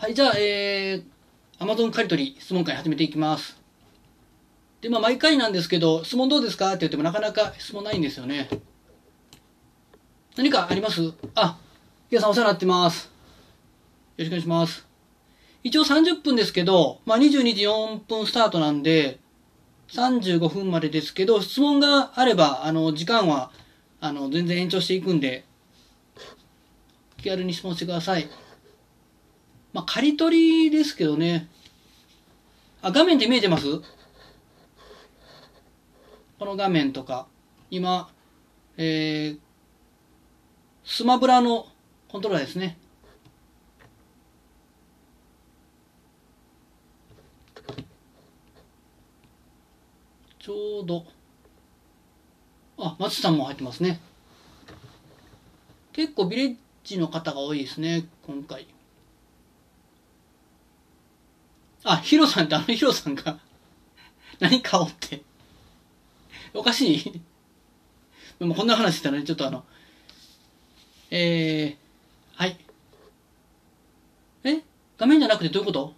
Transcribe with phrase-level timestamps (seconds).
[0.00, 3.60] はい、じゃあ、えー、Amazon 刈り取り質問会始めていきます。
[4.80, 6.68] で、まあ、毎回なんですけど、質問どうですか？
[6.68, 8.48] って言ってもなかなか質問ないんですよね。
[10.36, 11.12] 何かあります？
[11.34, 11.58] あ、
[12.10, 13.06] ヒガさんお世話になってます。
[13.06, 13.10] よ
[14.18, 14.86] ろしくお願いします。
[15.64, 19.18] 一応30分ですけど、まあ、22時4分スタートなんで、
[19.88, 23.50] 35分までですけど、質問があれば、あの、時間は、
[24.00, 25.44] あの、全然延長していくんで、
[27.16, 28.28] 気軽に質問してください。
[29.78, 31.48] まあ、刈り取りですけどね。
[32.82, 33.64] あ、画面で見えてます？
[36.36, 37.28] この画面とか、
[37.70, 38.10] 今、
[38.76, 39.38] えー、
[40.82, 41.68] スマブラの
[42.08, 42.76] コントローラーですね。
[50.40, 51.04] ちょうど、
[52.78, 54.00] あ、松さんも入ってますね。
[55.92, 58.66] 結構ビレッジの方が多いですね、今回。
[61.84, 63.38] あ、ヒロさんってあのヒロさんが
[64.40, 65.22] 何顔って。
[66.54, 67.12] おかしい
[68.38, 69.64] でもこんな話したらね、ちょっとあの、
[71.10, 72.58] えー、はい。
[74.44, 74.62] え？
[74.96, 75.94] 画面じゃなくてどういうこと？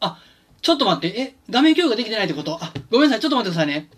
[0.00, 0.18] あ、
[0.62, 2.58] ちょっと待って、え、画面共有ができてないってこと？
[2.62, 3.88] あ、ごめんなさい、ちょっと待ってくださいね。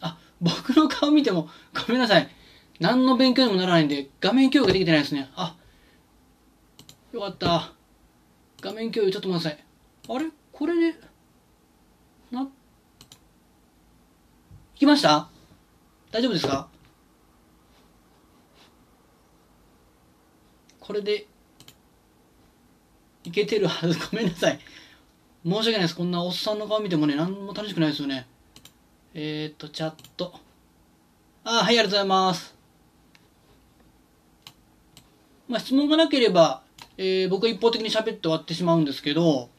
[0.00, 1.48] あ、僕の顔見ても、
[1.86, 2.28] ごめんなさい。
[2.82, 5.30] 何の勉強にもならないんで、画面共有ができてないですね。
[5.36, 5.54] あ、
[7.12, 7.72] よかった。
[8.60, 9.64] 画面共有ちょっと待ってくだ
[10.08, 10.16] さい。
[10.16, 10.30] あれ？
[10.52, 10.98] これで、
[12.32, 12.50] な、行
[14.74, 15.28] きました？
[16.10, 16.68] 大丈夫ですか？
[20.80, 21.28] これで、
[23.22, 23.96] いけてるはず。
[24.10, 24.58] ごめんなさい。
[25.44, 25.94] 申し訳ないです。
[25.94, 28.26] こんなおっさんの顔見てもね、何も楽しくないですよね。
[29.14, 30.34] えー、っと、チャット。
[31.44, 32.51] あはい、ありがとうございます。
[35.52, 36.62] まあ、質問がなければ、
[36.96, 39.50] えー僕が一方的に喋って終わってしまうんですけど、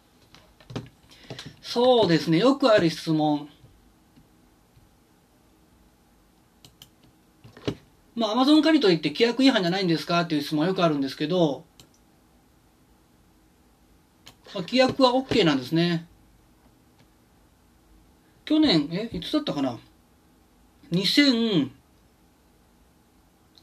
[1.61, 3.47] そうですね、よくある質問。
[8.15, 10.21] まあ、アマゾン借り取りって規約違反じゃないんですか？
[10.21, 11.63] っていう質問はよくあるんですけど、
[14.55, 16.07] まあ、規約は OK なんですね。
[18.45, 19.77] 去年、え、いつだったかな
[20.91, 21.69] ?2000、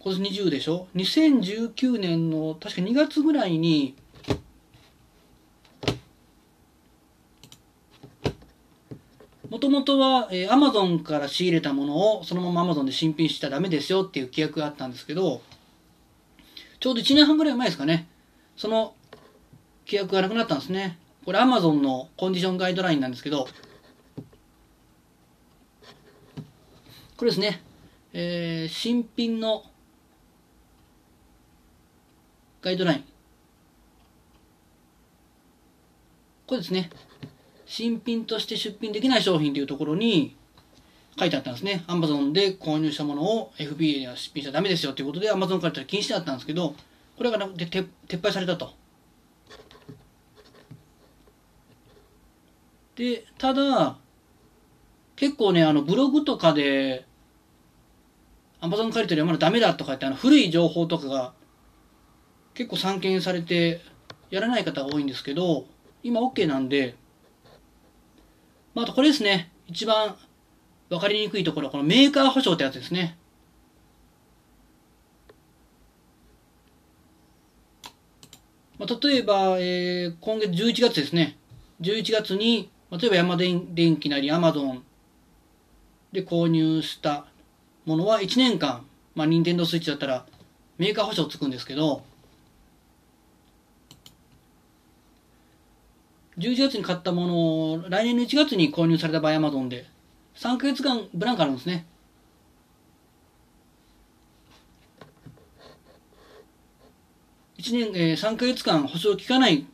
[0.03, 3.95] 今年20でしょ ?2019 年の確か2月ぐらいに、
[9.51, 15.43] もともとは、えー、Amazon から仕入れたものをそのまま Amazon で新品しちゃダメですよっていう規約があったんですけど、
[16.79, 18.09] ちょうど1年半ぐらい前ですかね。
[18.57, 18.95] その
[19.85, 20.99] 規約がなくなったんですね。
[21.27, 23.49] これ Amazon のコンディションガイドラインなんですけど、
[27.19, 27.63] これですね。
[28.15, 29.70] えー新品の
[32.63, 33.05] ガイドライン。
[36.47, 36.91] これですね。
[37.65, 40.37] 新品として出品できない商品というところに
[41.19, 41.85] 書いてあったんですね。
[41.87, 46.75] Amazon で購入したものを FBA には出品しちゃダメですよということで Amazon から禁止だったんですけど、
[47.17, 48.73] これがなくて撤廃されたと。
[52.97, 53.97] で、ただ、
[55.17, 57.07] 結構ね、あのブログとかで
[58.61, 61.33] Amazon 借り取りはまだダメだとかってあの古い情報とかが
[62.61, 63.81] 結構散見されて
[64.29, 65.65] やらない方が多いんですけど、
[66.03, 66.95] 今 OK なんで、
[68.75, 69.51] まあ、あとこれですね。
[69.67, 70.15] 一番
[70.91, 73.17] 分かりにくいところこのメーカー保証ってやつですね。
[78.79, 81.39] まあ、例えば、えー今月11月ですね。
[81.81, 84.81] 11月に、例えば山電電機なり Amazon
[86.13, 87.25] で購入した
[87.87, 88.85] ものは1年間、
[89.15, 90.27] まあ、任天堂スイッチだったら
[90.77, 92.03] メーカー保証つくんですけど、
[96.41, 99.87] 11月に買ったものを来年の1月に購入された場合 Amazon で
[100.37, 101.87] 3ヶ月間ブランクあるんですね。
[107.59, 109.67] 1年、えー3ヶ月間保証効かない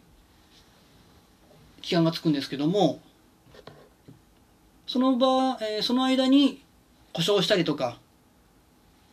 [1.82, 3.00] 期間がつくんですけども、
[4.88, 6.64] その場、えーその間に
[7.12, 7.99] 故障したりとか、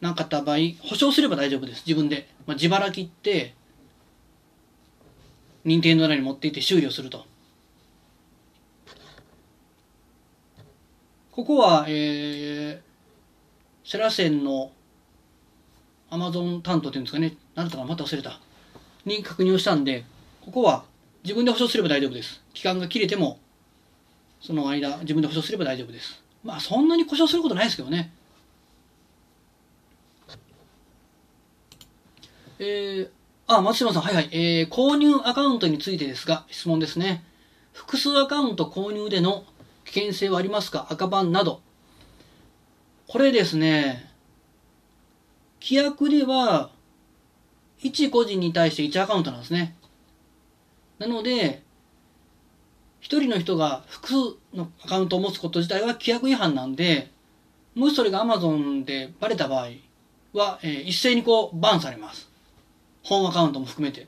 [0.01, 1.83] なかった場合、保証すれば大丈夫です。
[1.85, 2.27] 自分で。
[2.47, 3.53] まあ、自腹切って、
[5.63, 7.25] 任天堂なりに持って行って修理をすると。
[11.35, 14.71] ここは、えー、セラセンの
[16.11, 17.35] アマゾン担当っていうんですかね。
[17.55, 18.39] なんだったかまた忘れた。
[19.03, 20.05] に確認をしたんで、
[20.45, 20.85] ここは
[21.23, 22.43] 自分で保証すれば大丈夫です。
[22.53, 23.39] 期間が切れても、
[24.41, 26.21] その間、自分で保証すれば大丈夫です。
[26.43, 28.13] まあ、そんなに故障することないですけどね。
[32.59, 33.09] えー、
[33.47, 34.29] あ、松島さん、はいはい。
[34.31, 37.23] えー、購入アカウントについてですが、質問ですね。
[37.71, 39.45] 複数アカウント購入での
[39.93, 40.87] 危険性はありますか？
[40.89, 41.61] 赤番など。
[43.07, 44.09] これですね、
[45.61, 46.71] 規約では、
[47.83, 49.75] 1個人に対して1アカウントなんですね。
[50.97, 51.61] なので、
[53.01, 54.15] 一人の人が複数
[54.55, 57.11] のアカウントを持つこと自体は規約違反なんで、
[57.75, 59.67] もしそれが Amazon でバレた場合
[60.33, 62.27] は、えー、一斉にこうバンされます。
[63.03, 64.07] 本アカウントも含めて。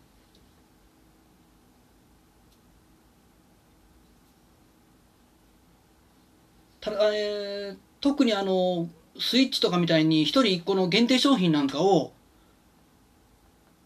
[6.86, 8.88] ただ、えー、特にあの、
[9.20, 12.14] スイッチとかみたいに一人一個の限定商品なんかを、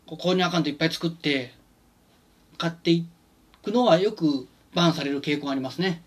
[0.05, 1.53] 購入アカウントいっぱい作って
[2.57, 3.07] 買ってい
[3.63, 6.01] くのはよくバンされる傾向がありますね。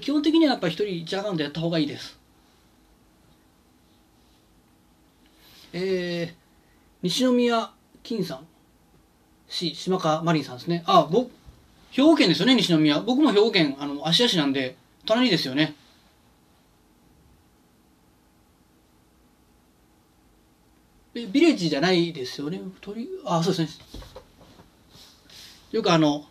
[0.00, 2.18] 基本的にはやっぱ一人1アカウントやった方がいいです。
[5.74, 6.34] えー、
[7.02, 7.70] 西宮
[8.02, 8.48] 金さん、
[9.52, 10.82] し、島川マリンさんですね。
[10.86, 11.30] あ、僕、
[11.90, 13.00] 兵庫県ですよね、西宮。
[13.00, 15.74] 僕も兵庫県、あの、芦屋市なんで、隣ですよね。
[21.14, 22.62] え、ビレッジじゃないですよね？
[22.80, 23.84] 鳥、あ、そうですね。
[25.72, 26.24] よくあの、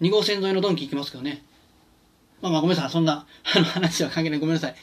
[0.00, 1.42] 2号線沿いのドンキ行きますけどね。
[2.40, 2.92] まあまあごめんなさい。
[2.92, 4.38] そんな、あの話は関係ない。
[4.38, 4.76] ごめんなさい。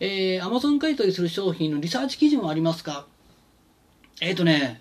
[0.00, 3.06] えー、Amazon 買取する商品のリサーチ基準はありますか？
[4.22, 4.80] えっ、ー、とね、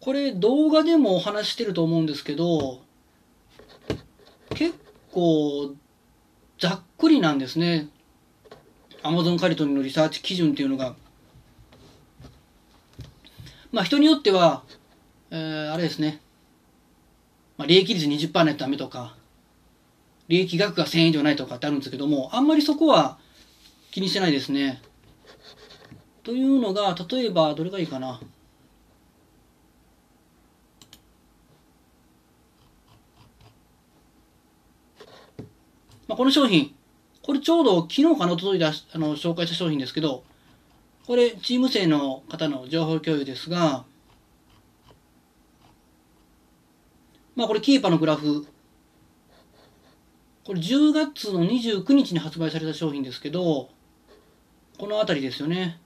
[0.00, 2.80] これ動画でもお話してると思うんですけど、
[4.54, 4.74] 結
[5.12, 5.74] 構
[6.58, 7.88] ざっくりなんですね。
[9.02, 10.94] Amazon カリトリのリサーチ基準っていうのが。
[13.70, 14.62] まあ人によっては、
[15.30, 16.20] えー、あれですね。
[17.56, 19.16] まあ利益率20%ないとダメとか、
[20.28, 23.18] 利益額が1000円以上ないとかってあるんですけども、あんまりそこは
[23.90, 24.80] 気にしてないですね。
[26.22, 28.20] というのが、例えば、どれがいいかな。
[36.08, 36.74] まあ、この商品、
[37.22, 40.24] これちょうど昨日かな、届いた、あの、紹介した商品ですけど、
[41.06, 43.84] これ、チーム生の方の情報共有ですが、
[47.36, 48.46] まあ、これ、キーパーのグラフ、
[50.44, 53.68] これ10月の29日に発売された商品ですけど、
[54.78, 55.78] この辺りですよね。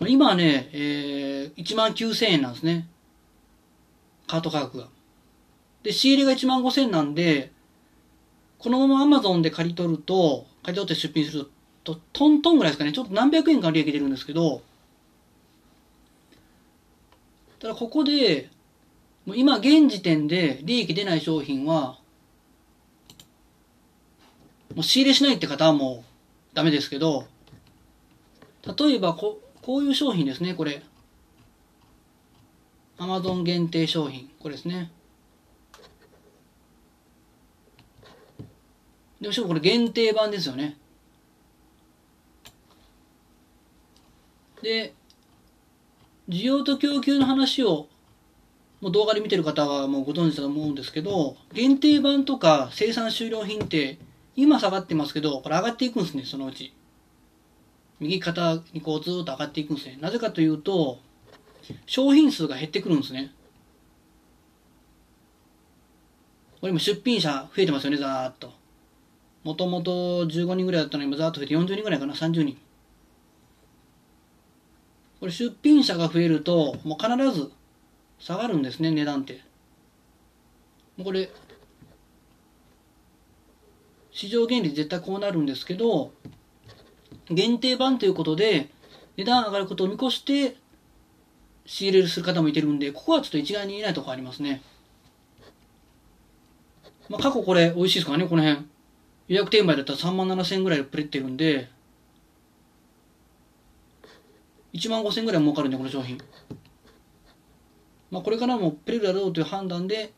[0.00, 2.88] 今はね、えー、1万9000円なんですね。
[4.26, 4.95] カート価格が。
[5.86, 7.52] で、仕入れが1万5000なんで、
[8.58, 11.48] このまま Amazon で借り取ると、借り取って出品する
[11.84, 12.90] と、トントンぐらいですかね。
[12.90, 14.62] ちょっと何百円か利益出るんですけど、
[17.60, 18.50] ただここで、
[19.26, 22.00] もう今現時点で利益出ない商品は、
[24.74, 26.02] もう仕入れしないって方はも
[26.52, 27.28] うダメですけど、
[28.76, 30.82] 例えばここういう商品ですね、これ。
[32.98, 34.28] アマゾン限定商品。
[34.40, 34.90] これですね。
[39.20, 40.76] でもしかもこれ限定版ですよね。
[44.62, 44.94] で、
[46.28, 47.88] 需要と供給の話を
[48.80, 53.98] もう動画で見てる方はもうご存知だと思うんですけど、限定版とか生産終了品って
[54.34, 56.74] 今下がってますけど、これ上がっていくんですね、そのうち。
[58.00, 59.98] 右肩にこうずっと上がっていくんですね。
[60.00, 60.98] なぜかというと、
[61.86, 63.32] 商品数が減ってくるんですね。
[66.60, 68.52] これ今出品者増えてますよね、ざーっと。
[69.46, 72.58] もともと15人ぐらいだったのに今ざーっと増えて40人ぐらいかな、30人。
[75.20, 77.52] これ出品者が増えると、もう必ず
[78.18, 79.34] 下がるんですね、値段って
[80.96, 81.04] もう。
[81.04, 81.30] これ、
[84.10, 86.10] 市場原理絶対こうなるんですけど、
[87.30, 88.68] 限定版ということで、
[89.16, 90.56] 値段上がることを見越して、
[91.66, 94.60] 仕入れるする方もいてるんで、ここはちょっと一概に言えないところありますね。
[97.08, 98.75] まあ、過去これ美味しいですからね、この辺。
[99.28, 101.68] 予約転売だったら3万7千円ぐらいでプレってるんで、
[104.72, 106.18] 1万5千円ぐらい儲かるんで、この商品。
[108.10, 110.12] まあ、これからもプレるだろうという判断で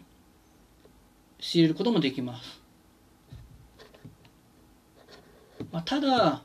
[1.40, 2.60] 仕入れることもできます。
[5.72, 6.42] まあ、ただ、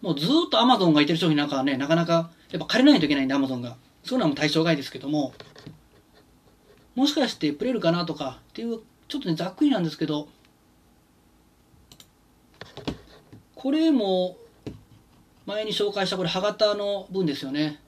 [0.00, 3.76] もうずっとアマゾンがいてる商品なんかはね、なかなかやっぱ借りないといけないんで、アマゾンが。
[4.04, 5.34] そういうのはもう対象外ですけども、
[6.94, 10.28] もしかしてプレるかなとかっていう、ちょっとね、ざっくりなんですけど、
[13.64, 14.36] これも、
[15.46, 17.80] 前に紹介したこれ、歯型の分ですよね。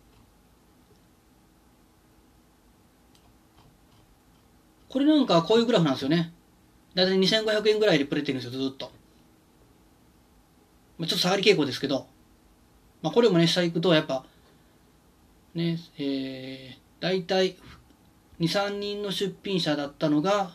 [4.88, 6.32] これなんかこういうグラフなんですよね。
[6.94, 8.90] だいたい2500円ぐらいでプレてるんですよ、ずっと。
[10.96, 12.06] まあ、ちょっと下がり傾向ですけど、
[13.02, 14.24] まあ、これもね、下行くと、やっぱ、
[15.54, 17.58] ね、えー、大体、
[18.40, 20.52] 2、3人の出品者だったのが、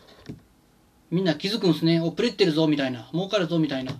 [1.11, 2.01] みんな気づくんですね。
[2.01, 3.07] お、プレってるぞ、みたいな。
[3.13, 3.93] 儲かるぞ、みたいな。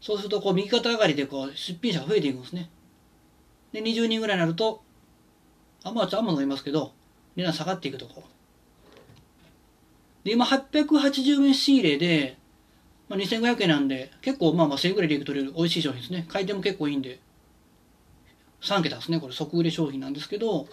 [0.00, 2.70] そうすると、こう、右肩上がりで、こう、出品者が増えていくんですね。
[3.72, 4.82] で、20人ぐらいになると、
[5.84, 6.92] あん、まあ、んま飲みますけど、
[7.36, 8.24] 値段下がっていくとこ。
[10.24, 12.38] で、今880円仕入れで、
[13.08, 16.26] まあ、2500円なんで、結構まあまあ1000円ぐらいでいくとれる美味しい商品ですね。
[16.28, 17.20] 回転も結構いいんで、
[18.62, 19.20] 3桁ですね。
[19.20, 20.66] これ即売れ商品なんですけど、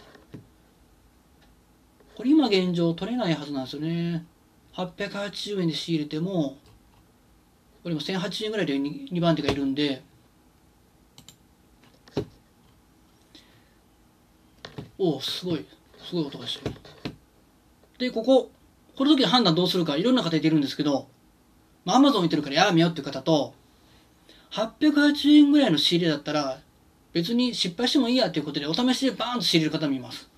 [2.15, 4.25] これ今現状取れないはずなんですよね。
[4.73, 6.57] 880円で仕入れても、
[7.83, 10.01] これも1080円ぐらいで 2, 2番手がいるんで、
[14.97, 15.65] おお、すごい、
[15.97, 16.75] すごい音がしてる。
[17.99, 18.51] で、ここ、
[18.95, 21.07] この時の判断どうするか、いろんな方いてるんですけど、
[21.83, 23.53] まあ、アマゾン見てるからやめようっていう方と、
[24.51, 26.61] 880円ぐらいの仕入れだったら、
[27.11, 30.29] 別に失敗してもいいやっていうことで、お試しでバーンと仕入れる方もいます。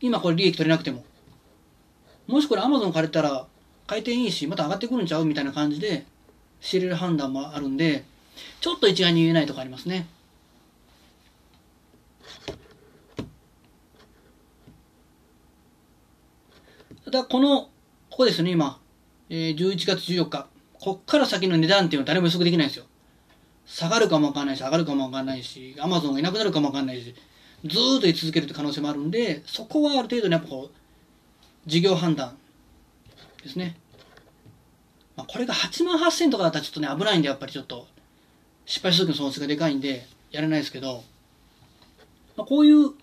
[0.00, 1.04] 今これ利益取れなくても。
[2.26, 3.46] もしこれアマゾン借りたら、
[3.86, 6.06] 回転いいし、また上がってくるんちゃうみたいな感じで、
[6.60, 8.04] 仕入れる判断もあるんで、
[8.60, 10.06] ちょっと一概に言えないとこありますね。
[17.04, 17.62] ただ、この、
[18.08, 18.80] ここですね、今。
[19.28, 20.46] えー、11月14日。
[20.80, 22.86] こっから先の値段っていうのは誰も予測できないんですよ。
[23.66, 27.14] 下がるかもわかんないし、上がるかもわかんないし、アマゾンがいなくなるかもわかんないし、
[27.64, 30.76] ずーっと居続けるって可能性もあるんで、そこはある程度のやっぱこう、
[31.66, 32.36] 事業判断
[33.44, 33.76] ですね。
[35.16, 37.86] まあ、これが8万8000とかだったらちょっとね、危ないんで、やっぱりちょっと、
[38.66, 41.04] 失敗した時の損失がでかいんで、やれないですけど、
[42.36, 42.94] まあ、こういう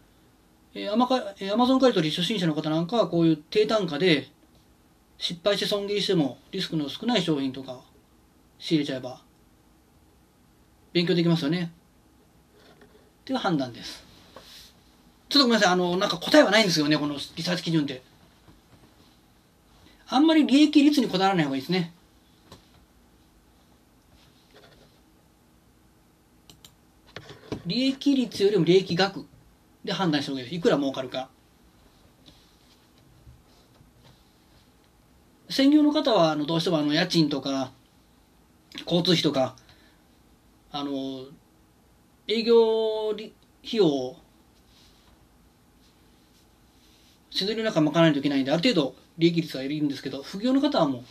[0.73, 4.29] えー、アマカえ、アマゾン買取初心者の方なんかはこういう低単価で
[5.17, 7.81] 失敗して損切りしてもリスクの少ない商品とか
[8.57, 9.21] 仕入れちゃえば
[10.93, 11.71] 勉強できますよね。
[13.21, 14.03] っていう判断です。
[15.29, 15.73] ちょっとごめんなさい。
[15.73, 18.01] あのなんか答えはないんですよねこのリサーチ基準って。
[20.11, 21.93] あんまり利益率にこだわらない方がいいですね
[27.65, 29.25] 利益率よりも利益額
[29.85, 30.55] で判断した方がいいです。
[30.57, 31.29] いくら儲かるか。
[35.49, 37.71] 専業の方はあのどうしてもあの家賃とか
[38.85, 39.55] 交通費とか
[40.71, 41.25] あの
[42.27, 43.33] 営業費
[43.73, 44.17] 用を
[47.31, 51.03] 手取りの中賄わないといけないんである程度利益率はいるんですけど副業の方はも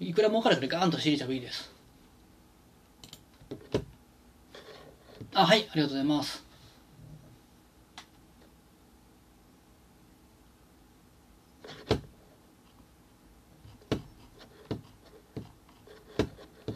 [0.00, 1.70] ういくら儲かるかでガーンと仕入れちゃえばいいです。
[5.34, 6.42] あはいありがとうございます。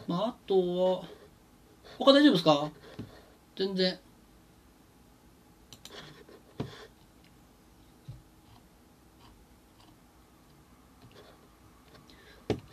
[0.07, 1.03] まあ、あとは、
[1.97, 2.69] 他大丈夫ですか？
[3.55, 3.97] 全然。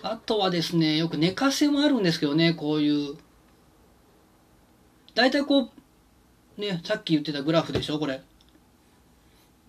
[0.02, 3.16] あとはですね、よく寝かせもあるんですけどね、こういう。
[5.14, 5.70] 大体こ
[6.58, 8.22] う、ね、さっき言ってたグラフでしょ、これ。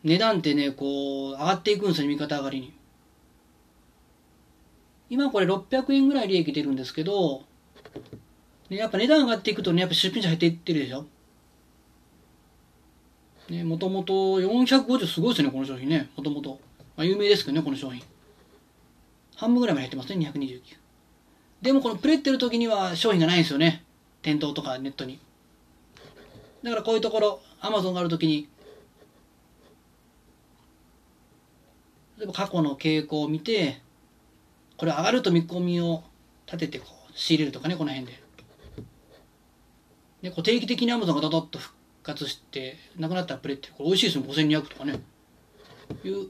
[0.03, 2.73] 値段ってね、こう、上がっていくんですよ、右肩上がりに。
[5.09, 7.43] 今これ600円ぐらい利益出るんですけど、
[8.69, 11.05] でやっぱ値段上がっていくとね、やっぱ出品者減っていってるでしょ。
[13.49, 16.09] ね、もともと450すごいですね、この商品ね。
[16.15, 16.61] もともと。
[16.95, 18.01] まあ、有名ですけどね、この商品。
[19.41, 20.61] 半分ぐらいまで減ってますね、229。
[21.61, 23.83] でもこのプレってる時には商品がないんですよね。
[24.21, 25.19] 店頭とかネットに。
[26.63, 28.47] だからこういうところ、アマゾンがある時に、
[32.17, 33.81] 例えば過去の傾向を見て、
[34.77, 36.03] これ上がると見込みを
[36.45, 38.19] 立ててこう仕入れるとかねこの辺で
[40.23, 44.99] でこう定期的にアマゾンがドドッと復活してなくなったらプレってこれ美味しいですよ5200とかね
[46.03, 46.29] いう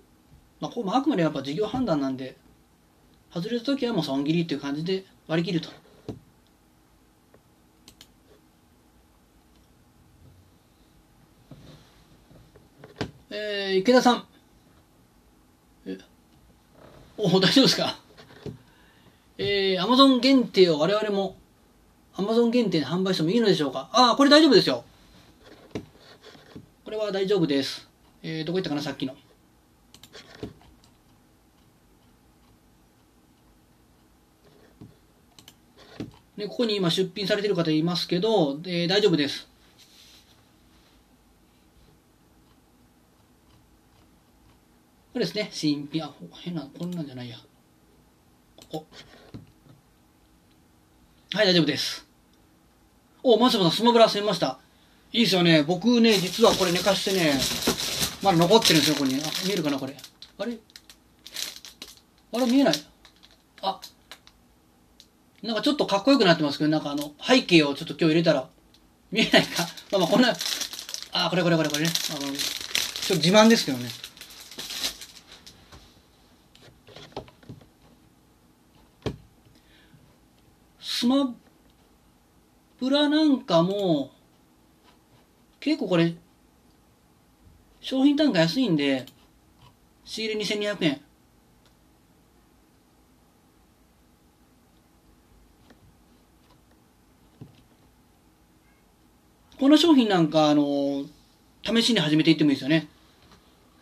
[0.60, 2.36] まあこう、まあ、あくまでやっぱ事業判断なんで
[3.34, 5.70] 外れた時はもう損切りっていう感じで割り切ると
[13.34, 14.26] えー、池田さん
[15.86, 15.98] え
[17.18, 17.98] お大丈夫ですか？
[19.38, 21.38] えー、Amazon 限定を我々も
[22.16, 23.90] Amazon 限定で販売してもいいのでしょうか？
[23.94, 24.84] ああ、これ大丈夫ですよ。
[26.84, 27.88] これは大丈夫です。
[28.22, 29.16] えー、どこ行ったかな、さっきの。
[36.38, 39.48] ね、ここに今出品されてる方いますけど、えー、大丈夫です。
[45.14, 46.04] これですね、新品。
[46.04, 47.38] あ、変な、こんなんじゃないや。
[48.72, 48.78] お
[51.34, 52.08] はい、大丈夫です。
[53.22, 54.58] お、松山さ、スマブラ攻めました。
[55.12, 55.64] いいですよね。
[55.64, 57.38] 僕ね、実はこれ寝かしてね、
[58.24, 59.16] まだ残ってるんですよ、ここに。
[59.16, 59.98] あ、見えるかな、これ。
[60.38, 60.58] あれ？
[62.34, 62.76] あれ、見えない
[63.62, 63.82] あ、
[65.44, 68.48] なんかちょっとかっこよくなってますけど、なんかあの、背景をちょっと今日入れたら、
[69.12, 69.64] 見えないか？
[69.92, 70.34] まあまあ、こんな、
[71.14, 71.90] あ、これこれこれこれね。
[72.12, 73.90] あの、ちょっと自慢ですけどね。
[80.80, 81.34] スマ
[82.80, 84.12] ブラなんかも、
[85.60, 86.16] 結構これ、
[87.80, 89.06] 商品単価安いんで、
[90.06, 91.02] 仕入れ2200円。
[99.62, 101.06] この商品なんか、あの、
[101.64, 102.88] 試しに始めていってもいいですよね。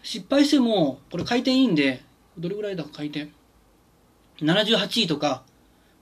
[0.03, 2.03] 失敗しても、これ回転いいんで、
[2.37, 2.83] どれぐらいだ？
[2.83, 3.29] 回転。
[4.41, 5.41] 78位とか、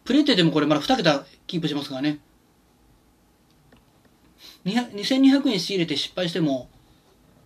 [0.04, 2.18] プレテでもこれまだ2桁キープしますからね。
[4.66, 6.70] 2200円仕入れて失敗しても、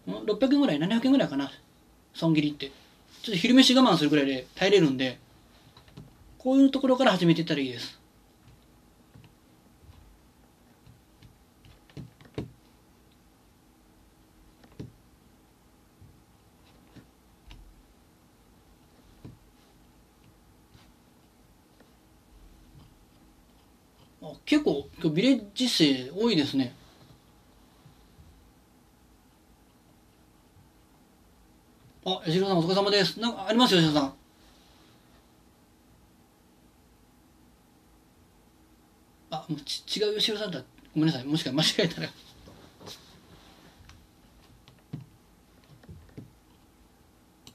[0.08, 1.52] 600円ぐらい、700円ぐらいかな。
[2.14, 2.72] 損切りって。
[3.24, 5.20] ちょっと昼飯我慢するぐらいで耐えれるんで、
[6.38, 8.00] こういうところから始めていったらいいです。
[24.24, 26.76] あ結構今日ビレッジ生多いですね。
[32.04, 33.18] あ吉野さんお疲れ様です。
[33.22, 34.14] なんかありますよ吉野さん。
[39.30, 40.62] あもうち違う吉野さんだ。
[40.94, 41.24] ごめんなさい。
[41.24, 42.10] もしか間違えたら。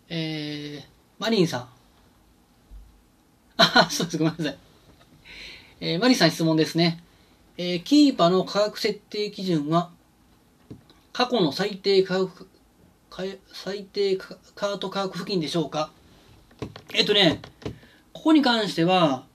[0.08, 0.82] えー、
[1.18, 1.68] マリンさん。
[3.58, 4.16] あそうです。
[4.16, 4.65] ごめんなさい。
[5.80, 7.02] えーマリさん質問ですね。
[7.58, 9.90] えーキーパーの価格設定基準は、
[11.12, 12.48] 過去の最低価格、
[13.10, 15.90] か最低カカート価格付近でしょうか？
[16.94, 17.42] えっ、とね、
[18.14, 19.26] ここに関しては、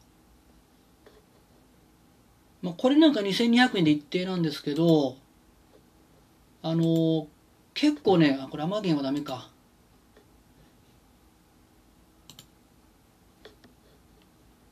[2.63, 5.17] まあ、これなんか2200円で一定なんですけど、
[6.63, 7.25] あのー
[7.73, 9.49] 結構ね、あ、これアマゲンはダメか。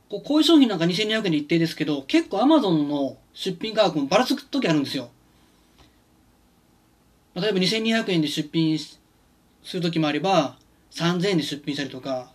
[0.09, 5.09] こうこういう商品なんか2200円で一定ですけど、結構 Amazon の出品価格もばらつく時あるんですよ。
[7.35, 8.97] 例えば2200円で出品す
[9.73, 10.57] る時もあれば、
[10.91, 12.31] 3000円で出品したりとか、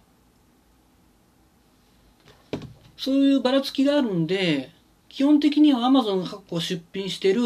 [2.97, 4.71] そういうばらつきがあるんで、
[5.09, 7.43] 基本的には Amazon が過去出品してる、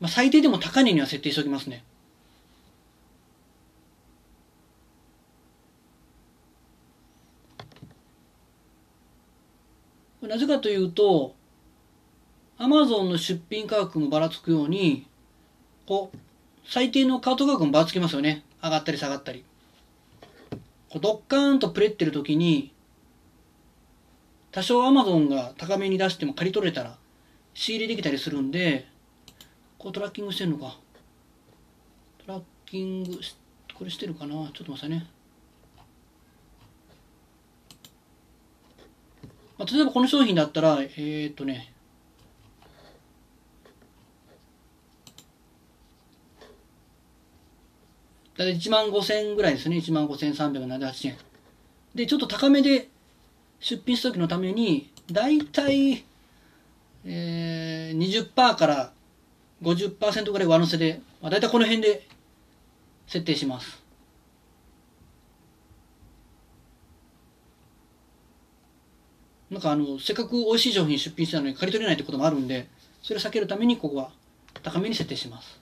[0.00, 1.84] まあ、最低でも高値には設定しておきますね。
[10.22, 11.34] なぜかというと、
[12.56, 15.06] アマゾンの出品価格もばらつくように、
[15.86, 16.18] こう、
[16.64, 18.44] 最低のカート価格もばらつきますよね。
[18.62, 19.44] 上がったり下がったり。
[20.90, 22.72] こうドッカーンとプレってる時に、
[24.50, 26.98] 多少アマゾンが高めに出しても借り取れたら、
[27.54, 28.88] 仕入れできたりするんで、
[29.78, 30.78] こうトラッキングしてんのか。
[32.26, 33.36] トラッキングし、
[33.72, 35.06] これしてるかなちょっと待ってね。
[39.58, 41.72] まあ、例えばこの商品だったら、えー、っとね、
[48.36, 49.76] だいたい1万5000円ぐらいですね。
[49.78, 51.16] 1万5378円。
[51.94, 52.88] で、ちょっと高めで
[53.58, 56.04] 出品した時のために、だいたい、
[57.04, 58.92] えー、20%から
[59.62, 62.06] 50%ぐらい上乗せで、まあ、だいたいこの辺で
[63.08, 63.87] 設定します。
[69.50, 72.68] なんかあの、せっかく美味しい商品出品したのに借り取れないってこともあるんで、
[73.02, 74.10] それを避けるためにここは
[74.62, 75.58] 高めに設定します。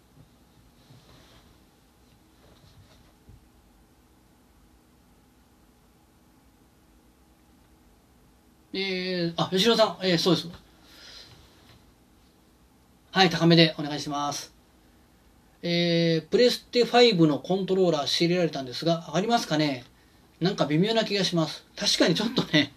[8.73, 10.49] えー、あ、吉野さん、えー、そうです。
[13.13, 14.53] はい、高めでお願いします。
[15.63, 19.85] えー、プレステ5のコントローラー仕入れられたんですが、上がりますかね？
[20.41, 21.65] なんか微妙な気がします。
[21.77, 22.75] 確かにちょっとね、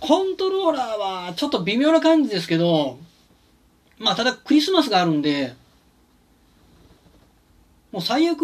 [0.00, 2.98] コントローラーはちょっと微妙な感じですけど、
[3.98, 5.54] まあただクリスマスがあるんで、
[7.92, 8.42] もう最悪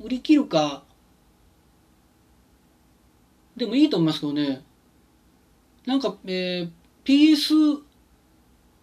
[0.00, 0.82] 売り切るか、
[3.56, 4.62] でもいいと思いますけどね。
[5.84, 7.82] なんか、えー、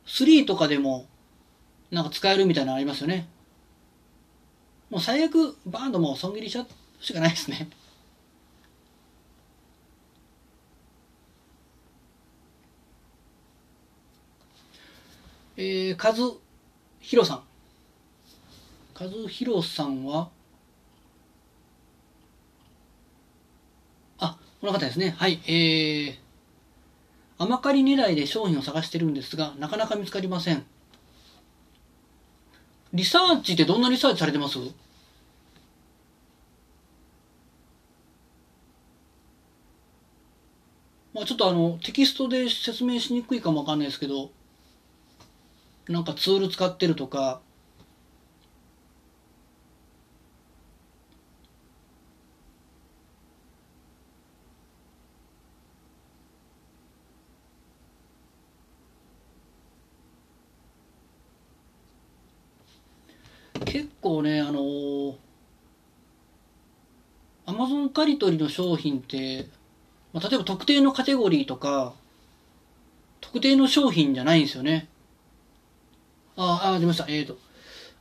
[0.06, 1.08] PS3 とかでも、
[1.90, 3.28] なんか使えるみたいなのありますよね。
[4.90, 6.68] もう最悪、バンとも損切りしちゃう
[7.04, 7.70] しかないですね。
[15.60, 16.14] えー、和
[17.00, 17.44] 弘さん。
[18.94, 20.30] 和弘さんは、
[24.20, 25.16] あ、この方ですね。
[25.18, 26.16] はい、えー、
[27.40, 30.64] 甘借り狙いで商品を探してるんですが、なかなか見つかりません。
[32.94, 34.60] リサーチってどんなリサーチされてます？
[41.14, 44.30] まあ、ちょっとあのテキストで説明しにくいかもわかんないですけど
[45.90, 47.42] なんかツール使ってるとか
[63.66, 65.16] 結構ねあの
[67.46, 69.48] アマゾン刈り取りの商品って
[70.14, 71.94] まあ、例えば特定のカテゴリーとか、
[73.22, 74.88] 特定の商品じゃないんですよね。
[76.38, 77.06] ああ、出ました。
[77.08, 77.38] えっ、ー、と、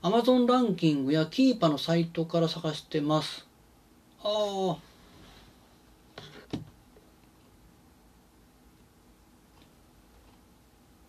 [0.03, 3.47] Amazon ランキングやキーパのサイトから探してます。
[4.23, 4.79] ああ。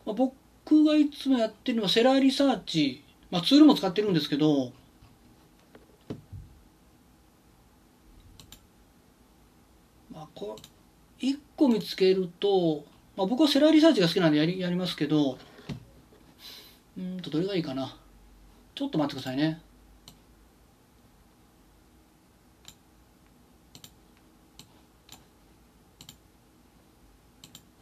[0.06, 4.72] まあ、僕がいつもやってるのはセラーリサーチ、まあ、ツールも使ってるんですけど、
[10.14, 10.56] まあ、こ
[11.20, 12.86] 1個見つけると、
[13.18, 15.38] まあ、僕はセラーリサーチが好きなんでやりやりますけど
[16.98, 17.96] うんとどれがいいかな？
[18.74, 19.62] ちょっと待ってくださいね。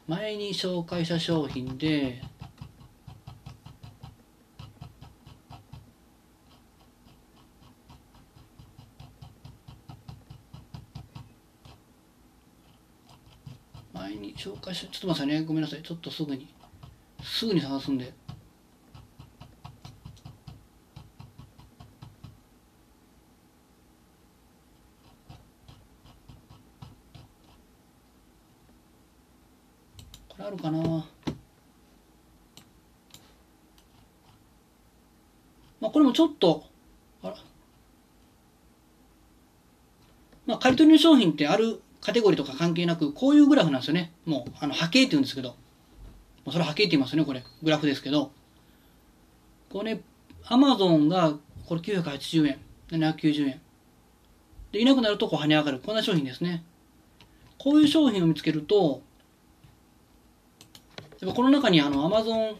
[0.07, 2.21] 前に紹介した商品で
[13.93, 15.41] 前に紹介しちょっと待ってくださいね。
[15.43, 15.81] ごめんなさい。
[15.81, 16.53] ちょっとすぐに
[17.23, 18.13] すぐに探すんで。
[30.37, 30.79] これあるかな
[35.79, 36.63] まあこれもちょっと
[37.21, 37.37] あら
[40.45, 44.11] まあ刈り取りの商品ってあるカテゴリーとか関係なく、こういうグラフなんですよね。
[44.25, 45.49] もう、あの波形って言うんですけど。
[45.49, 45.55] も
[46.49, 47.43] うそれ波形って言いますよね、これ。
[47.63, 48.31] グラフですけど。
[49.71, 49.99] これ、
[50.45, 51.33] アマゾンが、
[51.65, 52.59] これ980円、
[52.91, 53.61] 790円。
[54.71, 55.79] で、いなくなるとこう跳ね上がる。
[55.79, 56.63] こんな商品ですね。
[57.57, 59.01] こういう商品を見つけると、
[61.21, 62.57] やっぱこの中にあの、アマゾン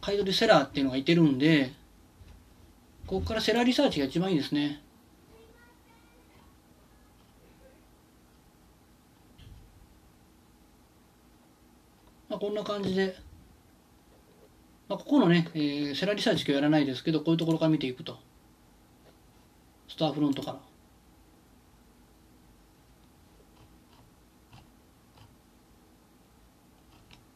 [0.00, 1.72] 買い取りセラーっていうのがいてるんで、
[3.06, 4.82] ここからセラーリサーチが一番いいですね。
[12.28, 13.16] まあ、こんな感じで、
[14.88, 18.18] まあ、ここのね、えー、セラリサーチ今日やらないですけど、こういうところから見ていくと。
[19.88, 20.58] スターフロントから。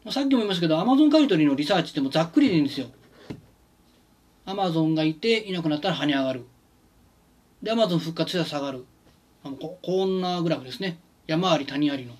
[0.11, 2.87] さっきも言いましたけど、アマゾン買い取りのリサーチってもざっくりでいいんですよ。
[4.45, 6.45] アマゾンがいて、いなくなったら跳ね上がる。
[7.63, 8.85] で、アマゾン復活したら下がる。
[9.43, 10.99] ここんなグラフですね。
[11.27, 12.13] 山あり谷ありの。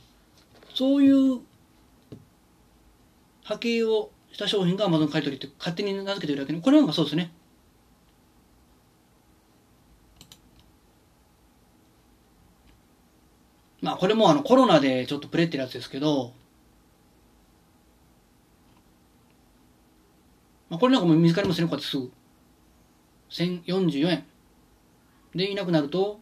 [0.73, 1.41] そういう
[3.43, 7.33] 波形をした商品が Amazon 買い取りって勝手に名付けてるだけに、これなんかそうですね。
[13.81, 16.33] まあこれもあのコロナでちょっとプレってるやつですけど、
[20.71, 22.09] まあ、これなんかも見つかりますね、こうやってすぐ。
[23.29, 24.25] 1044円。
[25.35, 26.17] で、いなくなると、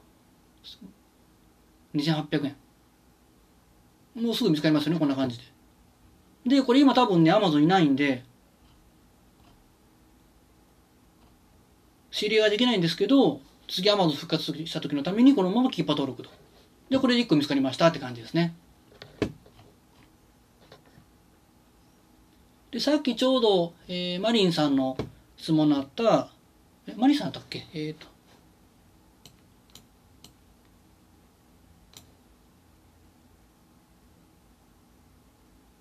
[1.94, 2.56] 2800円。
[4.16, 5.44] もうすぐ見つかりますよね、こんな感じで。
[6.48, 8.24] で、これ今多分ね、アマゾンいないんで、
[12.10, 16.32] 仕入れができないんですけど、次アマゾン復活した時のためにこのままキーパー登録と。
[16.90, 18.56] で、これで1個見つかりましたって感じですね。
[22.72, 24.96] で、さっきちょうど、えー、マリンさんの
[25.38, 26.32] 質問のあった、
[26.88, 27.68] え、マリンさんだったっけ？
[27.74, 28.08] えっ、ー、と、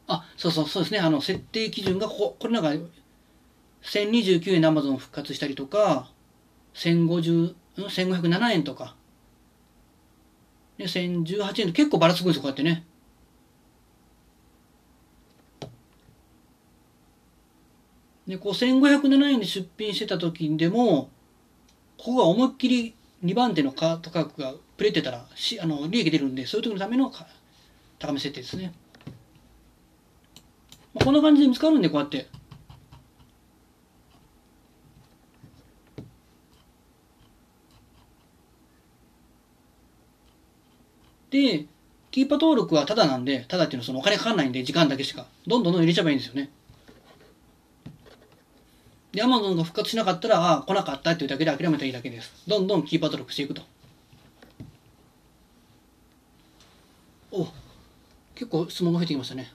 [0.06, 1.00] あ、そうそう、そうですね。
[1.00, 2.70] あの、設定基準がここ、これなんか、
[3.82, 6.10] 1029円で Amazon 復活したりとか、
[6.74, 8.96] 1050、1507円とか、
[10.78, 12.86] で、1018円と結構ばらつくんですよ、こうやってね。
[18.28, 21.10] で、こう1507円で出品してた時でも、
[21.96, 27.10] ここが思いっきり2番手の価格がプレてたらしあの利益出るんで、そういう時のための
[27.98, 28.74] 高め設定ですね。
[30.94, 32.28] まあ、こんな感じで見つかるんで、こうやって。
[41.30, 41.66] で、
[42.10, 45.26] キーパー登録はタダなんで、タダっていうのはそのお金かかんないんで、時間だけしか。
[45.46, 46.50] どんどんどん入れちゃえばいいんですよね。
[49.12, 52.32] で、アマゾンが復活しなかったら、ああ、来なかったっていうだけで諦めたらいいだけです。
[52.46, 53.62] どんどんキーパー登録していくと。
[57.30, 57.46] お
[58.34, 59.52] 結構質問が増えてきましたね。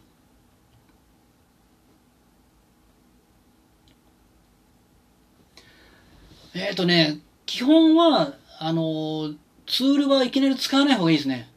[6.56, 9.34] えっ、ー、とね、基本は、あの、
[9.66, 11.50] ツールはいきなり使わない方がいいですね。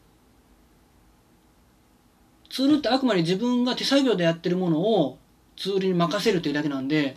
[2.50, 5.18] ツールってあくまで自分が手作業でやってるものを
[5.56, 7.16] ツールに任せるというだけなんで、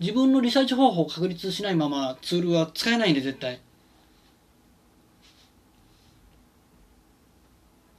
[0.00, 3.60] 自分のリサーチ方法を確立しないままツールは使えないんで絶対。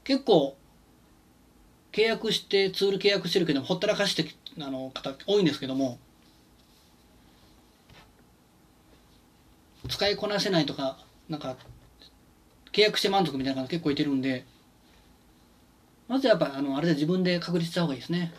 [0.03, 0.57] 結構、
[1.91, 4.25] 契約して、ツール契約してるけど、ほったらかして
[4.59, 5.99] あの方多いんですけども、
[9.87, 11.57] 使いこなせないとか、なんか、
[12.71, 14.45] 契約して満足みたいな方結構いてるんで、
[16.07, 18.33] まずやっぱ、あの、あれで自分で確立した方がいいですね。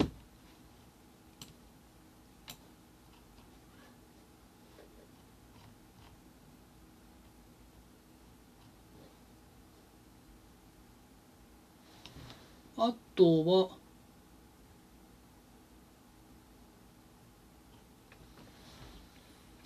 [12.77, 13.69] あとは、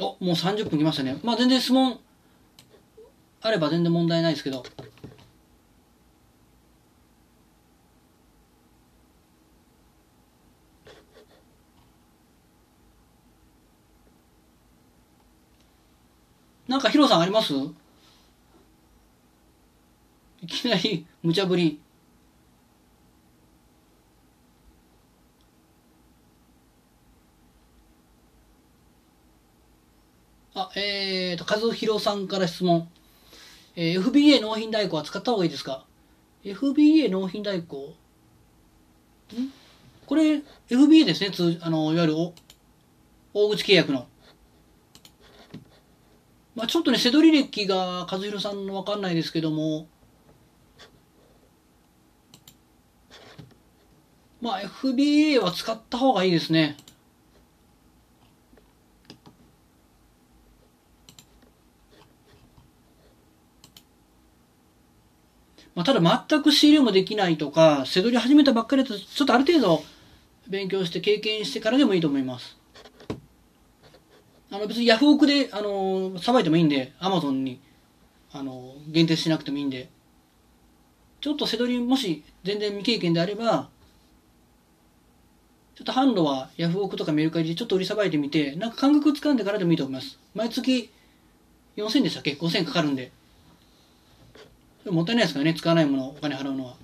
[0.00, 1.20] あ、もう30分きましたね。
[1.22, 2.00] まあ全然質問
[3.42, 4.64] あれば全然問題ないですけど。
[16.66, 17.54] なんかヒロさんあります？
[20.42, 21.83] いきなり無茶ぶり。
[30.54, 32.88] あ、えーと、和弘さんから質問。
[33.76, 35.84] えー、FBA 納品代行は使った方がいいですか
[36.44, 37.96] ?FBA 納品代行？
[39.34, 39.52] ん？
[40.06, 42.16] これ、FBA ですね、つあの、いわゆる
[43.34, 44.06] 大口契約の。
[46.54, 49.88] まあちょっとね、背取り歴が和弘さんのわかんないですけども、
[54.40, 56.76] まあ FBA は使った方がいいですね。
[65.74, 69.82] まあ、ただ全く仕入れもできないとか、背取り始めたばっかりだと、ちょっとある程度
[70.48, 72.56] 勉強して経験してからでもいいと思います。
[74.50, 77.60] あの別にヤフオクで、あの、さばいてもいいんで、アマゾンに、
[78.32, 79.88] あの、限定しなくてもいいんで、
[81.20, 83.68] ちょっと背取りもし全然未経験であれば、
[85.74, 90.20] ちょっと販路はヤフオクとかメルカリでちょっと売りさばいてみて、なんか感覚つかんでからでもいいと思います。
[90.34, 90.92] 毎月
[91.76, 93.10] 4000でしたっけ ?5000 かかるんで。
[94.90, 96.76] もったいないですからね使わないものお金払うのは。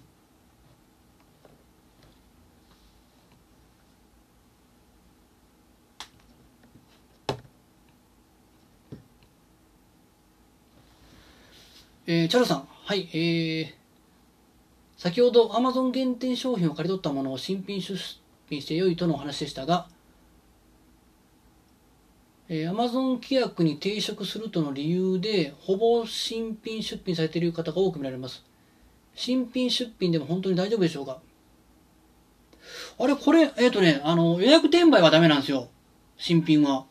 [12.07, 13.73] えー、チャルさん、はい、えー、
[14.97, 17.97] 先ほど Amazon 限定商品を借り取ったものを新品出
[18.49, 19.87] 品して良いとのお話でしたが、
[22.53, 28.45] えー、Amazon 規約に抵触するとの理由で、ほぼ新品出品されている方が多く見られます。
[29.15, 31.21] 新品出品でも本当に大丈夫でしょうか？
[32.99, 35.69] あれ、これ、えっ、ー、とね、あの、予約転売はダメなんですよ。
[36.17, 36.87] 新品は。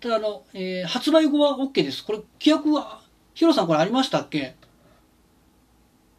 [0.00, 2.04] ただ、あの、えー、発売後は OK です。
[2.04, 3.02] これ、規約は、
[3.34, 4.56] ヒロさんこれありましたっけ？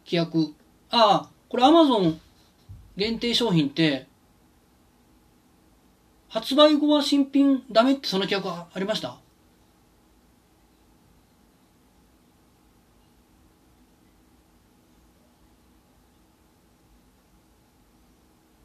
[0.06, 0.54] 規約。
[0.88, 2.16] ああ、これ Amazon
[2.96, 4.07] 限定商品って、
[6.28, 9.18] 発売後は新品ダメってその企画ありました？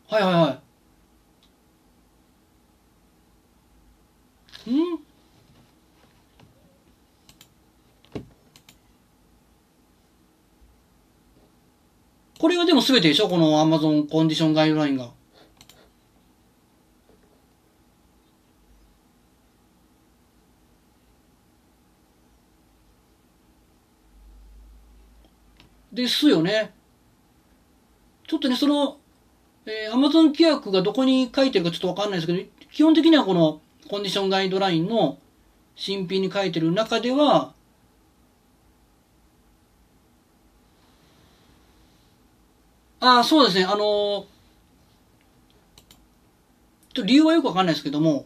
[0.09, 0.61] はいはいは
[4.67, 4.71] い。
[4.71, 4.99] ん？
[12.37, 13.29] これはでも全てでしょ？
[13.29, 15.12] この Amazon コンディションガイドラインが。
[25.93, 26.73] ですよね。
[28.27, 28.97] ちょっとね、その、
[29.65, 35.17] えー、Amazon 規約がどこに書いてるかちょっとわかんないですけど、基本的にはこのコンディションガイドラインの
[35.75, 37.53] 新品に書いてる中では、
[42.99, 44.25] ああ、そうですね、あのー、ちょっ
[46.93, 48.25] と理由はよくわかんないですけども、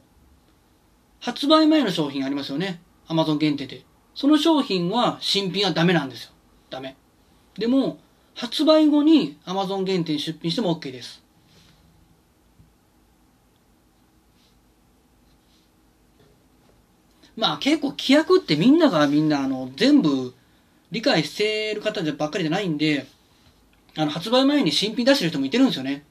[1.19, 2.79] 発売前の商品ありますよね。
[3.07, 3.81] Amazon 限定で。
[4.13, 6.31] その商品は新品はダメなんですよ。
[6.69, 6.95] ダメ。
[7.57, 7.99] でも、
[8.35, 11.23] 発売後に Amazon 限定出品しても OK です。
[17.35, 20.33] まあ結構規約ってみんながみんなあの全部
[20.91, 23.07] 理解してる方ばっかりじゃないんで、
[23.95, 26.03] あの発売前に新品出してる人もいてるんですよね。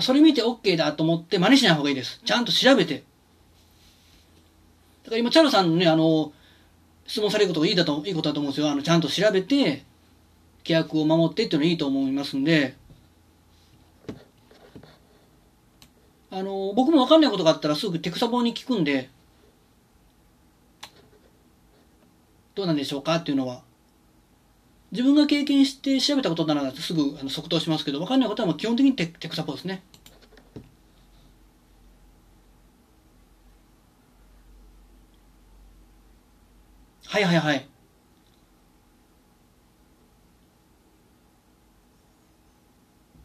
[0.00, 2.20] それ見て OK だと思って真似しない方がいいです。
[2.24, 3.04] ちゃんと調べて。
[5.04, 6.32] だから今、チャルさんのね、あの、
[7.06, 8.70] 質問されることがいいだと、いいことだと思うんですよ。
[8.70, 9.84] あの、ちゃんと調べて、
[10.64, 12.76] 規約を守ってっていうのはいいと思いますんで、
[16.30, 19.10] あの、僕もわかんないことがあったらすぐテクサボに聞くんで、
[22.54, 23.16] どうなんでしょうか？
[23.16, 23.62] っていうのは。
[24.92, 29.82] 自分が経験して調べたことならすぐあの即答しますけど、わかんないことはもう基本的にテテクサポですね。
[37.12, 37.66] はいはいはい。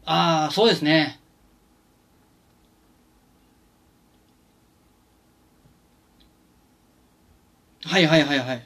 [0.04, 1.18] ああ、そうですね。
[7.84, 8.62] はいはいはいはい。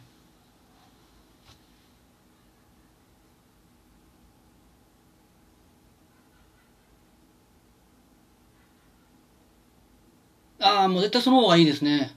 [10.61, 12.11] ああ、もう絶対その方がいいですね。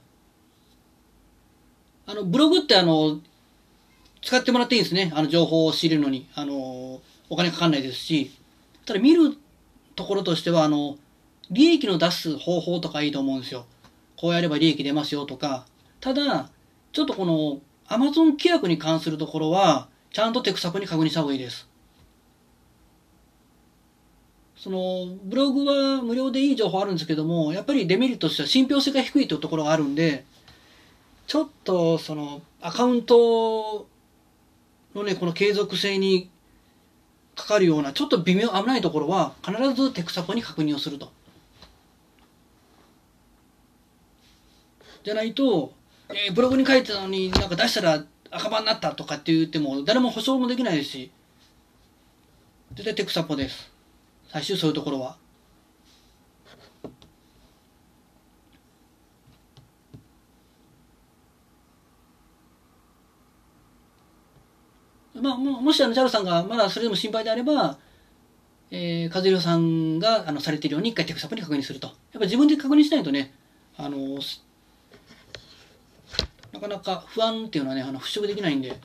[2.06, 3.20] あの、ブログってあの、
[4.22, 5.12] 使ってもらっていいんですね。
[5.14, 6.26] あの、情報を知るのに。
[6.34, 8.30] あの、お金かかんないですし。
[8.84, 9.36] ただ見る
[9.96, 10.96] ところとしては、あの、
[11.50, 13.66] 利益の出す方法とかいいと思うんですよ。
[14.16, 15.66] こうやれば利益出ますよとか。
[16.00, 16.50] ただ、
[16.92, 21.68] ちょっとこの、アマゾン規約に関するところは、ちゃんとテクサプに確認した方がいいです。
[24.56, 30.24] その、ブログは無料でいい情報あるんですけども、やっぱりデメリットとしては信憑性が低いというところがあるんで、
[31.26, 33.88] ちょっと、その、アカウント
[34.94, 36.30] のね、この継続性に
[37.34, 41.10] かかるような、ちょっと微妙、危ないところは、必ずテクサポに確認をすると。
[45.04, 45.72] じゃないと、
[46.08, 51.10] えー、ブログに書いてたのになんか出したら赤番になったとかって言っても、誰も保証もできないですし、
[52.72, 53.70] 絶対テクサポです。
[54.28, 55.16] 最終そういうところは。
[65.20, 67.78] まあ、もしあの、チャルさんがまだそれでも心配であれば、
[68.70, 71.86] えー、和弘さんがあのされているように一回テクサポに確認すると。
[71.86, 73.32] やっぱ自分で確認しないとね、
[73.76, 74.18] あの、
[76.52, 78.76] なかなか不安っていうのはね、あの払拭できないんで。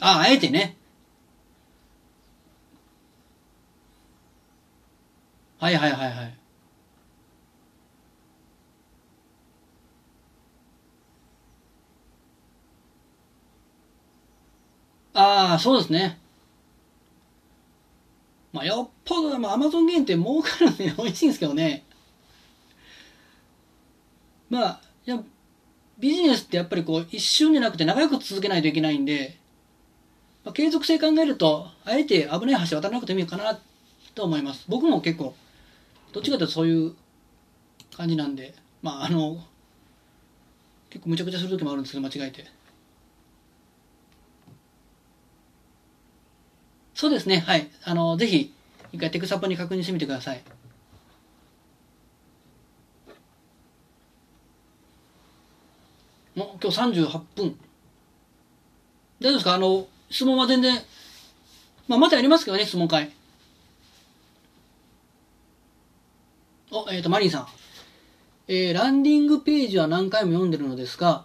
[0.00, 0.76] ああ、あえてね。
[5.60, 6.34] はいはいはいはい。
[15.14, 16.18] ああ、そうですね。
[18.52, 21.84] まあ、よっぽど、まあ、アマゾン限定儲かるんで美味しいんですけどね。
[24.50, 25.22] まあ、いや、
[25.98, 29.38] ビジネスってやっぱりこう、一瞬じゃなくて長く続けないといけないんで、
[30.44, 33.58] まあ、継続性考えると、あえて危ない橋渡らなくてもいいかな
[34.14, 34.64] と思います。
[34.68, 35.34] 僕も結構、
[36.12, 36.94] どっちかというとそういう
[37.96, 39.44] 感じなんで、まあ、あの、
[40.90, 42.46] 結構むちゃくちゃする時もあるんですけど、間違えて。
[46.94, 47.70] そうですね、はい。
[47.84, 48.52] あの、ぜひ、
[48.92, 50.42] 一回テクサポに確認してみてください。
[56.34, 57.58] もう今日38分。
[59.20, 59.54] 大丈夫ですか？
[59.54, 60.82] あの、質問は全然、
[61.88, 63.10] まあ、またやりますけどね、質問会。
[66.72, 67.46] お、えっ、ー、と、マリンさん。
[68.48, 71.24] えー、ランディングページは何回も読んでるのですが、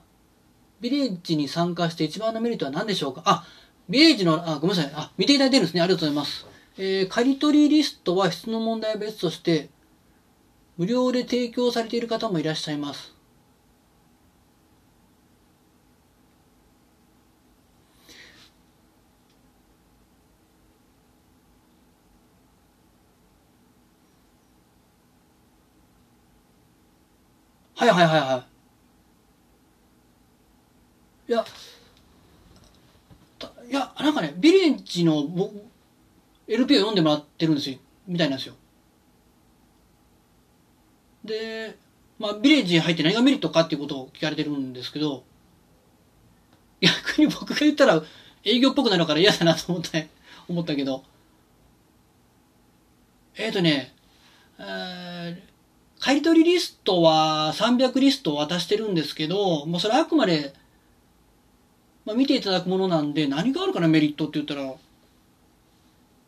[0.82, 3.24] ビレッジに参加して一番のメリットは何でしょうか？
[3.26, 3.48] あ、
[3.90, 4.92] ビレッジの、あ、ごめんなさい。
[4.96, 5.82] あ、見ていただいてるんですね。
[5.82, 6.46] ありがとうございます。
[6.78, 9.70] えー、借取りリストは質の問題は別として、
[10.78, 13.15] 無料で提供されている方もいらっしゃいます。
[27.76, 28.46] はいはいはいは
[31.28, 31.32] い。
[31.32, 31.46] いや、
[33.70, 35.24] いや、なんかね、ビレッジの
[36.48, 38.56] LP を読んでもらってるんですよ、みたいなんですよ。
[41.26, 41.78] で、
[42.18, 45.24] まあ、ビレッジに入って何がメリットかっていうことを聞かれてるんですけど、
[46.80, 48.02] 逆に僕が言ったら、
[48.44, 50.00] 営業っぽくなるから嫌だなと思った、
[50.48, 51.04] 思ったけど。
[53.36, 53.94] えっ、ー、とね、
[54.60, 55.55] えー
[56.06, 60.54] 買取リストは300リストを渡してるんですけど、もうそれあくまで、
[62.06, 64.76] まあ、見ていただくものなんで、何があるかな、メリットって言ったら。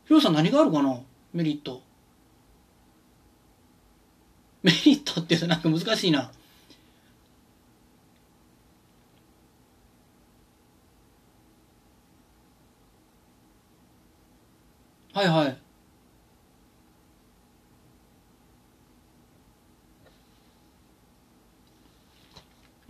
[0.07, 0.99] ヒロさん何があるかな
[1.31, 1.83] メリット。
[4.63, 6.31] メリットって言うとなんか難しいな。
[15.13, 15.66] はいはい。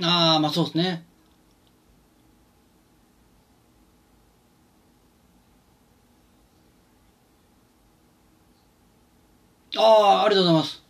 [0.01, 1.03] ああ、まあそうですね。
[9.77, 9.81] あ
[10.21, 10.81] あ、ありがとうございます。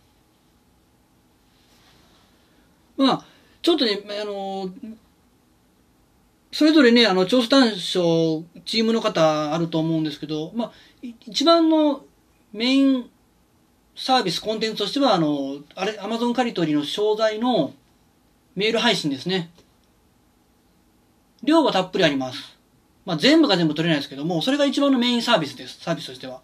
[2.96, 3.24] まあ、
[3.62, 4.70] ちょっとね、あの
[6.52, 7.76] それぞれね、あの、調査単勝、
[8.64, 12.04] チームの方あると思うんですけど、まあ、一番の
[12.52, 13.10] メイン
[13.94, 17.74] サービス、コンテンツとしては、あの、あれ、アマゾンカリトリの商材の
[18.58, 19.50] メール配信ですね。
[21.44, 22.58] 量はたっぷりあります。
[23.06, 25.78] まあ、全部が全部取れないですけども、それが一番のメインサービスです。
[25.78, 26.40] サービスとしては。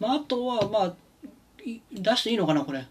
[0.00, 0.94] まあ、あとは、まあ、
[1.92, 2.86] 出していいのかな、これ。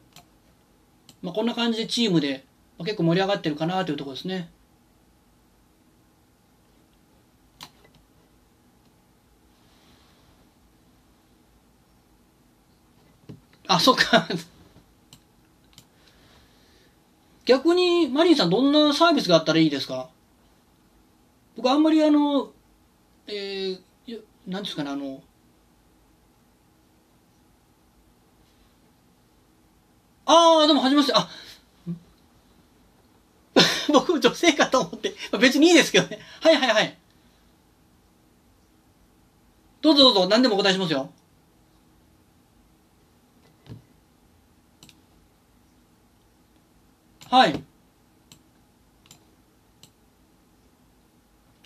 [1.24, 2.46] まあ、こんな感じでチームで、
[2.78, 4.52] まあ、結構盛り上がってるかなというところですね。
[13.68, 14.28] あ、そっか。
[17.46, 20.10] 逆に、マリンさんどんなサービスがあったらいいですか？
[21.56, 22.52] 僕あんまりあの、
[23.28, 25.22] えー、なんですかね、あの、
[30.26, 31.14] ああ、でも、はじめまして。
[31.16, 31.30] あ、
[33.92, 35.14] 僕、女性かと思って。
[35.40, 36.20] 別にいいですけどね。
[36.42, 36.98] はいはいはい。
[39.82, 41.12] どうぞどうぞ、何でもお答えしますよ。
[47.34, 47.64] はい。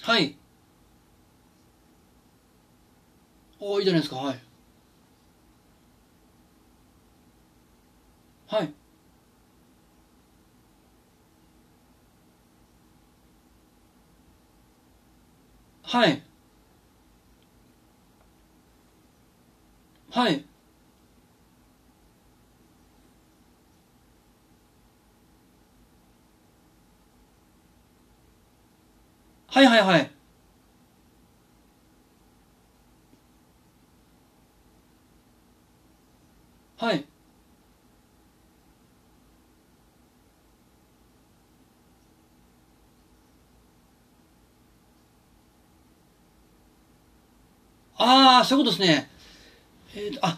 [0.02, 0.38] はい。
[3.60, 4.16] おいいじゃないですか。
[4.16, 4.40] はい。
[8.48, 8.74] はい。
[15.84, 16.24] はい。
[20.12, 20.46] はい。
[29.58, 30.12] はいはいはい。
[36.78, 37.06] はい。
[47.98, 49.10] ああ、そういうことですね。
[49.96, 50.38] えーと、あ、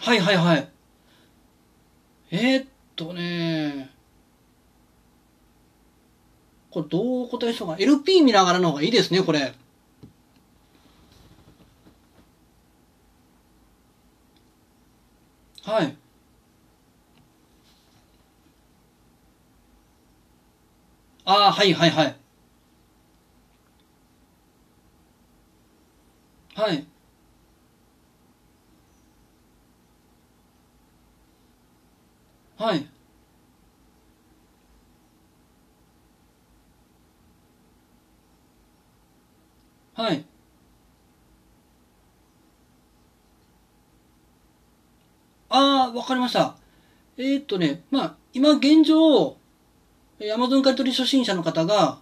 [0.00, 0.77] はいはいはい。
[2.30, 3.90] えー、っとね、
[6.70, 7.76] これどう答えしようか。
[7.78, 9.54] LP 見ながらの方がいいですね、これ。
[15.64, 15.96] はい。
[21.24, 22.16] ああ、はいはいはい。
[26.54, 26.86] はい。
[32.58, 32.88] はい。
[39.94, 40.24] はい。
[45.48, 46.56] ああ、わかりました。
[47.16, 49.36] えー、っとね、まあ、今現状、
[50.20, 52.00] Amazon 買取初心者の方が、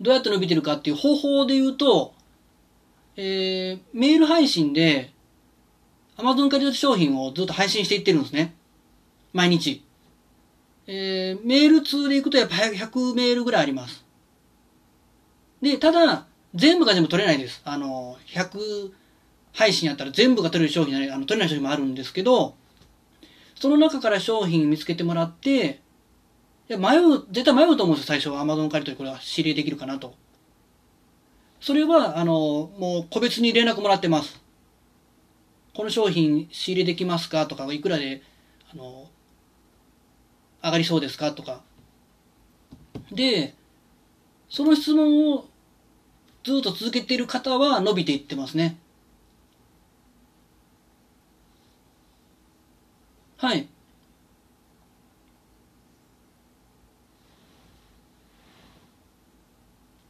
[0.00, 2.14] どうやって伸びてるかっていう方法で言うと、
[3.16, 5.12] えー、メール配信で、
[6.18, 8.54] Amazon 買取商品をずっと配信していってるんですね。
[9.32, 9.84] 毎日。
[10.86, 14.04] えー、メール通で行くとやっぱ100メールぐらいあります。
[15.60, 17.62] で、ただ、全部が全部取れないです。
[17.64, 18.92] あの、100
[19.52, 22.54] 配信やったら全部が取れる商品ないあの取れない商品もあるんですけど、
[23.54, 25.80] その中から商品見つけてもらって、
[26.68, 28.42] いや迷う、絶対迷うと思うんですよ、最初は。
[28.42, 30.14] Amazon 借り取りこれは指令できるかなと。
[31.60, 34.40] それは、あの、もう個別に連絡もらってます。
[35.74, 37.46] この商品仕入れできますか？
[37.46, 38.22] とか、いくらで、
[38.72, 39.08] あの、
[40.62, 41.32] 上がりそうですか？
[41.32, 41.60] とか。
[43.10, 43.54] で、
[44.48, 45.46] その質問を
[46.44, 48.78] ずっと続けている方は伸びていってますね。
[53.36, 53.66] はい。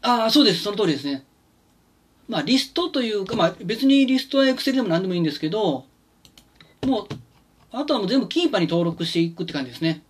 [0.03, 0.63] ああ、そうです。
[0.63, 1.25] その通りですね。
[2.29, 5.87] まあ、リストというか、まあ、別にリストはエクセルでも何でもいいんですけど、
[6.83, 7.09] もう、
[7.71, 10.03] あとはもう全部キーパーに登録していくって感じですね。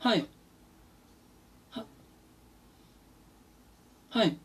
[0.00, 0.26] はい。
[1.74, 1.84] は、
[4.10, 4.38] はい。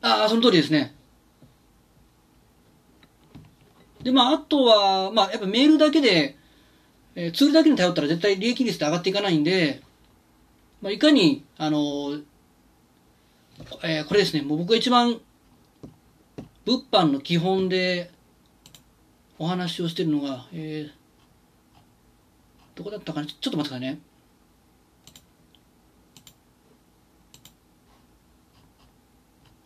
[0.00, 0.94] ああ、その通りですね。
[4.02, 6.36] で、まあ、あとは、まあ、やっぱメールだけで、
[7.16, 9.82] えーツールだけに頼ったら絶対利益率って上がっていかないんで、
[10.82, 12.24] まあ、いかに、あのー
[13.82, 15.20] えーこれですね、もう僕が一番、
[16.66, 18.10] 物販の基本で
[19.38, 21.06] お話をしてるのが、えー
[22.76, 23.26] どこだったかな？
[23.26, 23.98] ちょっと待ってくださいね。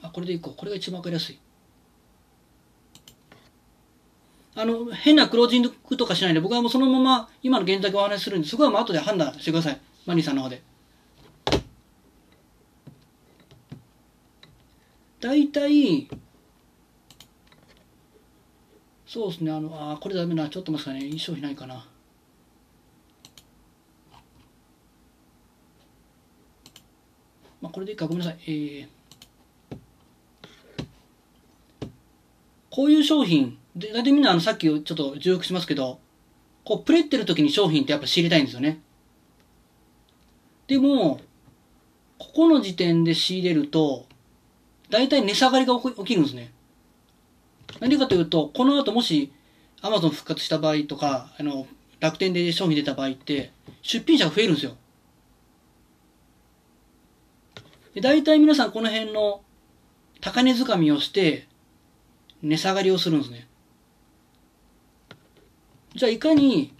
[0.00, 0.54] あ、これでいこう。
[0.56, 1.38] これが一番わかりやすい。
[4.54, 9.80] あの、変なクロージングとかしないで、僕はもうそのまま今の現在をお話しするんで、そこはもう後で判断してください。
[10.06, 10.62] マニーさんの方で。
[15.18, 16.08] 大体、
[19.12, 21.84] そうですね、あの、あこれダメな、ちょっと待ってくださいね、いい商品ないかな。
[27.60, 28.38] まあ、これでいいか、ごめんなさい。
[28.46, 28.88] えー
[32.70, 35.98] こういう商品、で大体みんなあのさっきちょっと重複しますけど、
[36.62, 38.80] こうプレってる時に商品ってやっぱ仕入れたいんですよね。
[40.68, 41.20] でも、
[42.16, 44.06] ここの時点で仕入れると、
[44.88, 46.52] 大体値下がりが起きるんですね。
[47.78, 49.32] 何かというと、この後もし
[49.82, 51.66] Amazon 復活した場合とか、あの、
[52.00, 53.52] 楽天で商品出た場合って、
[53.82, 54.76] 出品者が増えるんですよ。
[57.94, 59.42] で大体皆さんこの辺の
[60.20, 61.46] 高値掴みをして、
[62.42, 63.46] 値下がりをするんですね。
[65.94, 66.72] じゃあいかに、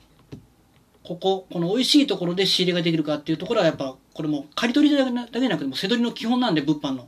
[1.03, 7.07] ここ、この美味しいところで仕入れができるかっていうところはやっぱ、これもう刈り取りだけだけじゃなくても、背取りの基本なんで、物販の。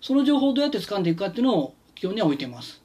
[0.00, 2.80] その情報をどうやって掴んでいくかっていうのを基本に置いてます。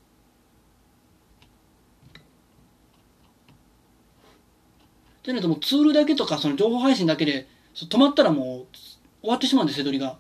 [5.24, 8.76] じゃないともうツールだけとか、その情報配信だけで、止まったらもう
[9.22, 10.18] 終わってしまうんです、背取りが。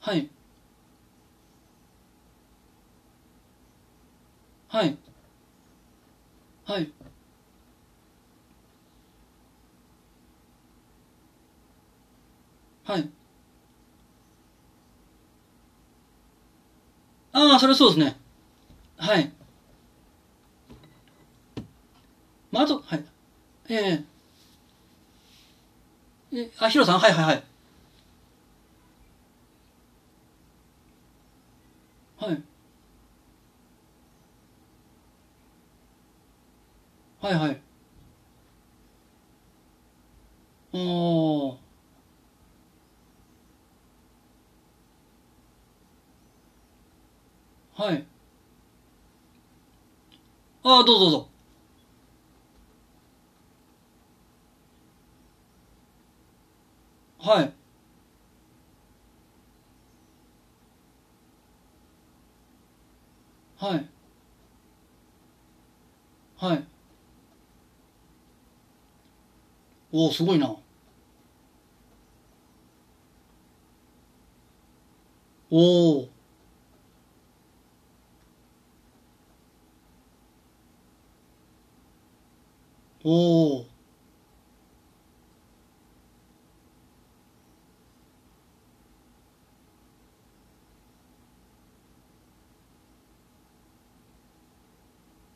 [0.00, 0.30] はい。
[4.68, 4.96] はい。
[6.64, 6.95] はい。
[12.86, 13.08] はい。
[17.32, 18.16] ああ、それはそうですね。
[18.96, 19.30] はい。
[22.52, 23.04] まあ、あと、はい。
[23.68, 24.04] え
[26.32, 27.42] ええ、あ、ヒロさんはいはいはい。
[32.18, 32.42] はい。
[37.20, 37.60] はいはい。
[40.72, 41.65] おー。
[47.76, 48.06] はい。
[50.62, 51.28] ああ、どうぞどうぞ。
[57.18, 57.52] はい。
[63.58, 63.88] はい。
[66.38, 66.66] はい。
[69.92, 70.56] おお、すごいな。
[75.50, 76.15] おお。
[83.06, 83.10] お
[83.60, 83.66] お。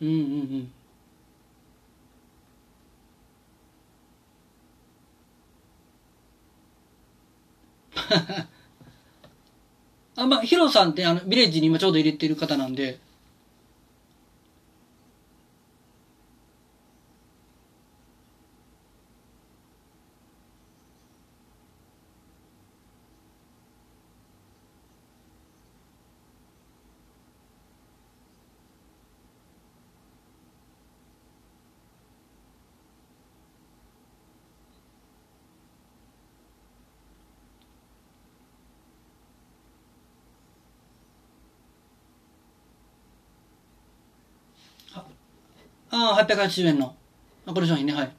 [0.01, 0.17] うんうんう
[0.57, 0.73] ん。
[10.17, 12.99] あ、まあ、ヒロさんってあの、ビレッジに今ちょうど入れてる方なんで、
[46.01, 46.97] ああ、880円の。
[47.47, 48.13] これ商品ね、はい。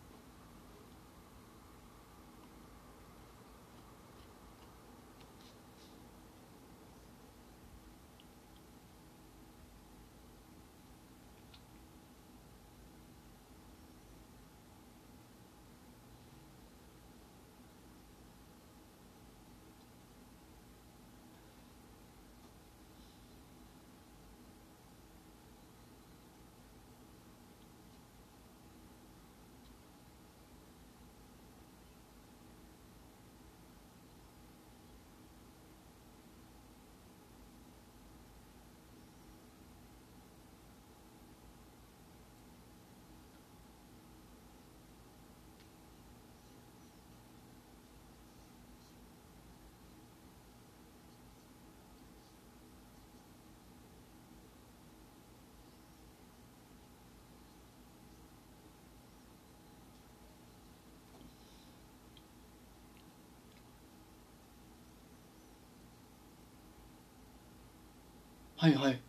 [68.62, 69.02] はいはい。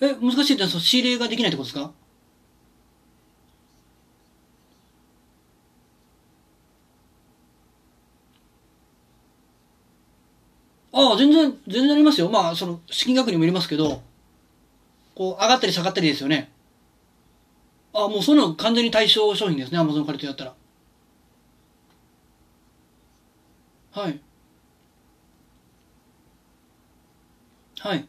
[0.00, 1.92] え、難しいってのは仕入れができないってことですか？
[10.92, 12.28] ああ、全然、全然ありますよ。
[12.28, 14.00] まあ、その、資金額にもよりますけど、
[15.16, 16.52] こう、上がったり下がったりですよね。
[17.92, 20.54] ああ、もうそういうの完全に対象商品ですね、アマゾンカルトやったら。
[23.90, 24.20] はい。
[27.80, 28.08] はい。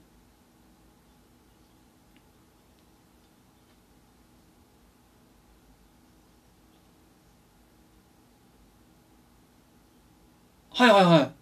[10.71, 11.39] はいはいはい。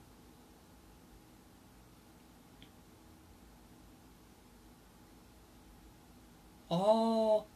[6.69, 6.75] あ
[7.43, 7.47] あ。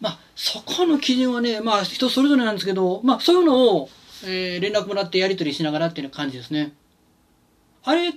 [0.00, 3.90] まあ、そこの基準はね、まあ、人それぞれなんですけど、まあ、そういうのを、
[4.24, 6.72] えー連絡もらってやり取りしながらっていう感じですね。
[7.84, 8.14] あれ、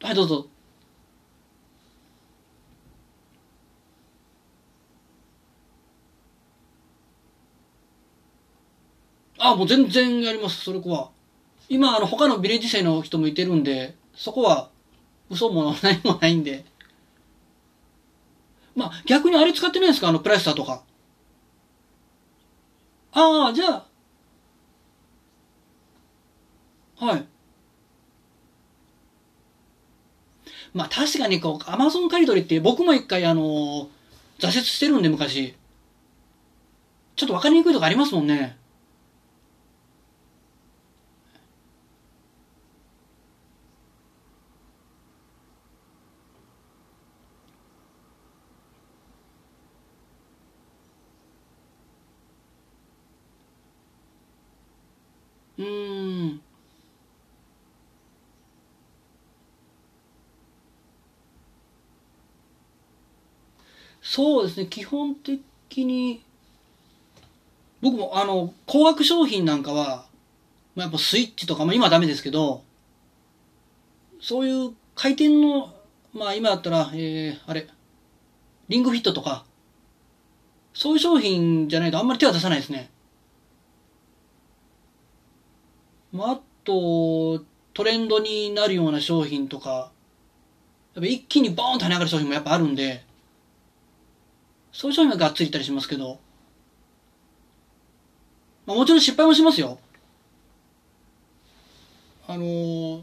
[0.00, 0.46] はい、どうぞ。
[9.38, 11.10] あ、もう全然やります、それこは。
[11.68, 14.70] 今、あの、他のビレッジ生の人もいてるんで、そこは、
[15.28, 16.64] 嘘も何もないんで。
[18.74, 20.08] まあ、逆にあれ使ってないですか？
[20.08, 20.87] あの、プライスターとか。
[23.12, 23.86] ああ、じゃあ、
[26.96, 27.28] はい。
[30.74, 33.88] まあ、確かにこう、アマゾン借り取りって僕も一回あの、
[34.38, 35.54] 挫折してるんで昔。
[37.16, 38.56] ちょっとわかりにくいとこありますもんね。
[55.58, 56.40] うん。
[64.00, 66.22] そうですね、基本的に、
[67.82, 70.06] 僕もあの、高額商品なんかは、
[70.74, 72.62] まあ、やっぱスイッチとか、まあ今はダメですけど、
[74.20, 75.74] そういう回転の、
[76.12, 77.68] まあ今だったら、えー、あれ、
[78.68, 79.44] リングフィットとか、
[80.72, 82.90] そういう商品じゃないとあんまり手は出さないですね。
[86.12, 87.44] まあ、あと、
[87.74, 89.90] トレンドになるような商品とか、
[90.94, 93.04] やっぱ一気にボーンと跳ね上がる商品もやっぱあるんで、
[94.72, 96.18] そういう商品はがっつりいたりしますけど、
[98.66, 99.78] まあもちろん失敗もしますよ。
[102.26, 103.02] あのー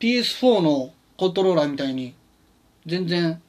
[0.00, 2.14] PS4 のコントローラーみたいに、
[2.86, 3.42] 全然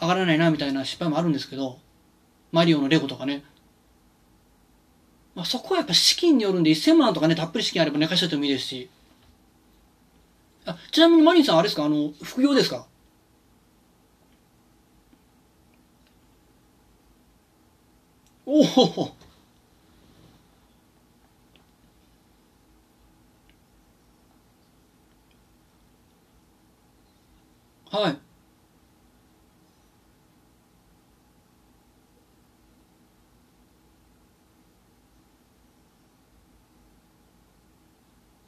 [0.00, 1.78] 上がらないなみたいな失敗もあるんですけど、
[2.52, 3.42] マリオのレゴとかね。
[5.34, 8.88] まあそこはやっぱ資金によるんで1000万とかね、たっぷり資金あれば寝かしといてもいいですし。
[10.66, 11.84] あ、ちなみにマリンさんあれですか？
[11.84, 12.86] あの、副業ですか？
[18.46, 19.14] おお
[27.90, 28.18] はい。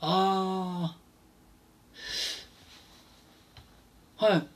[0.01, 0.97] あ
[4.19, 4.49] あ、はい。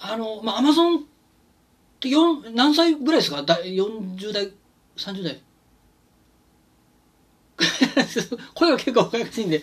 [0.00, 1.00] あの、まあ、アマゾンっ
[2.00, 3.42] て4、何歳ぐらいですか？
[3.42, 4.52] だ ?40 代、
[4.96, 5.40] 30代
[8.54, 9.62] 声が結構若いしいんで。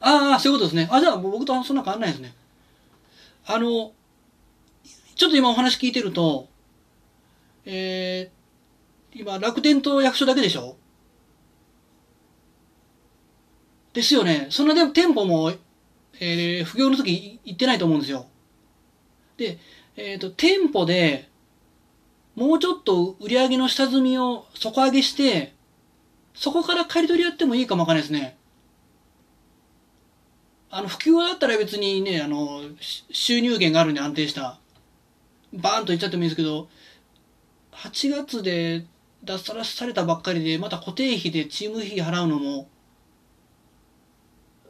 [0.00, 0.88] ああ、そういうことですね。
[0.90, 2.34] あ、じゃあ僕とそんな変わんないですね。
[3.46, 3.92] あの、
[5.14, 6.48] ちょっと今お話聞いてると、
[7.64, 10.76] えー、今楽天と役所だけでしょ？
[13.92, 14.48] ですよね。
[14.50, 15.52] そんなでも店舗も、
[16.18, 18.26] えー、不業の時行ってないと思うんですよ。
[19.36, 19.58] で、
[19.96, 21.28] えっ、と、店舗で、
[22.34, 25.54] もうちょっと売り上げの下積みを底上げして、
[26.34, 28.36] そこから借り取りやってもいいかもわかんないですね。
[30.70, 34.58] あの、普及だったら別にね、あの、収入源があるんで安定した。
[35.54, 36.68] バーンと言っちゃってもいいですけど、
[37.72, 38.84] 8月で
[39.24, 42.68] 脱サラされたばっかりで、また固定費でチーム費払うのも、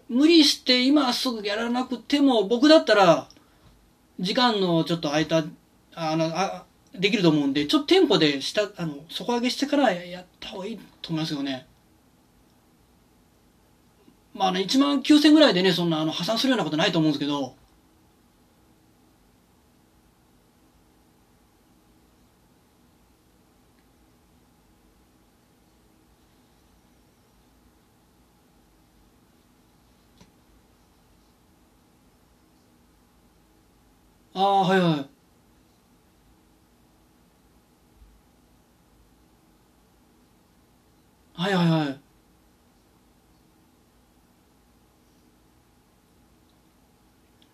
[0.08, 3.28] 無理して今すぐやらなくても、僕だったら、
[4.20, 5.44] 時間のちょっと空いた、
[5.94, 11.66] あの、あ、できると思うんで、ちょっと店舗で下、あの、底上げしてからやった方がいいと思いますよね。
[14.34, 17.54] まあね、1万9000ぐらいでね、そんなあの破産するようなことないと思うんですけど、
[34.34, 35.10] ああはいはい。
[41.34, 42.14] はいはいはい。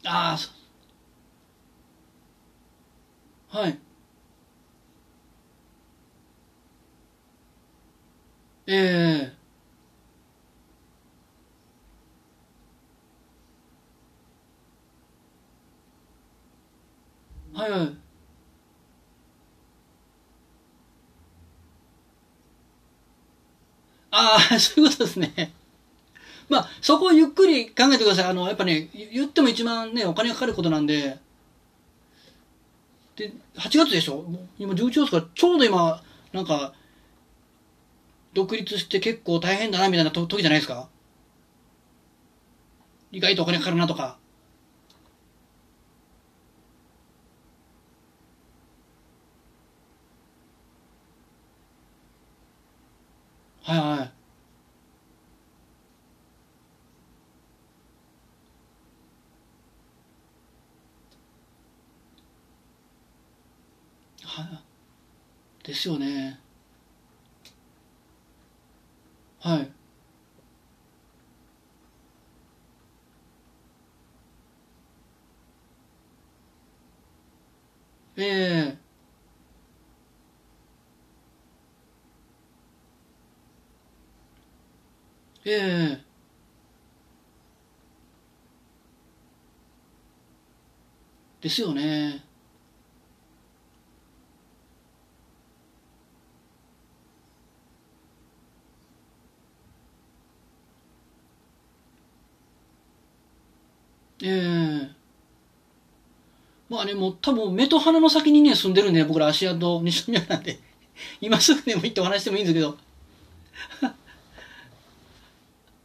[0.04, 0.50] ああそ
[3.48, 3.80] はい。
[8.66, 8.99] ええ
[17.60, 17.96] はいはい。
[24.10, 25.52] ああ そういうことですね。
[26.48, 28.24] まあそこをゆっくり考えてください。
[28.26, 31.18] あのやっぱね言っても一番ねお金がかかることなんで。
[33.16, 34.24] で8月でしょ？
[34.58, 36.02] 今11月からちょうど今
[36.32, 36.74] なんか
[38.32, 40.88] 独立して結構大変だなみたいな時じゃないですか？
[43.12, 44.19] 意外とお金かかるなとか。
[53.62, 54.20] はいはい。
[64.22, 64.64] は
[65.64, 66.40] ですよね。
[69.40, 69.72] はい。
[78.16, 78.22] え
[78.78, 78.89] え。
[85.44, 86.04] ええ
[91.40, 92.22] ですよね。
[104.22, 104.90] ええ
[106.68, 110.58] まあね、もう多分目と鼻の先にね、住んでるんで、僕ら芦屋と西宮なんで、
[111.20, 112.78] 今すぐでも行ってお話してもいいんですけど。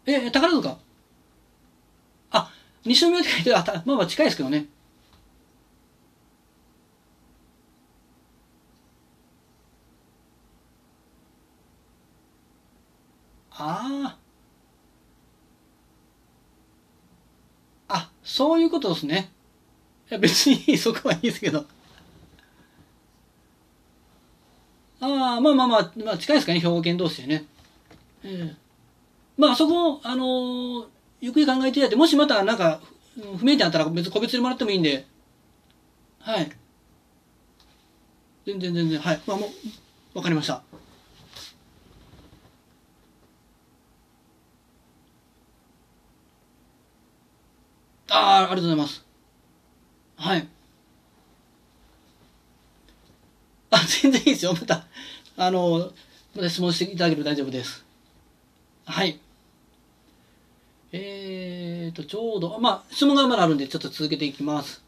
[0.05, 0.77] え、宝塚？
[2.31, 2.51] あ、
[2.85, 4.67] 西宮って書いてあた、まあまあ近いですけどね。
[13.51, 14.17] あ
[17.87, 17.93] あ。
[17.95, 19.31] あ、そういうことですね。
[20.09, 21.65] いや別に そこはいいですけど。
[24.99, 27.45] ああ、まあまあまあ、まあ近いですかね、兵庫県同士でね。
[28.23, 28.64] ええ
[29.37, 30.87] まあそこ、あの
[31.21, 32.81] ゆっくり考えてやって、もしまたなんか、
[33.37, 35.05] 不明点あったら別個別にもらってもいいんで。
[36.19, 36.51] はい。
[38.45, 39.21] 全然全然、はい。
[39.25, 40.61] まあもう、わかりました。
[48.09, 49.03] ああ、ありがとうございます。
[50.17, 50.47] はい。
[53.71, 54.53] あ、全然いいですよ。
[54.53, 54.85] また、
[55.37, 55.91] あの、
[56.35, 57.83] また質問していただければ大丈夫です。
[58.85, 59.19] はい。
[60.97, 64.81] えーと、ちょうど、まあ、質問がまだあるんで、ちょっと続けていきます。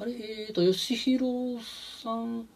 [0.00, 1.64] あれ、えーと、吉弘
[2.02, 2.48] さん。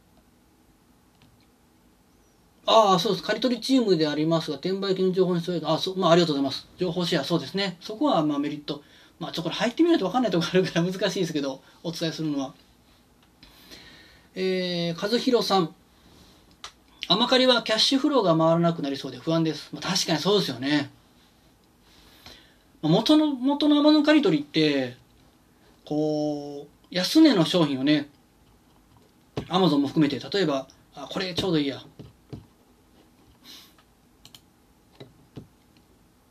[2.66, 3.24] ああ、そうです。
[3.24, 5.70] 刈り取りチームでありますが、転売金の情報に添える。
[5.70, 6.66] あそう、まあ、ありがとうございます。
[6.76, 7.76] 情報シェア、そうですね。
[7.80, 8.82] そこは、まあ、メリット。
[9.20, 12.55] まあ、ちょ、これ入ってみないと分かんないところあるから難しいですけど、お伝えするのは。
[14.34, 15.74] えー、和弘さん。
[17.11, 19.70] 甘借りはキャッシュフローが回らなくなりそうで不安です。
[19.72, 20.92] まあ、確かにそうですよね。
[22.82, 24.96] まあ元の、元のアマゾン借り取りって、
[25.84, 28.08] こう、安値の商品をね、
[29.48, 31.82] アマゾンも含めて、例えば、あ、これちょうどいいや。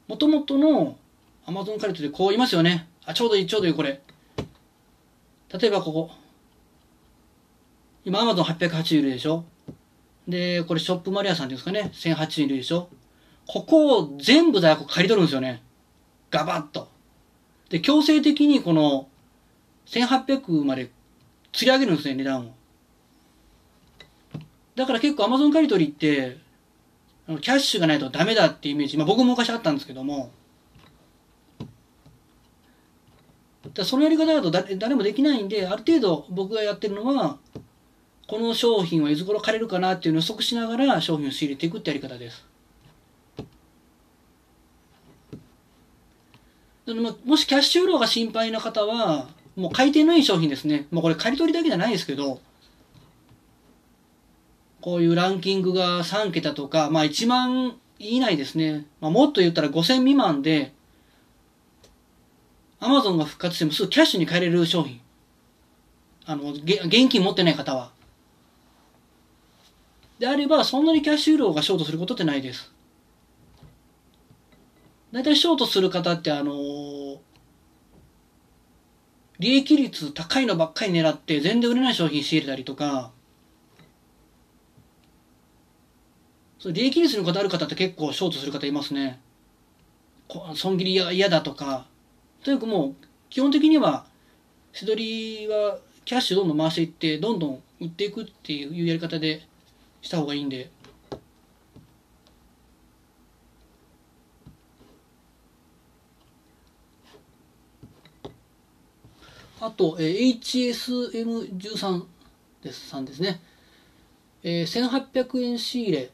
[0.07, 0.97] もともとの
[1.45, 2.87] アマゾン借り取りこういますよね。
[3.03, 3.99] あ、ちょうどいい、ちょうどいい、これ。
[5.59, 6.11] 例えばここ。
[8.05, 9.43] 今アマゾン880でしょ
[10.29, 12.89] で、これショップマリアさんですかね、1008円いるでしょ
[13.47, 15.63] ここを全部在庫借り取るんですよね。
[16.29, 16.87] ガバッと。
[17.69, 19.07] で、強制的にこの
[19.87, 20.91] 1800まで
[21.51, 22.51] 釣り上げるんですね、値段を。
[24.75, 26.37] だから結構 Amazon 借り取りって、
[27.41, 30.31] キャッシュがないとダメだっていうイメージ、まあ僕も昔あったんですけども、
[33.73, 37.37] だそのやり方だと誰誰もできないんで、ある程度僕がやってるのは、
[38.29, 42.45] この商品はいつ頃借りるかなっていうのを予測しながら商品を仕入れていくってやり方です。
[47.25, 50.85] もしキャッシュフローが心配な方は、もう回転のいい商品ですね。
[50.91, 52.39] もうこれ借り取りだけじゃないですけど、
[54.81, 58.85] こういうランキングが3桁とか、まあ1万以内ですね。
[59.01, 60.71] まあ、もっと言ったら5000未満で、
[62.79, 65.01] アマゾンが復活してもすぐキャッシュに変えれる商品。
[66.27, 67.97] あの、現金持ってない方は。
[70.19, 72.71] であれば、そんなにキャッシュ量がショートすることってないです。
[75.11, 77.17] 大体ショートする方って、あのー
[79.39, 83.11] 利益率高いのばっかり狙って全然売れない商品仕入れたりとか、
[86.59, 89.21] そう利益率にこだわる方って結構ショートする方いますね。
[90.55, 91.87] 損切り嫌だとか、
[92.43, 92.95] とにかくもう
[93.29, 94.05] 基本的には、
[94.73, 99.47] 背取りはキャッシュどんどん回していって、どんどん売っていくっていうやり方で
[100.01, 100.69] した方がいいんで。
[109.61, 112.03] あと、えー HSM13
[112.63, 113.41] です、3ですね。
[114.43, 116.09] えー1800円仕入れ、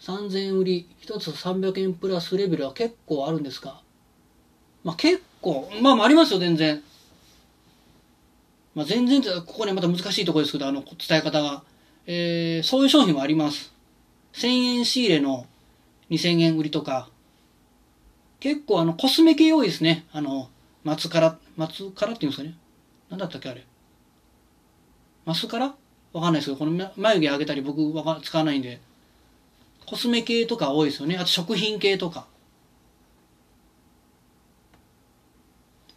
[0.00, 3.82] 3000円売り、1つ300円プラスレベルは結構あるんですか
[4.84, 6.82] まあ結構、まあまあありますよ、全然。
[8.74, 11.62] まあ全然、ここねまた難しいところですけど、あの、伝え方が。
[12.10, 13.70] えーそういう商品もあります。
[14.32, 14.48] 1000
[14.78, 15.46] 円仕入れの
[16.08, 17.10] 2000円売りとか、
[18.40, 20.06] 結構あの、コスメ系多いですね。
[20.10, 20.48] あの、
[20.84, 22.56] 松から、松からっていうんですかね。
[23.10, 23.66] なんだったっけあれ。
[25.26, 25.74] マスカラ
[26.14, 28.80] わかんないですけど、この眉毛上げたり僕わか使わないんで。
[29.84, 31.18] コスメ系とか多いですよね。
[31.18, 32.26] あと食品系とか。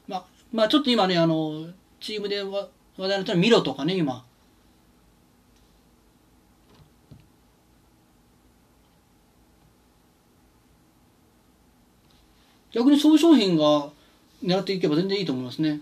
[0.09, 1.68] まあ、まあちょっと今ね、あの、
[2.01, 4.26] チームで話題になったのはミロとかね、今。
[12.72, 13.90] 逆にそういう商品が
[14.44, 15.82] 狙っていけば全然いいと思いますね。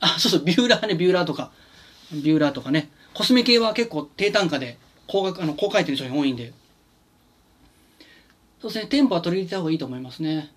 [0.00, 1.50] あ、そうそう、ビューラーね、ビューラーとか。
[2.12, 2.90] ビューラーとかね。
[3.14, 6.52] コスメ系は結構低単価で高額、あの、高回転の商品多いんで。
[8.60, 10.52] そうですね、店舗は取り入れた方がいいと思いますね。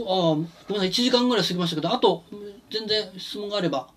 [0.00, 2.24] ああ、ごめんなさい、1時間ぐらい過ぎましたけど、あと、
[2.70, 3.88] 全然質問があれば。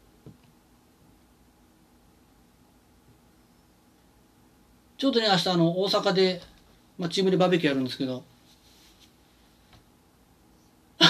[4.98, 6.42] ちょうどね、明日、あの、大阪で、
[6.98, 8.24] まあ、チームでバーベキューやるんですけど。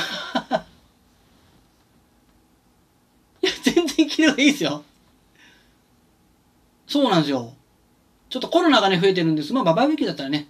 [3.42, 4.84] いや、全然気がいいですよ。
[6.88, 7.54] そうなんですよ。
[8.30, 9.54] ちょっとコロナがね、増えてるんです。
[9.54, 10.48] まあバーベキューだったらね。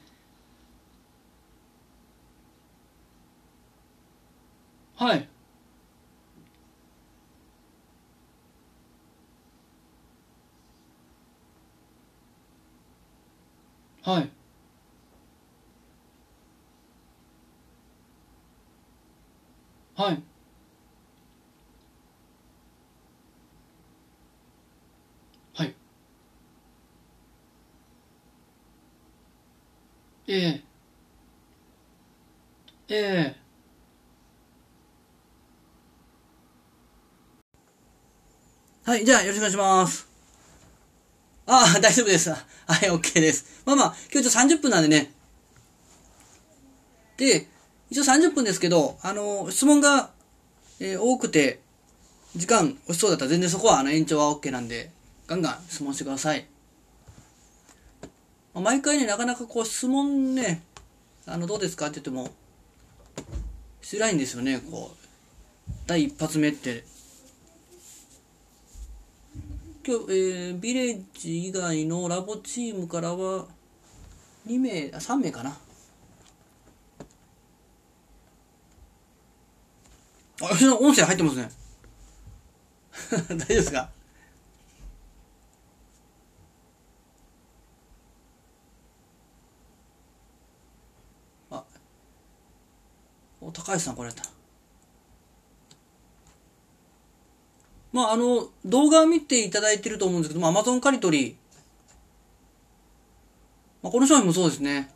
[5.06, 5.30] はい。
[14.03, 14.36] はい。
[19.95, 20.26] はい。
[25.53, 25.76] はい。
[30.28, 30.66] ええ。
[32.89, 33.45] ええ。
[38.86, 40.08] はい、じゃあよろしくお願いします。
[41.48, 42.30] ああ、大丈夫です。
[42.30, 43.64] はい、OK です。
[43.66, 45.12] まあまあ、今日ちょっと30分なんでね。
[47.18, 47.48] で、
[47.90, 50.12] 一応30分ですけど、あの、質問が、
[50.80, 51.62] えー多くて、
[52.36, 54.92] 時間押しそうだったら全然そこはあの延長は OK なんで、
[55.26, 56.46] ガンガン質問してください。
[58.54, 60.62] まあ毎回ね、なかなかこう質問ね、
[61.26, 62.30] あの、どうですかって言っても、
[63.82, 65.74] しづらいんですよね、こう。
[65.88, 66.84] 第一発目って。
[69.86, 73.46] 今日、えービレッジ以外のラボチームからは、
[74.48, 75.52] 2名、あ、3名かな。
[80.42, 80.46] あ、
[80.80, 81.50] 音声入ってますね。
[83.12, 83.90] 大丈夫ですか？
[91.52, 91.64] あ、
[93.42, 94.35] お、高橋さんこれやった。
[97.96, 101.36] まあ、あの、動画を見ていただいてると思うんですけども、Amazon カリトリー。
[103.82, 104.91] まあ、この商品もそうですね。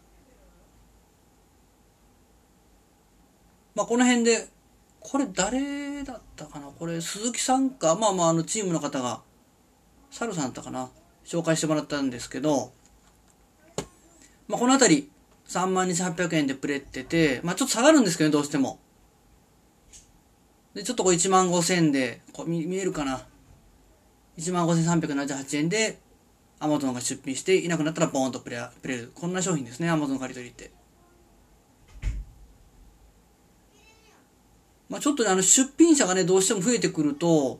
[3.74, 4.50] まあ、この辺で、
[5.00, 6.68] これ誰だったかな？
[6.78, 9.22] これ、鈴木さんか、まあまあ、あの、チームの方が、
[10.12, 10.90] サルさんだったかな？
[11.24, 12.74] 紹介してもらったんですけど、
[14.50, 15.10] まあ、このあたり、
[15.48, 18.78] 32,800円でプレってて、まあ、ちょっと下がるんですけどね、どうしても。
[20.80, 23.26] で、ちょっとこ1万5000円で、こ見見えるかな
[24.38, 26.00] ?1 万5378円で、
[26.58, 29.12] アマゾンが出品して、いなくなったらボーンとプレプレる。
[29.14, 30.72] こんな商品ですね、アマゾン借り取りって。
[34.88, 37.60] まあ、ちょっとね、あの出品者がね、どうしても増えてくると、こ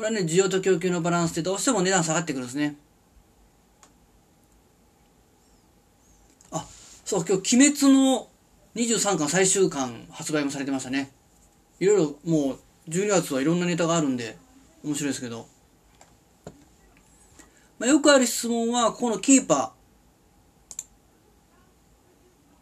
[0.00, 2.76] れはね、需要と供給のバランスでどうしても値段下がってくるんですね。
[6.50, 6.66] あ、
[7.06, 8.28] そう、今日、鬼滅の
[8.74, 11.10] 23巻最終巻発売もされてましたね。
[11.80, 12.58] いろいろもう、
[12.88, 14.36] 12月はいろんなネタがあるんで、
[14.84, 15.46] 面白いですけど。
[17.78, 19.70] まあ、よくある質問は、このキーパー。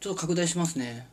[0.00, 1.08] ちょっと拡大しますね。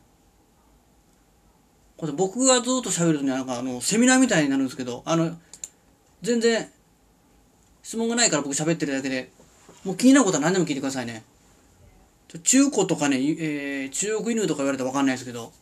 [1.98, 5.38] これ僕がずっと喋るとね、なんかあの、セミナーみたいになるんですけど、あの、
[6.22, 6.70] 全然、
[7.82, 9.32] 質問がないから僕喋ってるだけで、
[9.86, 11.24] もう気になることは何でも聞いてくださいね。
[12.44, 15.54] 中古とかね、えー、中国輸入とか言われたらわかんないですけど、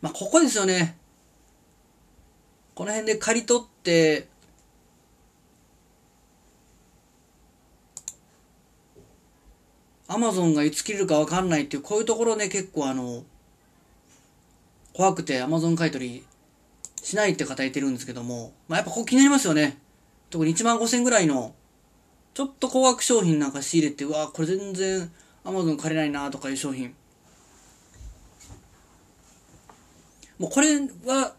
[0.00, 0.96] まあ、ここですよね。
[2.74, 4.28] この辺で刈り取って、
[10.06, 13.24] アマゾンがいつ切れるかわかんないっていう、こういうところね、結構あの、
[14.94, 16.24] 怖くてアマゾン買い取り
[17.02, 19.78] しないって方いてるんですけども、まあ、やっぱここ気になりますよね。
[20.30, 21.54] 特に1万5000ぐらいの、
[22.34, 25.10] ちょっと高額商品なんか仕入れて、うわこれ全然
[25.44, 26.94] アマゾン借りないなとかいう商品。
[30.38, 31.34] もうこれは、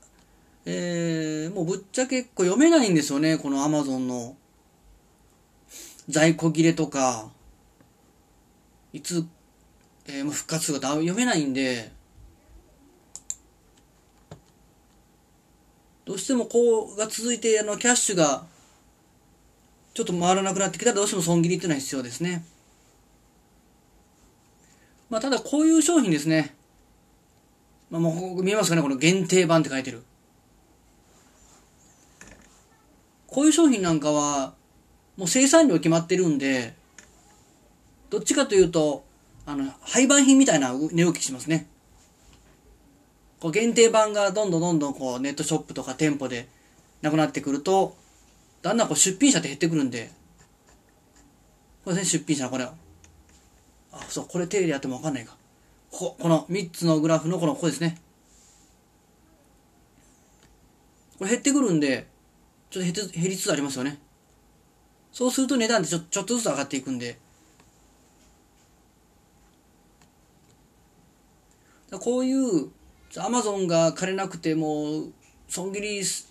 [0.65, 4.35] えー、もうぶっちゃけこう読めないんですよね、このアマゾンの
[6.09, 7.29] 在庫切れとか、
[8.91, 9.25] いつ、
[10.07, 11.91] えー、復活するか読めないんで、
[16.05, 18.45] どうしてもこうが続いて、あの、キャッシュが、
[19.93, 22.43] ちょっと回らなくなってきたらどうしても損切りっていうのは必要ですね。
[25.09, 26.55] まあ、ただこういう商品ですね。
[27.89, 30.03] まあ、もう見えますかねこの限定版って書いてる。
[33.27, 34.53] こういう商品なんかは、
[35.17, 36.73] もう生産量決まってるんで、
[38.09, 39.03] どっちかというと、
[39.45, 41.67] あの、廃盤品みたいな値動きしますね。
[43.39, 46.49] こう限定版がどんどんどんどんこうネットショップとか店舗で
[47.01, 47.95] なくなってくると、
[48.61, 50.11] だんだんこう出品者って減ってくるんで、
[51.85, 52.65] これね、出品者これ。
[52.65, 52.75] あ、
[54.09, 55.37] そう、これ手でやってもわかんないか。
[55.91, 57.97] ここの3つのグラフのこのここですね。
[61.17, 62.07] これ減ってくるんで、
[62.69, 63.99] ちょっと減りつつありますよね。
[65.11, 67.19] そうすると値段ってちょちょっとずつ上がっていくんで。
[71.91, 72.69] こういう
[73.17, 75.05] アマゾンが借りなくても
[75.47, 76.27] 損切りす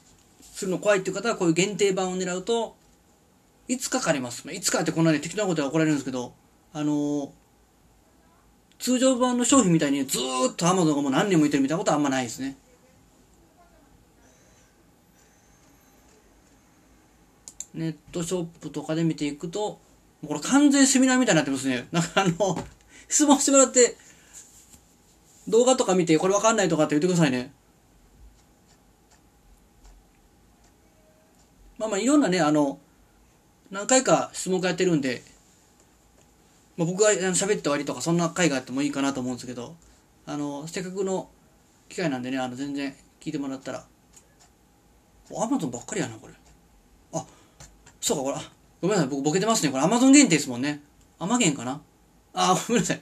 [0.63, 2.77] るの怖いっていう方はこういう限定版を狙うと
[3.67, 4.51] いつか借ります。
[4.53, 6.33] いつかってこんなね適当なことは怒られるんですけど、
[6.73, 7.33] あの、
[8.79, 12.57] 通常版の商品みたいにずーっとアマゾンがもう何年もいてるみたいなことはあんまないですね。
[17.74, 19.79] ネットショップとかで見ていくと、
[20.26, 21.87] これ完全セミナーみたいになってますね。
[21.93, 22.59] なんかあの、
[23.09, 23.97] 質問してもらって、
[25.49, 27.53] 動画とか見てこれわかんないとかって言ってくださいね。
[31.79, 32.79] まあまあいろんなね、あの、
[33.70, 35.22] 何回か質問会やってるんで、
[36.79, 39.74] まあ、僕が喋って終わりとかそんな回があってもいいかなと思うんですけど、
[40.24, 41.29] あの、せっかくの
[41.89, 43.85] 機会なんでね、あの、全然聞いてもらったら、
[45.37, 46.35] アマゾンばっかりやな、これ。
[47.12, 47.26] あ、
[48.01, 48.37] そうか、これ、
[48.81, 49.72] ごめんなさい、僕ボケてますね。
[49.72, 50.81] これアマゾン限定ですもんね。
[51.18, 51.81] アマゲンかな？
[52.33, 53.01] あ、 ごめんなさい。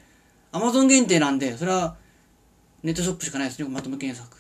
[0.53, 1.97] アマゾン限定なんで、それは、
[2.83, 4.39] ネットショップしかないですね、まとめ検索。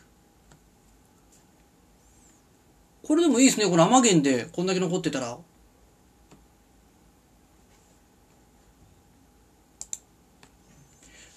[3.03, 5.37] これでもいいですね、このアマゲンでこんだけ残ってたら。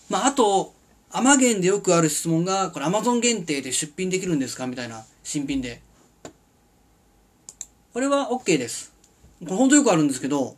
[0.09, 0.73] まあ、あと、
[1.11, 4.67] アマゲンでよくある質問が、これアマゾン限定で出品できるんですか？
[4.67, 5.81] みたいな、新品で。
[7.93, 8.91] これは OK です。
[9.39, 10.57] これ本当よくあるんですけど、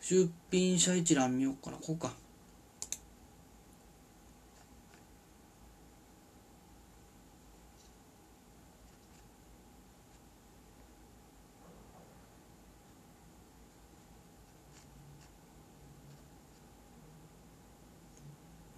[0.00, 1.76] 出品者一覧見ようかな。
[1.76, 2.12] こうか。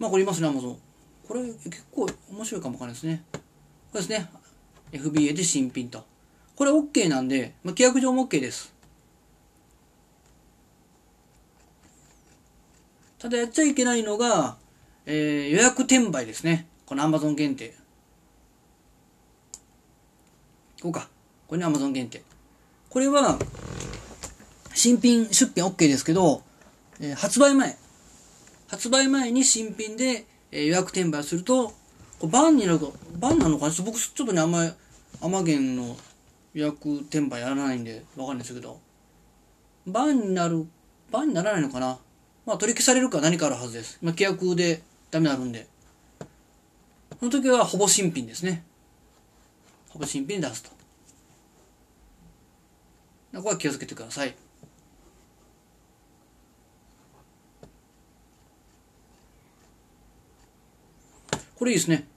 [0.01, 0.77] まあこれいますね、アマゾン。
[1.27, 3.23] これ結構面白いかもわかんないですね。
[3.31, 3.39] こ
[3.93, 4.31] れですね。
[4.91, 6.03] FBA で新品と。
[6.55, 8.73] これ OK なんで、まあ、規約上も OK です。
[13.19, 14.57] ただやっちゃいけないのが、
[15.05, 16.65] えー、予約転売ですね。
[16.87, 17.75] この Amazon 限定。
[20.81, 21.09] こうか。
[21.47, 22.23] これね、Amazon 限定。
[22.89, 23.37] これは、
[24.73, 26.41] 新品出品 OK ですけど、
[26.99, 27.77] えー、発売前。
[28.71, 31.73] 発売前に新品で、え、予約転売すると、
[32.19, 33.73] こバンになると、バンなのかな？
[33.83, 34.71] 僕ちょっとね、あんまり、
[35.21, 35.97] アマゲンの
[36.53, 38.79] 予約転売やらないんで、わかんないですけど、
[39.85, 40.65] バンになる、
[41.11, 41.99] バンにならないのかな？
[42.45, 43.99] まあ、取り消されるか何かあるはずです。
[44.01, 45.67] まあ、契約でダメになるんで。
[47.19, 48.63] その時はほぼ新品ですね。
[49.89, 50.69] ほぼ新品に出すと。
[53.35, 54.33] ここは気をつけてください。
[61.61, 62.07] これいいですね。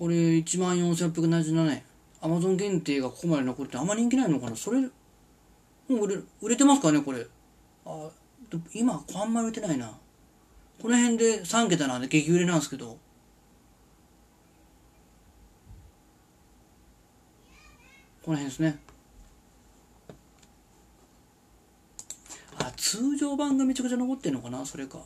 [0.00, 1.82] これ14,677円。
[2.20, 4.56] アマゾン限定がここまで残ってあんま人気ないのかな？
[4.56, 4.90] それ、も
[5.88, 7.24] う売れ売れてますかねこれ？
[7.86, 8.08] あ、
[8.74, 9.92] 今、あんまり売れてないな。
[10.82, 12.98] この辺で3桁なんで激売れなんですけど。
[18.24, 18.76] この辺ですね。
[22.58, 24.66] あ、通常版がめちゃくちゃ残ってんのかな？
[24.66, 24.98] それか。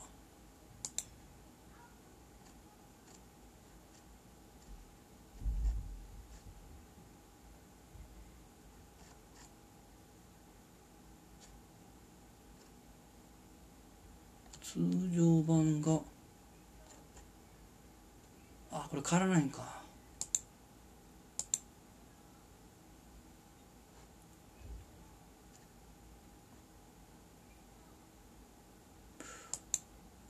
[14.60, 15.98] 通常版が。
[18.70, 19.82] あこれ変わらないんか。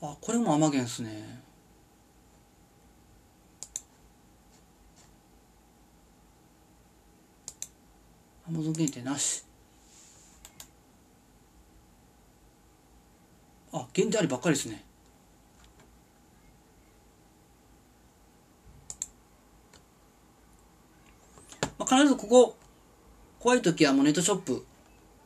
[0.01, 1.43] あこれも甘源っすね。
[8.47, 9.48] アマゾン限定なし。
[13.73, 14.85] あ限定ありばっかりですね。
[21.78, 22.57] まあ、必ずここ
[23.39, 24.65] 怖い時はもうネットショップ。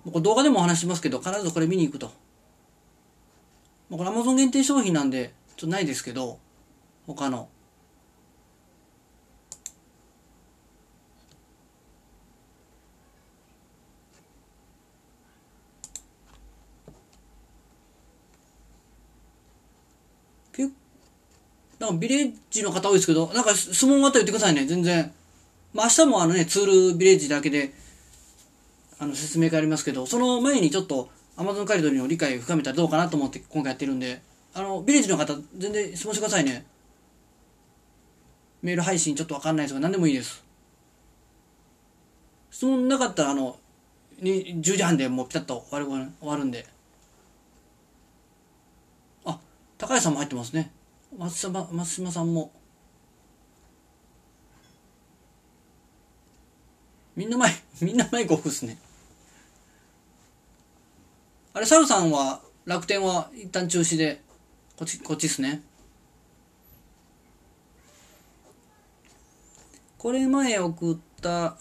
[0.04, 2.10] これ動画でもお話しますけど必ずこれ見に行くと、
[3.88, 6.38] まあ、これ Amazon 限定商品なんでちょっとないですけど
[7.06, 7.48] 他の。
[21.82, 25.12] なんかビレッジの方多いですけど、なんか質問があったら言ってくださいね、全然。
[25.74, 27.74] まあ明日もあのね、ツールビレッジだけで、
[29.00, 34.22] あの説明会ありますけど、その前にちょっと Amazon カリドリの理解を深めたらどうかなと思って今回やってるんで、
[34.54, 36.64] あの、ビレッジの方、全然質問してくださいね。
[38.62, 40.44] メール配信ちょっとわかんないですが、何でもいいです。
[42.52, 43.56] 質問なかったら、あの、
[44.20, 46.64] 10時半でもうピタッと終わる終わるんで。
[49.24, 49.40] あ、
[49.78, 50.70] 高橋さんも入ってますね。
[51.18, 52.52] 松島松島さんも。
[57.14, 57.52] みんなマイ
[57.82, 58.78] みんなマイクオフっすね。
[61.52, 64.22] あれサルさんは楽天は一旦中止で
[64.76, 65.62] こっちこっちっすね。
[69.98, 71.56] これ前送った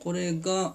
[0.00, 0.74] これが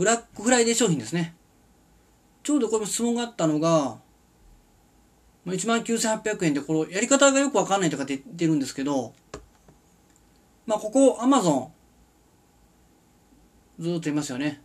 [0.00, 1.34] ブラックフライデー商品ですね。
[2.42, 3.98] ちょうどこれも質問があったのが、
[5.44, 9.12] 19,800円で、このやり方がよくわかんないとかって言ってるんですけど、
[10.64, 11.70] まあ、ここ、アマゾ
[13.78, 14.62] ン、ずっと言いますよね。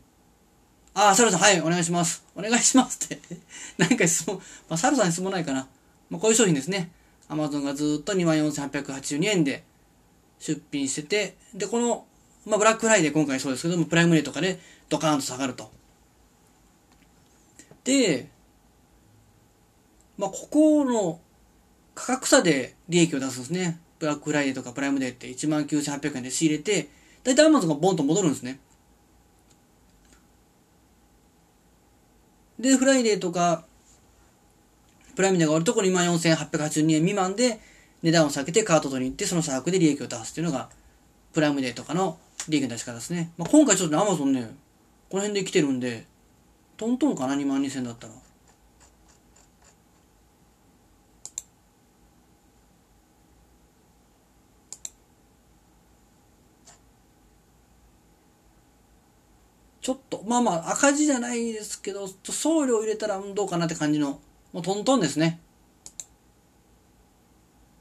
[0.94, 2.24] ああ、サルさん、はい、お願いします。
[2.34, 3.20] お願いしますって
[3.78, 4.38] 何か質問、
[4.70, 5.68] まあ、サルさんに質問ないかな。
[6.10, 6.91] まあ、こういう商品ですね。
[7.28, 9.66] アマゾンがずっと24,882円で
[10.40, 12.06] 出品してて、で、この、
[12.45, 15.72] まあ、ブラックフライデー今回そうですけども、プライムデーとかで、ドカーンと下がると。
[17.84, 18.30] で、
[20.18, 21.20] まあ、ここの
[21.94, 23.80] 価格差で利益を出すんですね。
[23.99, 26.90] ブラックフライデーとかプライムデーって19,800円で仕入れて、
[27.24, 28.60] だいたいアマゾンがボンと戻るんですね。
[32.60, 33.66] で、フライデーとか、
[35.16, 37.60] プライムデーが終わるところ24,882円未満で
[38.03, 40.70] 値段を下げてカート取りに行ってその差額で利益を出すっていうのが
[41.34, 42.18] プライムデーとかの
[42.49, 43.32] 利益の出し方ですね。
[43.38, 44.53] まあ、今回ちょっと、アマゾンね、
[45.10, 46.06] この辺で来てるんで、
[46.77, 48.14] トントンかな、2万2000だったら。
[59.82, 64.19] ちょっと、まあまあ赤字じゃないですけど、送料入れたらどうかなって感じの、
[64.52, 65.40] もうトントンですね。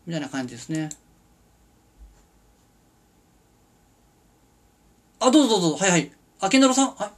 [0.07, 0.91] みたいな感じですね。
[5.19, 5.85] あ、どうぞどうぞ。
[5.85, 6.13] はいはい。
[6.45, 6.95] あ、健太郎さん？
[6.95, 7.11] はい。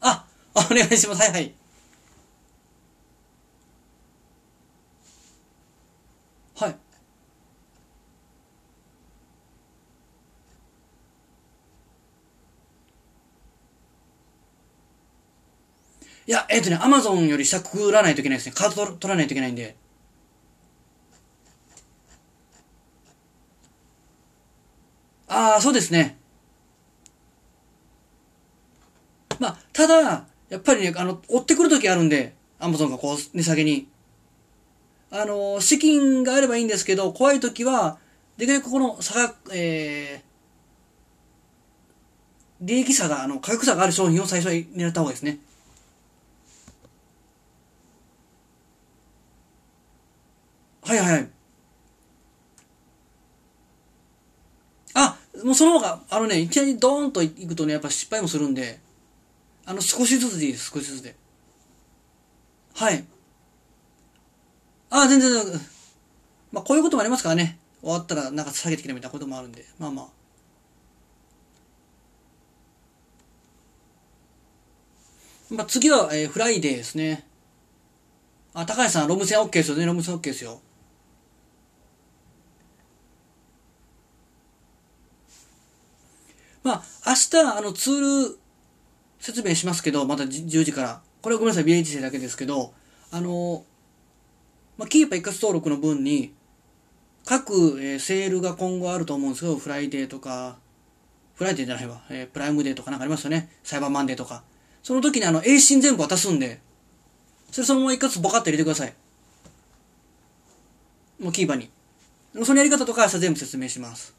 [0.00, 1.20] あ、お願いします。
[1.22, 1.54] はいはい。
[6.54, 6.76] はい。
[16.28, 18.52] いや、えっ、ー、とね、アマゾンより下くぐらないといけないですね。
[18.56, 19.76] カード取らないといけないんで。
[25.28, 26.18] ああ、そうですね。
[29.38, 33.86] まあ、ただ、やっぱりね、あの、追ってくるときあるんで、アマゾンがこう、値下げに。
[35.10, 37.98] あの、資金があればいいんですけど、怖いときは、
[38.38, 45.40] できるだけこの差が、えー、利益差が、あの、価格差がある商品を最初に狙った方がいいですね。
[50.84, 51.28] はいはいはい。
[54.94, 58.85] あ、もうその方が、あのね、いきなりドーンといくとね、やっぱ失敗もするんで、
[59.66, 61.16] あの、少しずつでいいです、少しずつで。
[62.74, 63.04] はい。
[64.90, 65.30] あ、全然、
[66.52, 67.58] まあ、こういうこともありますからね。
[67.82, 70.06] 終わったらなんか下げてきたみたいなこともあるんで、まあまあ。
[75.50, 77.26] まあ、次は、えー、フライデーですね。
[78.54, 79.84] あ、高橋さん、 ROM専 OK ですよね。
[79.84, 80.60] ROM専 OK ですよ。
[86.62, 88.38] まあ、明日、あの、ツール
[89.18, 91.02] 説明しますけど、また10時から。
[91.22, 92.72] これはごめんなさい、BHC だけですけど、
[93.10, 93.64] あの、
[94.76, 96.32] まあ、キーパー一括登録の分に、
[97.24, 100.58] 各、えー、セールが今後あると思うんですけど、フライデーとか、
[101.34, 103.50] フライデーじゃないわ、えー、プライムデーとかなんかありますよね。
[103.62, 104.44] サイバーマンデーとか。
[104.82, 106.60] その時にあの、 ASIN 全部渡すんで、
[107.50, 108.94] それそのまま一括ボカッと入れてください。
[111.18, 111.70] もうキーパーに。
[112.44, 114.14] そのやり方とか明日全部説明します。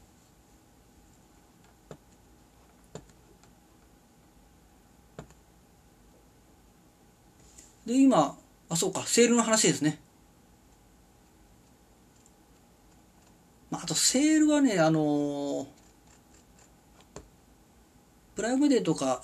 [7.88, 8.36] で、今、
[8.68, 9.98] あ、そうか、セールの話ですね。
[13.70, 15.66] まあ、あと、セールはね、あのー、
[18.36, 19.22] プライムデーとか、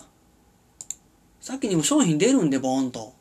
[1.42, 3.12] さっきにも商品出るんで、ボーンと。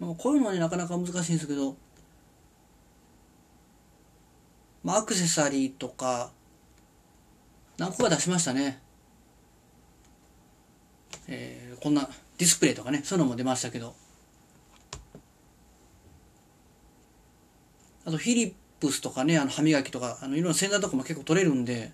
[0.00, 1.76] まあ、こういうのはね、なかなか難しいんですけど、
[4.82, 6.32] まあ、アクセサリーとか、
[7.78, 8.83] 何個か出しましたね。
[11.28, 13.94] えー、こんなディスプレイとかねそういうのも出ましたけど。
[18.06, 21.92] あとフィリップスとかねあの歯磨きとかあのいろんな洗剤とかも結構取れるんで。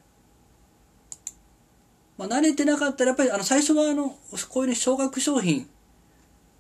[2.19, 4.15] まあ、慣れてなかったらやっぱりあの最初はあの
[4.51, 5.67] こういうね少額商品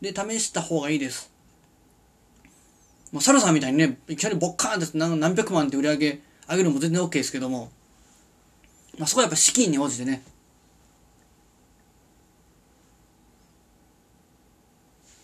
[0.01, 1.31] で試した方がいいです。
[3.13, 7.71] まあ、サラさんみたいにね、いきなりボッカーンって何何百万って売り上げ上げるのも全然 OK ですけども、
[8.99, 10.23] まあ、そこはやっぱ資金に応じてね、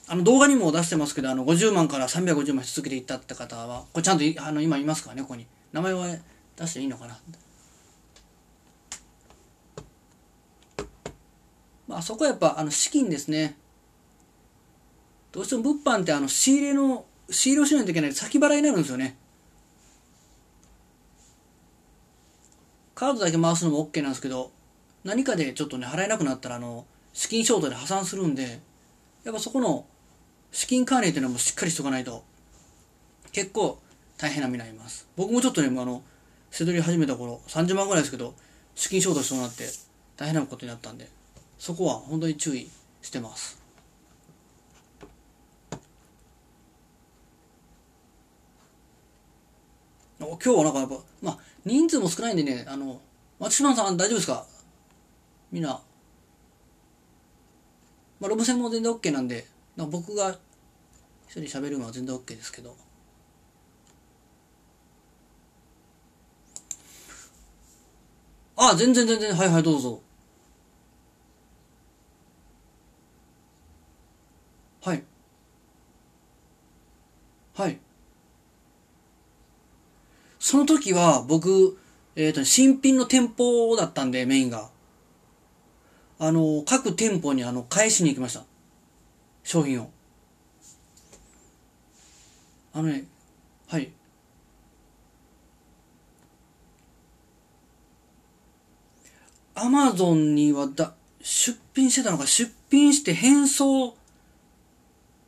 [0.09, 5.47] あの動画にも出してますけど、あの50万から350万続けていったって方は、これちゃんとあの今いますからね、ここに。
[5.73, 6.07] 名前は
[6.57, 7.19] 出していいのかな。
[11.89, 13.57] まあそこはやっぱあの資金ですね。
[15.33, 19.19] どうしても物販ってあの仕入れの、仕入れをしないといけない先払いになるんですよね。
[22.95, 24.53] カードだけ回すのも OK なんですけど、
[25.05, 28.61] 何かでちょっとね、払えなくなったら、あの、資金ショートで破産するんで、
[29.25, 29.85] やっぱそこの
[30.57, 32.25] 資金管理っていうのもしっかりしとかないと、
[33.31, 33.79] 結構
[34.17, 35.07] 大変な目になります。
[35.15, 36.03] 僕もちょっとね、あの、
[36.51, 38.35] せどり始めた頃、30万ぐらいですけど、
[38.75, 39.69] 資金ショートしそうになって
[40.17, 41.11] 大変なことになったんで、
[41.59, 42.71] そこは本当に注意
[43.03, 43.61] してます。
[50.19, 53.03] 今日はなんかやっぱ、まあ、人数も少ないんでね、あの、
[53.39, 54.47] 松島さん大丈夫ですか？
[55.53, 55.83] みんな、ま
[58.25, 59.47] あ、ロブ戦も全然 OK なんで、
[59.77, 60.39] 僕が
[61.29, 62.75] 一人喋るのは全然 OK ですけど
[68.57, 70.01] あ全然全然はいはいどうぞ
[74.83, 75.03] はい
[77.55, 77.79] はい
[80.47, 81.77] その時は僕、
[82.15, 84.71] えっ、ー、と、新品の店舗だったんで、メインが。
[86.21, 88.45] あの、各店舗にあの、返しに行きました。
[89.43, 89.91] 商品を。
[92.77, 93.07] あのね、
[93.69, 93.91] はい。
[99.55, 100.93] アマゾンにはだ、
[101.23, 103.97] 出品してたのか、出品して返送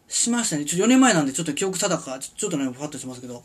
[0.08, 0.66] しましたね。
[0.66, 3.42] ちょっと4年前なんでちょっと記憶定か、ちょっとね、ふわっとしますけど。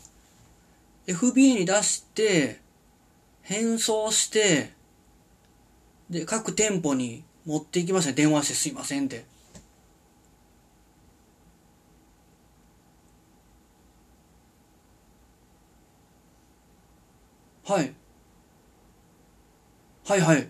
[1.06, 2.60] FBA に出して、
[3.40, 4.74] 返送して、
[6.10, 8.16] で、各店舗に持っていきましたね。
[8.16, 9.24] 電話してすいませんって。
[17.64, 17.94] はい。
[20.06, 20.48] はいはい。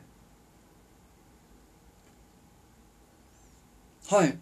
[4.09, 4.39] はい。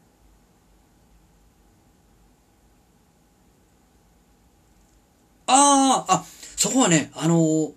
[5.47, 6.25] ああ、あ、
[6.57, 7.75] そこはね、あのも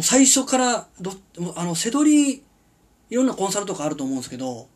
[0.00, 1.12] う最初からど、
[1.56, 2.42] あの、せどり、
[3.10, 4.68] いろんなコンサルとかあると思うんですけど、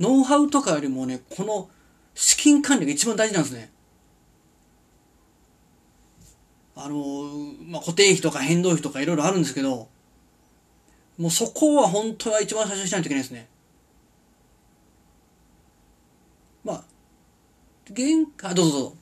[0.00, 1.68] ノウハウとかよりもね、この
[2.14, 3.70] 資金管理が一番大事なんですね。
[6.76, 6.98] あの、
[7.68, 9.88] まあ、固定費とか変動費とかいろいろあるんですけど、
[11.18, 13.48] もうそこは本当は一番最初にしないといけないですね。
[16.64, 16.84] まあ、
[17.94, 18.96] 原価、どうぞどうぞ。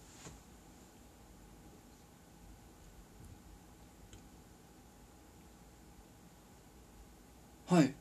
[7.67, 7.95] はい。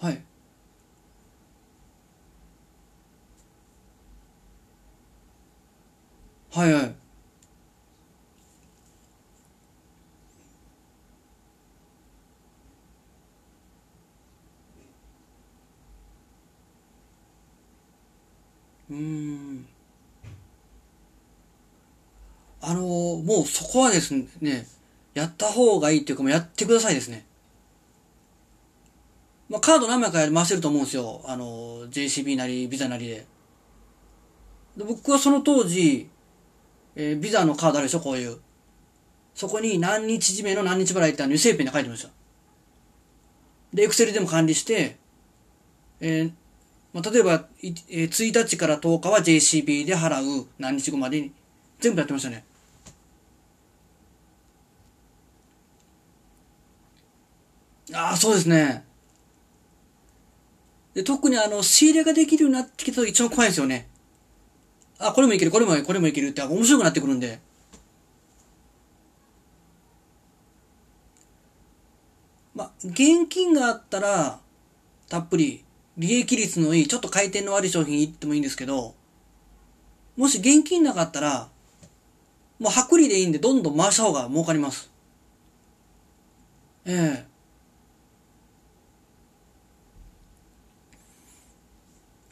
[0.00, 0.22] はい。
[6.50, 7.01] はいはい。
[18.92, 19.66] うん。
[22.60, 24.66] あのー、もうそこはですね、
[25.14, 27.24] やった方がいいっていうか、もうやってくださいですね。
[29.48, 31.22] まあ、カード何枚か回してると思うんですよ。
[31.26, 33.26] あの、JCB なり、ビザなりで。
[34.76, 36.08] で僕はその当時、
[36.94, 38.38] えー、ビザのカードあるでしょ、こういう。
[39.34, 42.10] そこに何日締めの何日払いってあの油性ペンで書いてました。
[43.72, 44.96] で、エクセルでも管理して、
[46.00, 46.32] えー、
[46.92, 51.32] まあ、例えば、えー、1日から10日は JCB で払う何日後までに
[51.80, 52.44] 全部やってましたね。
[57.94, 58.84] ああ、そうですね。
[60.94, 63.88] で、特にあの、仕入れができるようになってきたと一番怖いんですよね。
[64.98, 67.40] あ、これもいける、これもいける、これもいけるって面白くなってくるんで。
[72.54, 74.40] まあ、現金があったら、
[75.08, 75.64] たっぷり、
[75.96, 78.94] 利益率のいい、ちょっと回転の悪い商品いってもいいんですけど、
[80.16, 81.48] もし現金なかったら、
[82.58, 84.90] もう薄利でいいんで、どんどん回した方が儲かります。
[86.84, 87.32] ええ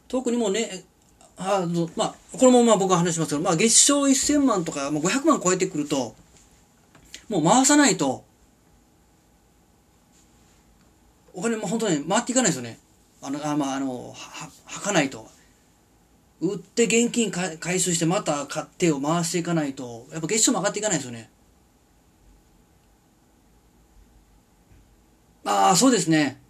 [0.08, 0.84] 特にもうね、
[1.36, 6.16] あの、まあ、このまま僕は話しますけど、まあ、月賞1000万とか、もう500万超えてくると、
[7.28, 8.24] もう回さないと、
[11.32, 12.78] お金も本当に回っていかないですよね。
[13.22, 15.28] あの、あまあ、あの、は、はかないと。
[16.40, 21.30] 売って現金回収してまた買ってを回していかないと、やっぱ月賞も上がっていかないですよね。
[25.44, 26.40] ああ、そうですね。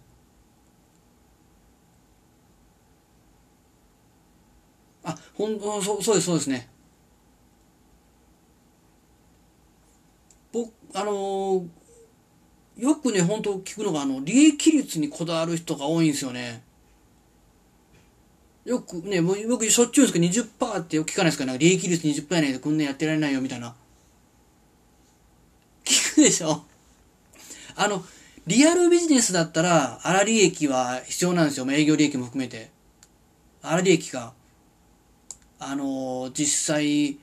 [5.03, 6.69] あ、ほん、そうそうです、そうですね。
[10.51, 11.67] 僕、あのー、
[12.77, 16.63] よくね、本当聞くのが、あの、利益率にこだわる人が多いんですよね。
[18.65, 23.75] よくね、もう僕しょっちゅうですけど20%ってよく聞かないですかなんか利益率20%やないとこんなやってられないよみたいな。
[25.83, 26.63] 聞くでしょ？
[27.75, 28.03] あの、
[28.45, 31.71] リアルビジネスだったら、粗利益は必要なんですよ。
[31.71, 32.69] 営業利益も含めて。
[33.63, 34.33] 粗利益が。
[35.59, 37.17] あのー、実際、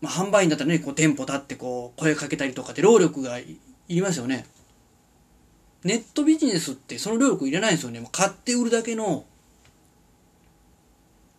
[0.00, 3.56] まあ、販売員だったらね、こう店舗立ってこう声かけたりとかって労力がい
[3.96, 4.46] りますよね。
[5.84, 8.00] ネットビジネスってその労力いらないんですよね。
[8.00, 9.24] もう買って売るだけの、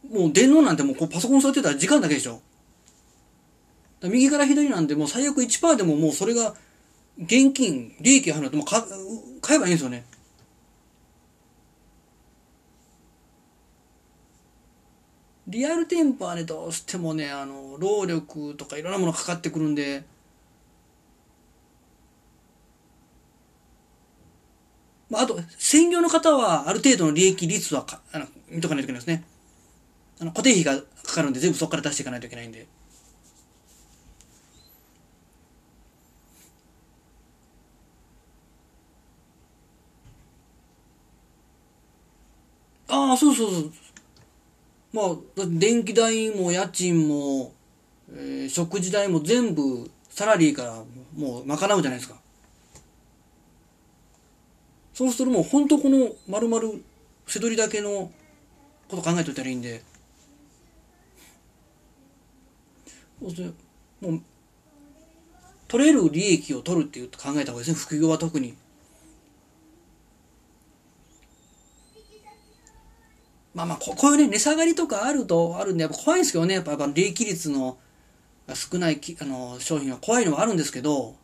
[0.09, 2.41] もう電脳なんてもうこうパソコン座ってたら時間だけでしょ。
[4.01, 6.55] 右から左なんでもう最悪1%でももうそれが
[7.17, 8.65] 現金、利益が入るともう
[9.41, 10.05] 買えばいいんですよね。
[15.47, 20.03] リアル店舗はね、どうしてもね、あの、労力とかいろんなものかかってくるんで、
[25.13, 29.23] まあ、あと、専業の方はある程度の利益率はかあの見とかないといけないですね。
[30.19, 32.65] あの、固定費がかかるんで全部そこから出していかないといけないんで。
[42.87, 43.71] ああ、そうそうそう。
[44.93, 47.53] まあ、電気代も家賃も、
[48.11, 50.83] えー、食事代も全部サラリーから
[51.15, 52.22] もう賄うじゃないですか。
[54.93, 56.79] そうするともう本当この丸々
[57.27, 58.11] せどりだけの
[58.87, 59.83] こと考えといたらいいんで。
[63.19, 63.53] そうする
[64.01, 64.21] もう、
[65.67, 67.75] 取れる利益を取るっていう考えた方がいいですね。
[67.75, 68.55] 副業は特に。
[73.53, 77.77] まあまあこ、こういうね、値下がりとかあると、あるんで、やっぱ怖いんですけどね、やっぱ利益率の
[78.53, 81.15] 少ないきあの商品は怖いのはあるんですけど、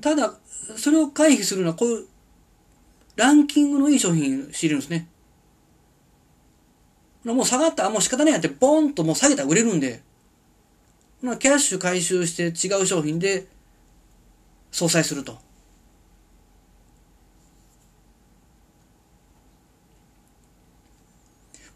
[0.00, 0.34] ただ、
[0.76, 2.06] それを回避するのは、こういう、
[3.16, 5.08] ランキングのいい商品仕入れるんですね。
[7.24, 10.02] もう下がったらもう仕方ないやって、ボンともう下げたら売れるんで、
[11.20, 13.46] キャッシュ回収して違う商品で
[14.70, 15.32] 相殺すると。
[15.32, 15.38] も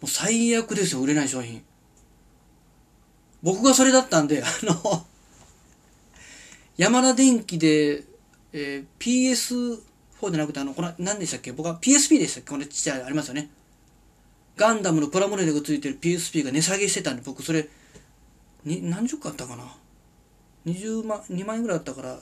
[0.04, 1.62] う最悪ですよ、売れない商品。
[3.42, 5.06] 僕がそれだったんで、あの、
[6.76, 8.04] 山田電機で、
[8.52, 9.78] えー、
[10.18, 11.52] PS4 じゃなくて、あの、これ何でしたっけ？
[11.52, 12.50] 僕は PSP でしたっけ？
[12.50, 13.50] これちっちゃいありますよね。
[14.56, 17.68] ガンダムのプラモデルがついてる PSP が値下げしてたんで、僕それ、
[18.64, 19.64] に何十個あったかな
[20.66, 22.18] ?20 万、2万円ぐらいあったから、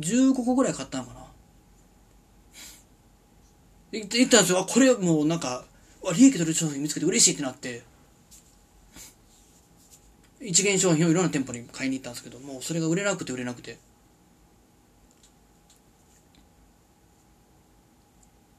[0.00, 1.20] 15個ぐらい買ったのかな？
[3.92, 4.60] 言ったんですよ。
[4.60, 5.64] あ、これもうなんか、
[6.16, 7.82] 利益取れる商品見つけて嬉しいってなって、
[10.40, 13.78] 一元商品をいろんな店舗に買いに行ったんですけどもうそれが売れなくて売れなくて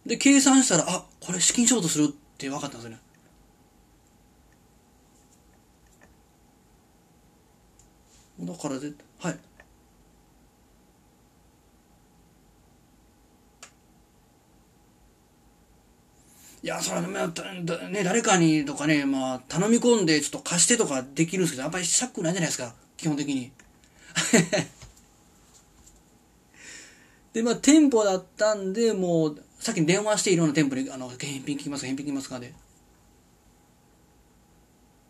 [0.05, 2.07] で計算したらあこれ資金ショートするっ
[2.37, 2.99] て分かったんですよね
[8.41, 9.39] だからではい
[16.65, 17.07] いや、それは
[17.89, 23.51] ね、誰かにとかね、まあ、頼み込んで、ちょっと貸してとかできるんですけど、やっぱりしたくないじゃないですか、基本的に。
[27.33, 32.53] で、まあ、店舗だったんで、もう、さっき電話していろんな店舗に、あの、返品来ますか、返品来ますかで。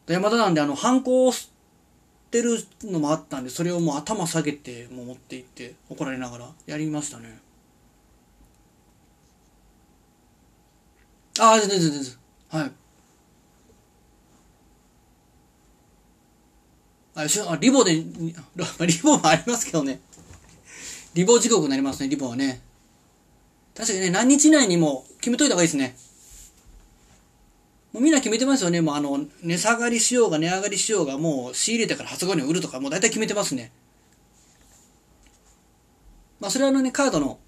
[0.05, 1.51] で、またなんで、あの、犯行し
[2.31, 7.37] てるのもあったんで、それをもう頭下げて、もう持って行って、怒られながら、やりましたね。
[11.37, 12.13] ああ、全然全然。
[12.47, 12.71] はい。
[17.15, 18.33] あ、しあリボで、リ
[19.03, 19.99] ボもありますけどね。
[21.13, 22.61] リボ時刻になりますね、リボはね。
[23.75, 25.97] 確かにね、何日以内にも決めといた方がいいですね。
[27.91, 28.81] もうみんな決めてますよね。
[28.81, 33.71] もうあの、値下がりしようが値上がりしようが、もう仕入れてから発売に売るとか、もう大体決めてますね。
[36.39, 37.39] まあそれはあのね、カードの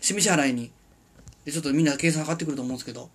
[0.00, 0.70] 示し払いに、
[1.44, 3.10] でちょっとみんな計算かかってくると思うんですけど、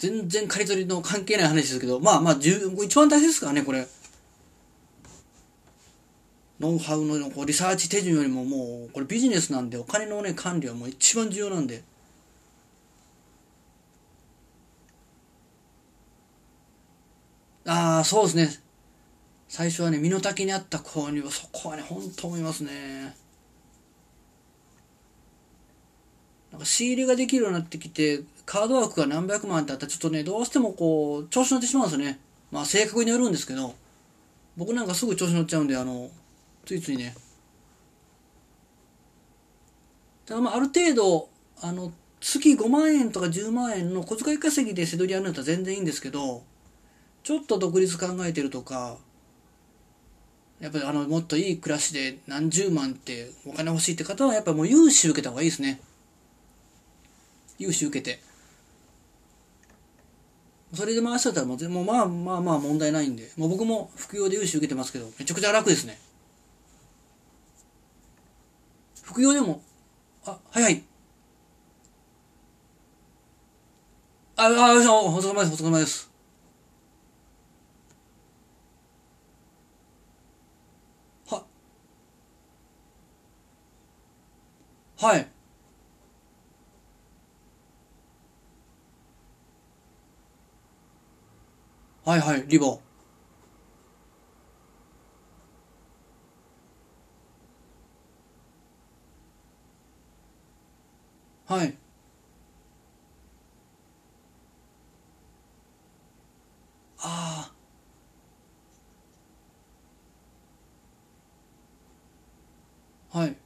[0.00, 3.86] 全然刈り取りの関係ない話ですけど、まあまあ、一番大切ですからね、これ。
[6.58, 11.84] ノウハウのこうリサーチ手順よりももう、これビジネスなんで、お金のね、管理はもう一番重要なんで。
[17.66, 18.48] ああ、そうですね。
[19.48, 23.14] 最初はね、身の丈にあった購入は、そこはね、本当思いますね。
[26.52, 32.18] なんか仕入れができるようになってきて、カード枠が何百万ってあったらちょっとね、どうしてもこう、調子乗ってしまうんですよね。
[32.50, 33.76] まあ性格によるんですけど、
[34.56, 36.10] 僕なんかすぐ調子乗っちゃうんで、あの、
[36.66, 37.14] ついついね。
[40.26, 41.28] だからまあある程度、
[41.60, 46.42] あの、月5万円とか10万円の小遣い稼ぎで背取りやるんだったら全然いいんですけど、
[47.22, 48.96] ちょっと独立考えてるとか、
[50.58, 55.80] やっぱりあの、もっといい暮らしで何十万ってお金欲しいって方はやっぱもう融資受けた方がいいですね。
[57.60, 58.28] 融資受けて。
[60.72, 65.98] それで回しちゃったらもうもまあまあまあ問題ないんで、もう僕も副業で融資受けてますけど、めちゃくちゃ楽ですね。
[69.02, 69.62] 副業でも、
[70.24, 70.84] あ、はい。
[74.36, 76.10] あ、あ、よいしょお疲れ様です、お疲れ様です。
[81.26, 81.44] は、
[84.98, 85.39] はい。
[92.10, 92.80] はいはい、リボ。
[101.46, 101.78] ンい。
[106.98, 107.52] あ
[113.12, 113.18] あ。
[113.18, 113.36] はい。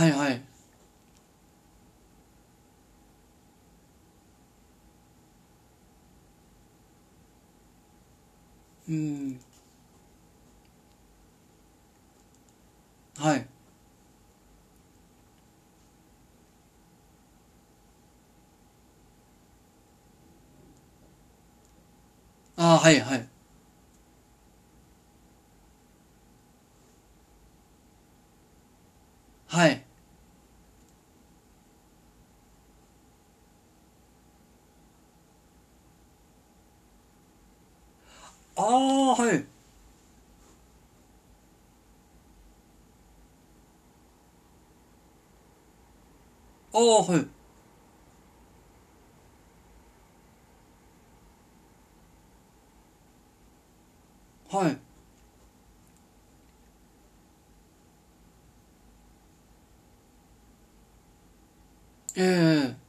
[0.00, 0.40] はいはい。
[8.88, 9.40] うん。
[13.18, 13.46] はい。
[22.56, 23.26] ああ、はいはい。
[29.48, 29.84] はい。
[38.72, 39.46] ああはい。
[46.72, 47.30] ああはい。
[54.50, 54.80] はい。
[62.16, 62.79] ええ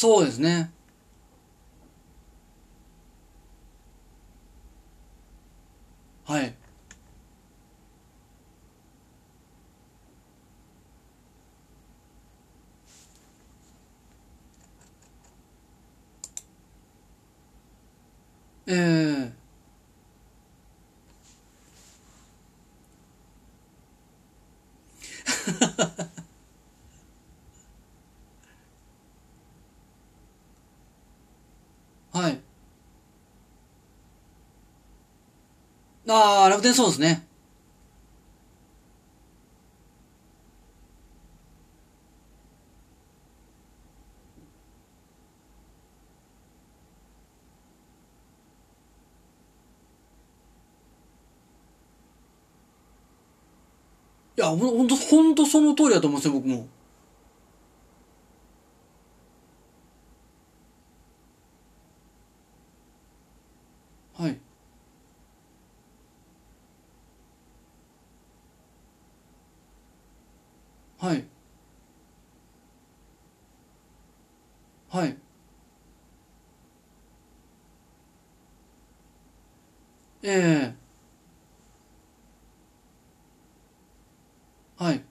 [0.00, 0.72] そうですね
[6.24, 6.54] はい
[18.66, 19.32] ええ
[32.12, 32.40] はい
[36.10, 37.26] ああ楽天そうですね。
[54.36, 56.66] いやほんとほんとその通りだと思うんですよ僕も
[64.16, 64.40] はい
[70.98, 71.24] はい
[74.90, 75.16] はい
[80.32, 80.80] ええ。
[84.76, 85.10] はい。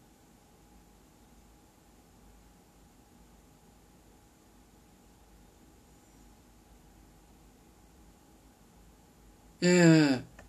[9.62, 10.40] ええ。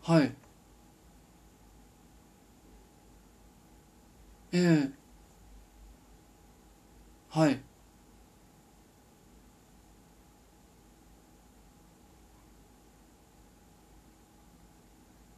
[0.00, 0.36] はい。
[4.52, 4.94] ええ。
[7.28, 7.64] はい。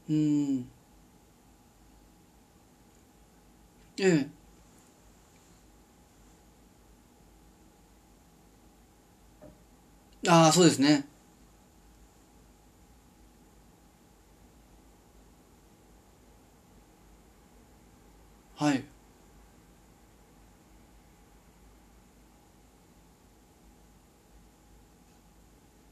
[0.09, 0.67] うん。
[3.99, 4.47] ええ。
[10.29, 11.09] ああそうですね。
[18.57, 18.85] はい。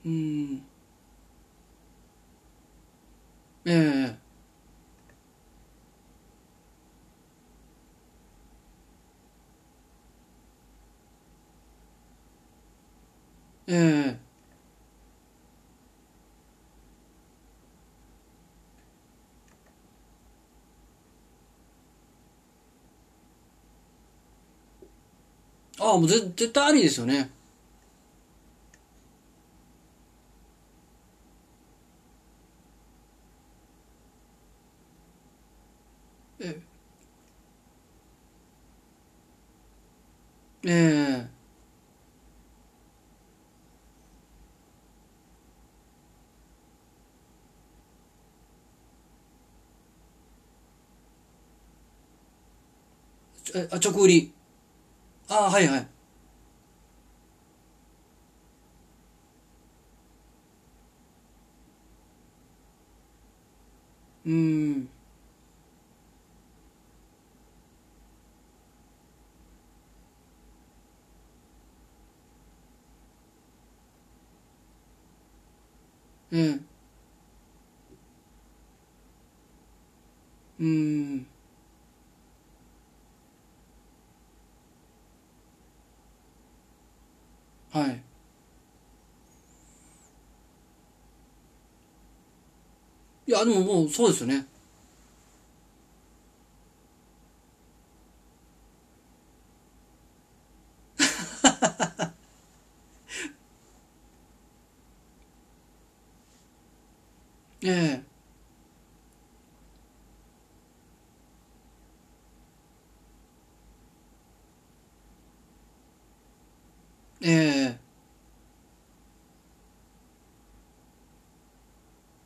[0.05, 0.74] うん。
[3.66, 4.35] ええ
[13.66, 14.35] ええ
[25.78, 27.31] ああもうぜ絶対ありですよね
[36.41, 36.55] え
[40.66, 41.35] ええ。
[53.55, 54.32] えあ直売り。
[55.28, 55.89] ああはいはい
[64.27, 64.89] うーん
[76.35, 76.66] うん。
[80.59, 81.27] うん。
[87.70, 88.05] はい。
[93.27, 94.47] いやでももうそうですよね
[107.62, 108.05] え
[117.23, 117.94] えええ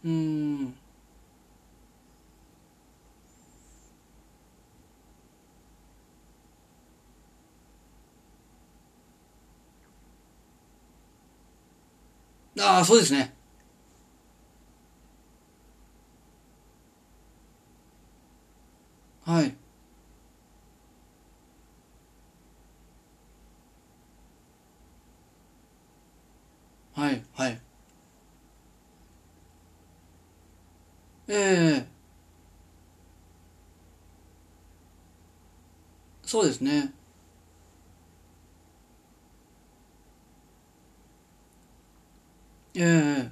[0.05, 0.75] うーん
[12.61, 13.35] ああ、そうですね。
[19.25, 19.55] はい。
[26.95, 27.61] はい、はい。
[31.29, 31.89] ええ
[36.25, 36.93] そうですね。
[42.75, 43.31] ええ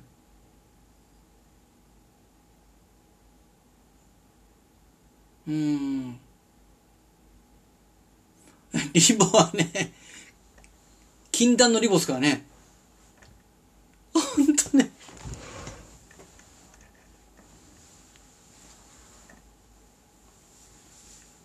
[5.46, 5.54] うー
[6.10, 6.20] ん。
[8.96, 9.92] リボはね、
[11.30, 12.46] 禁断のリボですからね。
[14.14, 14.90] ほんとね。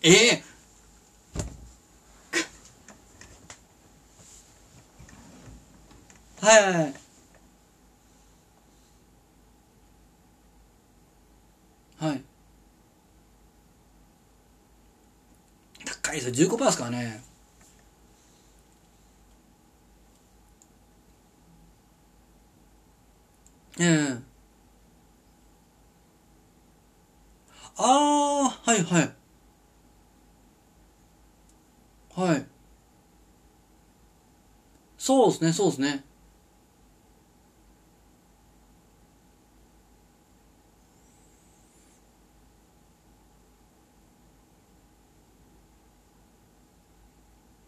[0.02, 0.44] ええ
[6.40, 6.94] はいはいはい。
[12.00, 12.24] はい。
[15.84, 16.48] 高いですよ。
[16.48, 17.32] 15%ですからね。
[23.78, 24.22] ええ
[27.76, 29.14] ああ、はいはい。
[32.14, 32.52] はい。
[34.96, 36.04] そうですね、そうですね。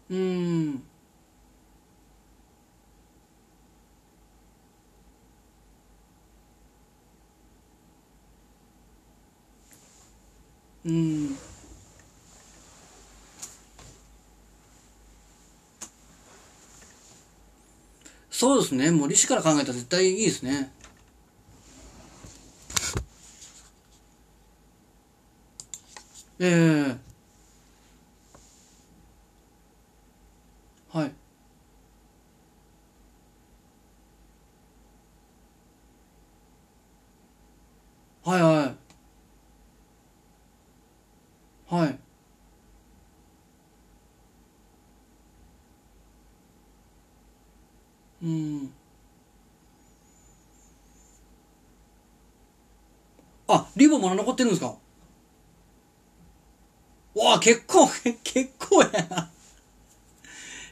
[0.09, 0.85] うーん。
[10.85, 11.35] うん。
[18.29, 18.91] そうですね。
[18.91, 20.71] もう利子から考えたら絶対いいですね。
[26.39, 27.15] ええー
[31.05, 31.11] い。
[38.23, 38.75] はいは
[41.71, 41.75] い。
[41.75, 41.99] はい。
[48.21, 48.71] うん。
[53.95, 54.67] あ、リボンまだ残ってるんですか？
[57.15, 57.87] わあ、結構、
[58.23, 59.29] 結構やな。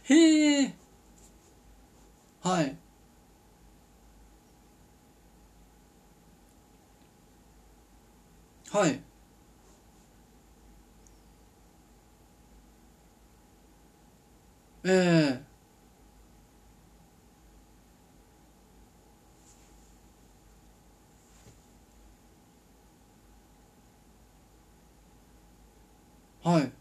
[0.03, 0.73] へえ。
[2.41, 2.75] はい。
[8.71, 8.99] はい。
[14.85, 14.89] え
[15.39, 15.52] え。
[26.43, 26.73] はい。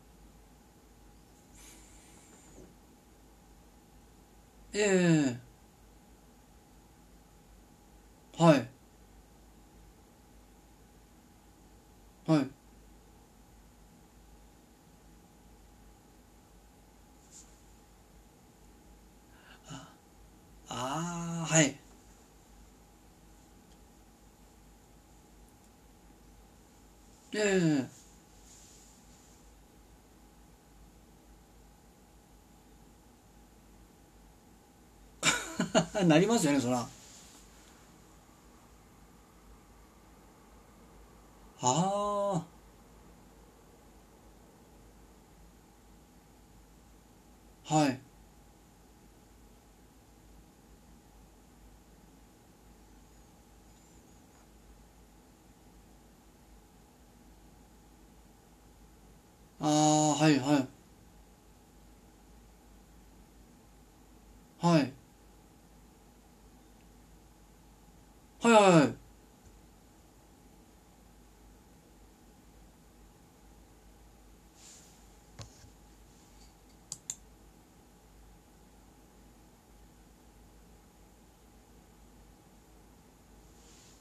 [4.75, 5.43] ええ。
[8.39, 8.73] はい。
[12.27, 12.53] はい。
[20.69, 21.79] ああ、はい。
[27.35, 28.02] ええ。
[36.07, 36.87] なりますよね、そら。
[41.63, 42.45] あ
[47.65, 48.03] あ、はい。
[59.61, 60.69] ああ、はいはい。
[64.59, 64.93] はい。
[68.43, 69.13] はいはいはい。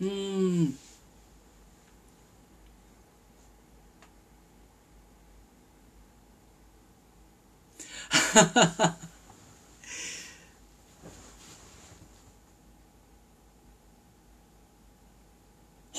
[0.01, 0.77] うーん。
[8.09, 8.97] は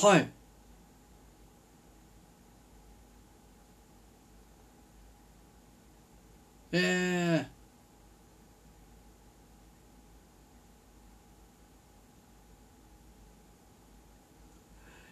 [0.03, 0.33] はい。
[6.73, 7.47] え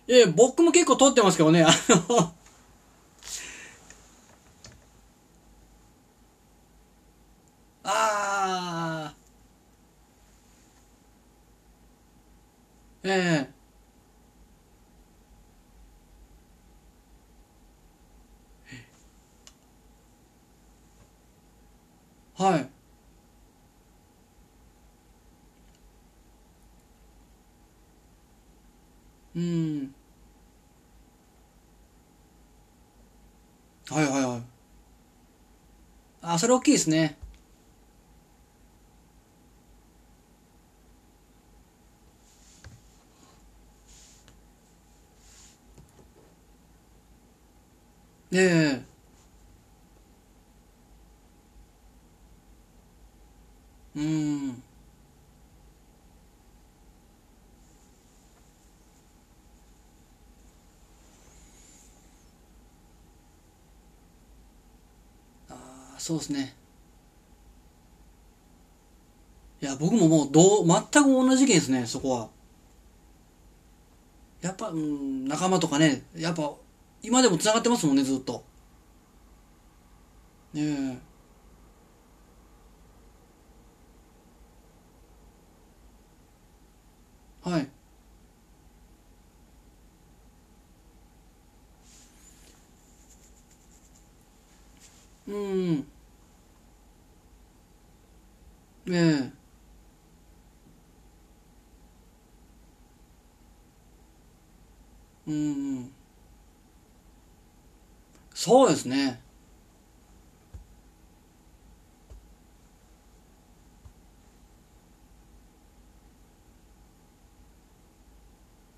[0.08, 1.68] えい僕も結構撮ってますけどね、あ
[2.08, 2.39] の。
[36.40, 37.18] それ大きいですね
[53.94, 54.00] え。
[54.00, 54.62] うん。
[65.48, 66.56] ああ、そうですね。
[69.60, 72.28] いや、僕ももう、どう、全く同じ意見ですね、そこは。
[74.40, 76.54] やっぱ、うん、仲間とかね、やっぱ、
[77.02, 78.42] 今でも繋がってますもんね、ずっと。
[80.54, 80.62] ね
[87.44, 87.50] え。
[87.50, 87.79] はい。
[95.30, 95.86] うん。
[98.88, 99.32] ええ。
[105.26, 105.90] うん。
[108.34, 109.20] そうですね。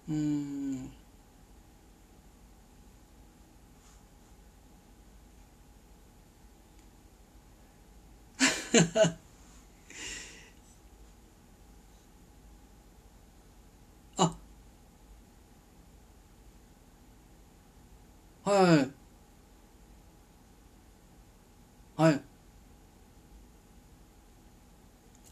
[0.08, 0.91] うん。
[14.16, 14.34] あ、
[18.44, 18.92] はい。
[21.96, 22.22] はい。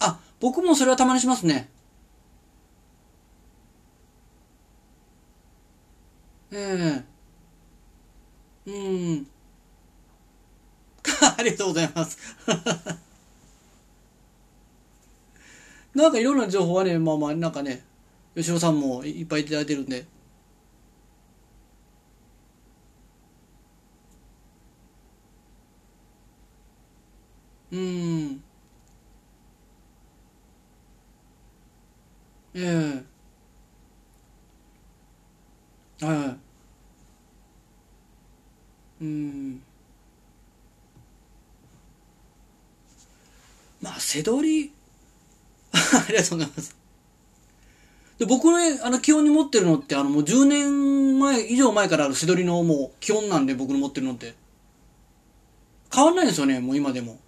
[0.01, 1.69] あ、僕もそれはたまにしますね。
[6.53, 7.05] え
[8.67, 8.71] え。
[8.71, 9.27] うん。
[11.39, 12.19] ありがとうございます。
[15.95, 17.85] なんかいろんな情報はね、まあまあ、なんかね、
[18.35, 20.05] 吉野さんもいっぱいいただいてるんで。
[27.73, 28.43] うん。
[32.55, 32.61] え
[36.01, 36.05] え。
[36.07, 36.37] は
[39.01, 39.05] い。
[39.05, 39.63] うん。
[43.81, 44.73] まあ、背取り、
[46.07, 46.77] ありがとうございます。
[48.19, 54.35] で、僕ね、あの、基本に持ってるのって、あの、もう10年前、以上前からある背取りのもう基本なんで、僕の持ってるのって。
[55.95, 57.21] 変わんないですよね、もう今でも。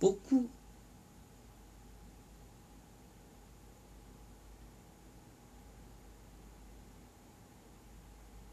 [0.00, 0.50] 僕、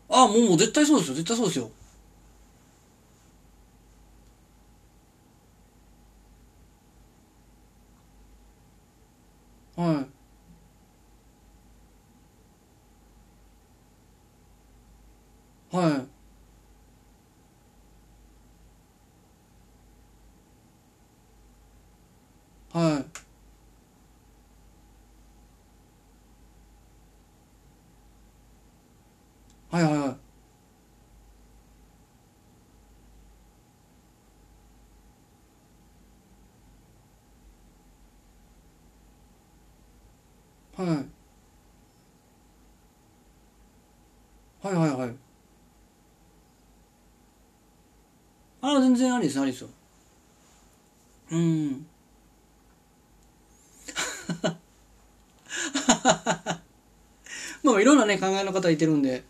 [0.10, 1.72] あ、もう、もう絶対そうですよ、絶対そうですよ。
[9.76, 10.06] は
[15.72, 15.77] い。
[15.77, 16.10] はい。
[22.73, 23.06] はい。
[29.72, 30.30] はいはいはい。
[40.80, 41.10] はい。
[44.61, 45.15] はいはいはい。
[48.61, 49.69] ああ、全然ありです、ありですよ。
[51.31, 51.85] うん。
[57.64, 59.23] まあ、いろんなね、考えの方いてるんで。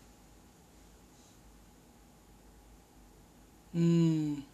[3.74, 4.44] うん。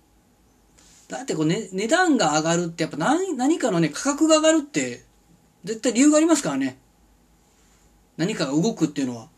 [1.08, 5.04] だってこう、ね、値段が上がるって、やっぱ何、何かのね、価格が上がるって、
[5.64, 6.78] 絶対理由がありますからね。
[8.16, 9.28] 何かが動くっていうのは。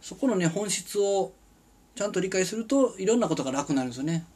[0.00, 1.32] そこのね、本質を
[1.94, 4.26] ちゃんと理解すると、いろんなことが楽になるんですよね。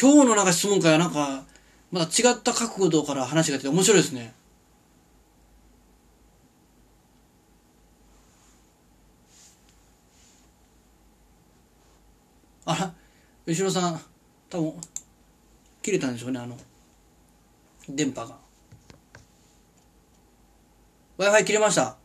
[0.00, 1.44] 今日のなんか質問会はなんか、
[1.92, 4.34] また違った角度から話が出て面白いですね。
[12.64, 12.94] あら、
[13.46, 14.00] 後ろさん、
[14.54, 14.72] 多分、
[15.82, 16.56] 切れたんでしょうね、あの、
[17.88, 18.38] 電波が。
[21.18, 21.96] Wi-Fi 切れました。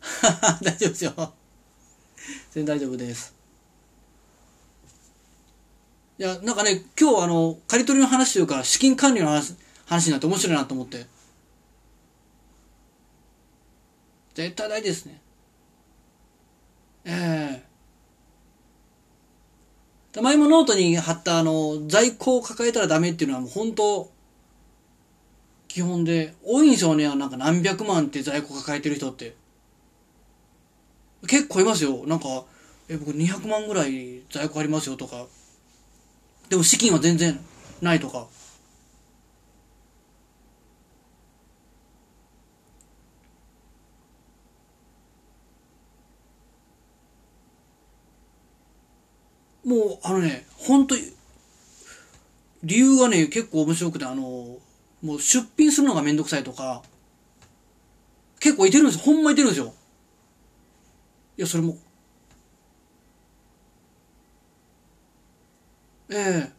[0.60, 1.34] 大丈夫ですよ。
[2.50, 3.32] 全然大丈夫です。
[6.18, 9.54] いや、なんかね、今日あの、借り取りの話というか、資金管理の話、
[9.86, 11.06] 話になって面白いなと思って。
[14.34, 15.22] 絶対大事ですね。
[17.04, 17.73] ええ
[20.22, 24.10] 前もノートに貼ったあの、在庫を抱えたらダメっていうのはもう本当、
[25.66, 29.34] 基本で、多いんですよね、なんか何百万って在庫抱えてる人って。
[31.26, 32.06] 結構いますよ。
[32.06, 32.44] なんか、
[32.88, 35.26] え、僕200万ぐらい在庫ありますよとか。
[36.48, 37.40] でも資金は全然
[37.80, 38.28] ないとか。
[49.64, 50.94] もう、あのね、本当
[52.62, 54.58] 理由がね、結構面白くて、あの、
[55.02, 56.82] もう出品するのがめんどくさいとか、
[58.40, 59.04] 結構いてるんですよ。
[59.04, 59.74] ほんまいてるんですよ。
[61.36, 61.76] いや、それも。
[66.10, 66.52] ええ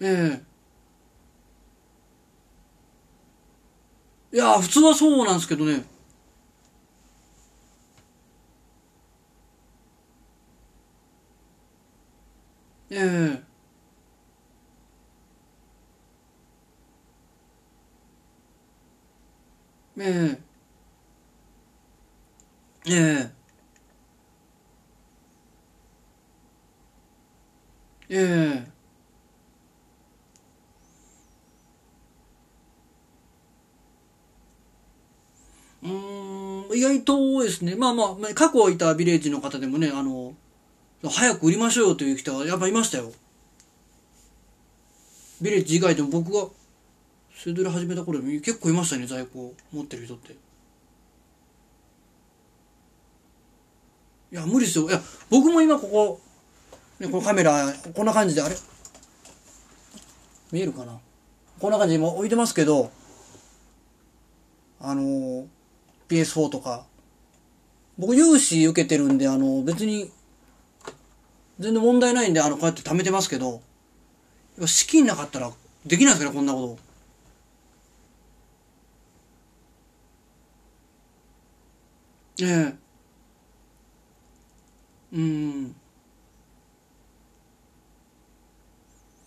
[0.00, 0.40] え
[4.32, 5.84] えいや、普通はそうなんですけどね。
[12.90, 13.42] ええー、
[20.02, 20.38] え
[22.86, 23.32] ええ
[28.10, 28.78] えええ
[35.82, 35.88] う
[36.74, 37.76] ん、意外と多いですね。
[37.76, 40.34] まあまあ、過去いたビレッジの方でもね、あの、
[41.02, 43.12] 早く売りましょうよという人はやっぱいましたよ。
[45.40, 46.48] ビレッジ以外でも僕が
[47.36, 50.32] セドル始めた頃結構いましたね在庫持ってる人って。
[50.32, 50.36] い
[54.32, 54.88] や無理ですよ。
[54.88, 55.00] いや
[55.30, 56.20] 僕も今ここ、
[56.98, 58.56] ね、このカメラこんな感じであれ？
[60.50, 60.98] 見えるかな？
[61.60, 62.90] こんな感じで今置いてますけど
[64.80, 65.46] あの
[66.08, 66.86] PS4 とか
[67.96, 70.10] 僕融資受けてるんであの別に
[71.58, 73.60] 全然問題ないんであのこうやって貯めてますけど
[74.66, 75.50] 資金なかったら
[75.86, 76.78] できないですからこんなこ
[82.38, 82.44] と。
[82.44, 82.88] ええ。
[85.12, 85.74] うん。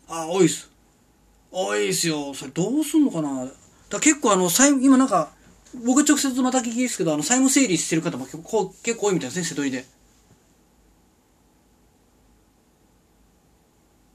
[0.08, 0.70] あ多いっす。
[1.52, 2.34] 多いっすよ。
[2.34, 3.46] それどうすんのかな。
[3.90, 5.32] だ結構あの債務今なんか
[5.86, 9.86] 僕直接また聞きですけどあの債務整理してる方も結構結構多いみたいですね瀬戸りで。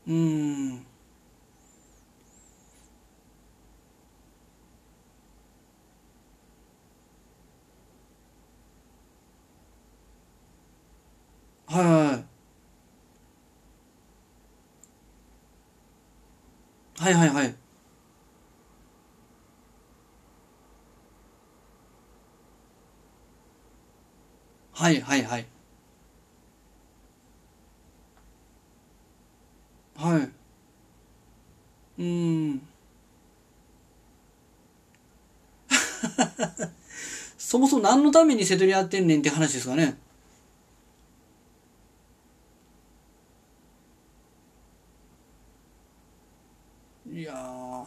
[0.06, 0.86] うん。
[11.66, 12.26] はいはいはい。
[16.98, 17.56] はいはいはい。
[24.72, 25.55] はいはい
[29.96, 30.30] はい。
[31.98, 32.60] うん。
[37.38, 39.96] そもそも何のために瀬戸りやってんねんって話ですかね。
[47.12, 47.86] いや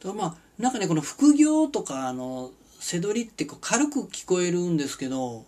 [0.00, 2.50] だまあなんかねこの副業とかあの
[2.80, 5.44] 背取りってこう軽く聞こえるんですけど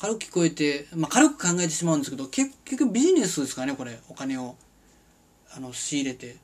[0.00, 3.98] 軽く聞こえて、まあ、軽く考えてしまうんですけど結局ビジネスですかねこれ。
[4.08, 4.56] お金を。
[5.54, 6.36] あの仕入れて。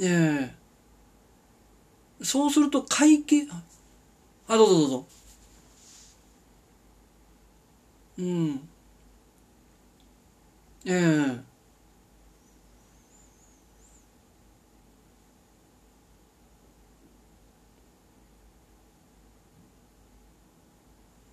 [0.00, 0.54] ええ。
[2.22, 3.46] そうすると会計
[4.46, 5.06] あどうぞどうぞ。
[8.18, 8.68] うん。
[10.86, 11.47] ええ。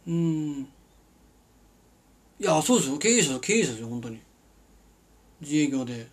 [0.06, 0.68] うん。
[2.40, 2.98] いやそうですよ。
[2.98, 4.22] 経営者経営者ですよ本当に。
[5.40, 6.08] 自営業で。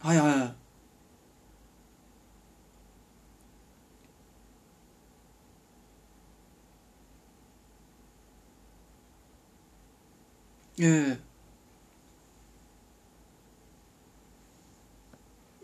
[0.00, 0.56] はいは
[10.78, 10.84] い。
[10.84, 10.84] え
[11.18, 11.27] え。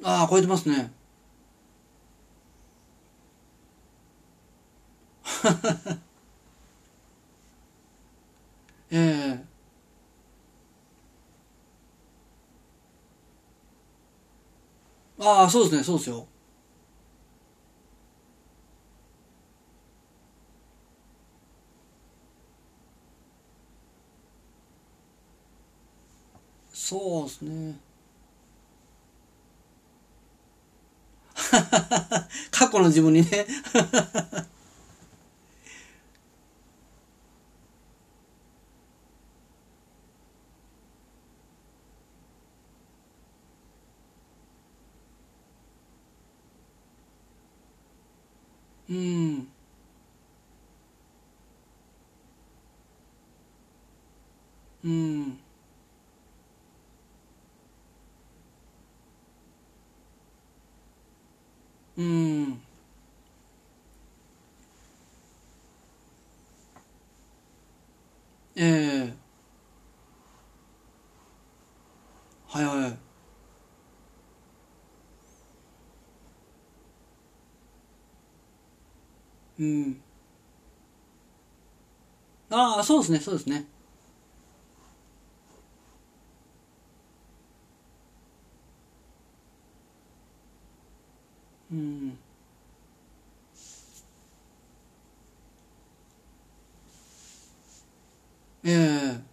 [0.05, 0.93] ああ超えてますね。
[8.91, 9.45] ええ。
[15.19, 16.27] ああそうですねそうですよ。
[26.75, 27.94] そうですね。
[32.51, 33.47] 過去の自分にね。
[48.89, 49.49] うん
[61.97, 62.61] うん
[68.57, 69.15] ええ
[72.49, 73.15] はいはい
[79.59, 80.01] うん。
[82.51, 83.67] ああそうですねそうですね
[91.71, 92.19] うん
[98.65, 99.25] ええ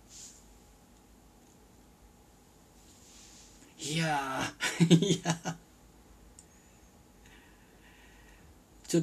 [3.80, 5.56] いやーいや
[8.88, 9.02] ちょ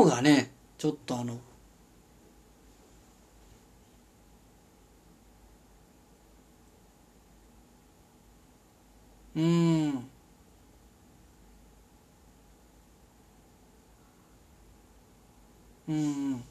[0.00, 1.38] 方がねちょっとあの
[9.34, 10.10] うん
[15.88, 16.42] うん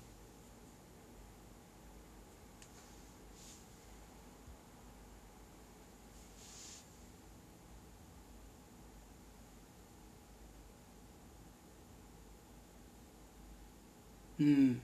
[14.39, 14.81] うん。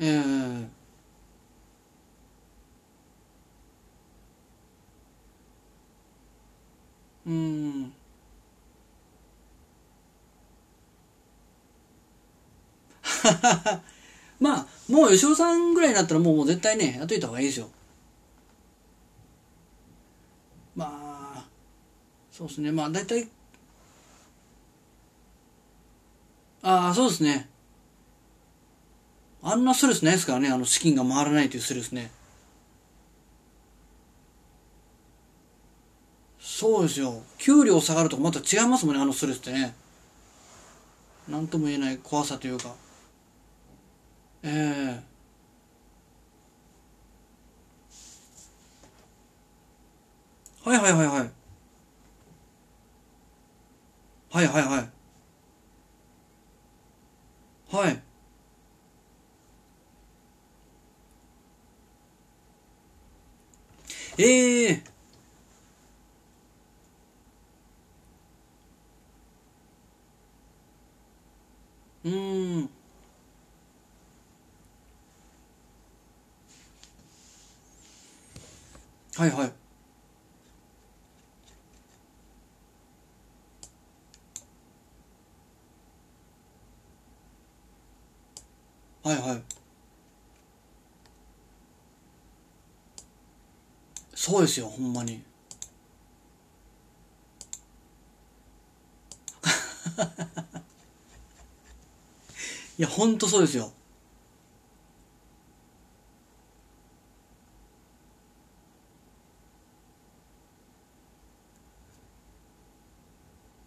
[0.00, 0.70] ええ
[7.26, 7.92] うん。
[14.40, 17.70] まあもう吉尾さんぐらいになったらもう絶対ねやっといた方がいいですよ。
[20.74, 20.86] ま
[21.36, 21.48] あ
[22.32, 22.72] そうですね。
[22.72, 23.28] まあ大体
[26.62, 27.48] ああそうですね。
[29.42, 30.48] あんなストレスないですからね。
[30.50, 32.10] あの資金が回らないというストレスね。
[36.38, 37.22] そうですよ。
[37.38, 39.74] 給料下がるとまた違いますもんねあのストレスってね。
[41.28, 42.74] なんとも言えない怖さというか。
[44.42, 45.10] ええ。
[50.68, 51.06] はいはいはい。
[51.08, 51.30] はい
[54.32, 54.99] はいはいはい。
[57.70, 58.02] はい。
[64.18, 64.82] ええ
[72.04, 72.70] うん。
[79.16, 79.69] はいはい。
[89.02, 89.42] はいはい。
[94.14, 95.14] そうですよほんまに。
[102.78, 103.72] いやほんとそうですよ。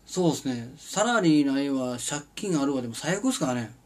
[0.06, 0.72] そうですね。
[0.78, 3.83] サラリーないわ借金あるわでも最悪ですからね。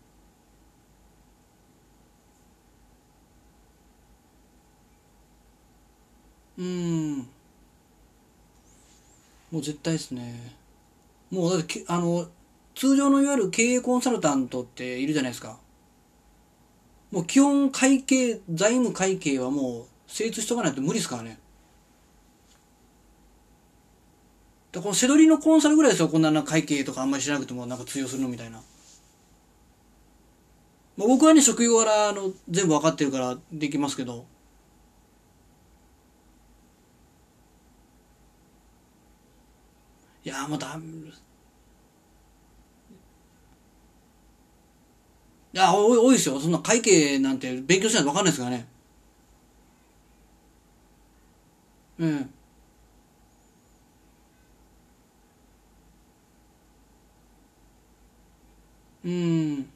[6.58, 7.18] うん
[9.52, 10.56] もう絶対ですね
[11.30, 12.28] もうだってあの
[12.76, 15.58] 通常のいわゆる経営コンサルタントっているじゃないですか
[17.12, 21.40] もう基本会計、財務会計はもう精通しとかないと無理ですからね。
[24.74, 28.62] このせどりのコンサルぐらいですよ、こんな会計とかあんまりしなくてもなんか通用するのみたいな。
[30.98, 34.26] まあ、僕はね、職業柄の全部分かってるからできますけど。
[40.28, 40.78] いや、もうだ、
[45.54, 46.40] いや、多い多いですよ。
[46.40, 48.68] そんな会計なんて勉強しないと分かんないですからね。
[52.00, 52.30] うん。
[59.04, 59.68] うん。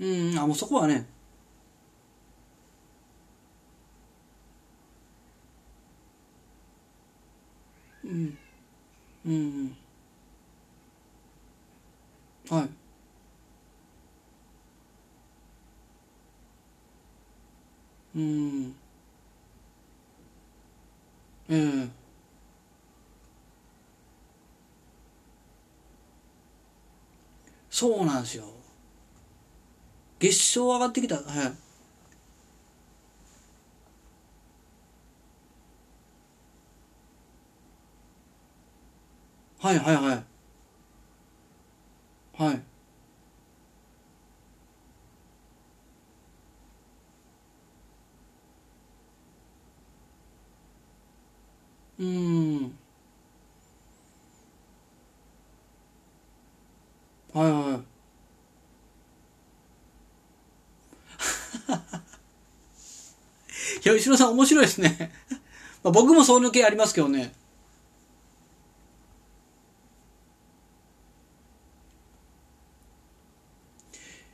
[0.00, 1.06] うん、あ、もうそこはね。
[8.08, 8.38] うん。
[9.26, 9.76] うん。
[12.48, 12.68] はい。
[18.14, 18.74] うん。
[21.48, 21.90] うん。
[27.70, 28.44] そうなんですよ。
[30.20, 31.16] 月賞上がってきた。
[31.16, 31.67] はい。
[39.60, 40.24] はいはいはい。
[42.44, 42.62] はい。
[51.98, 52.72] うん。
[57.34, 57.98] はいはい。
[63.84, 65.10] いや、後ろさん面白いですね。
[65.82, 67.32] 僕もそういう系ありますけどね。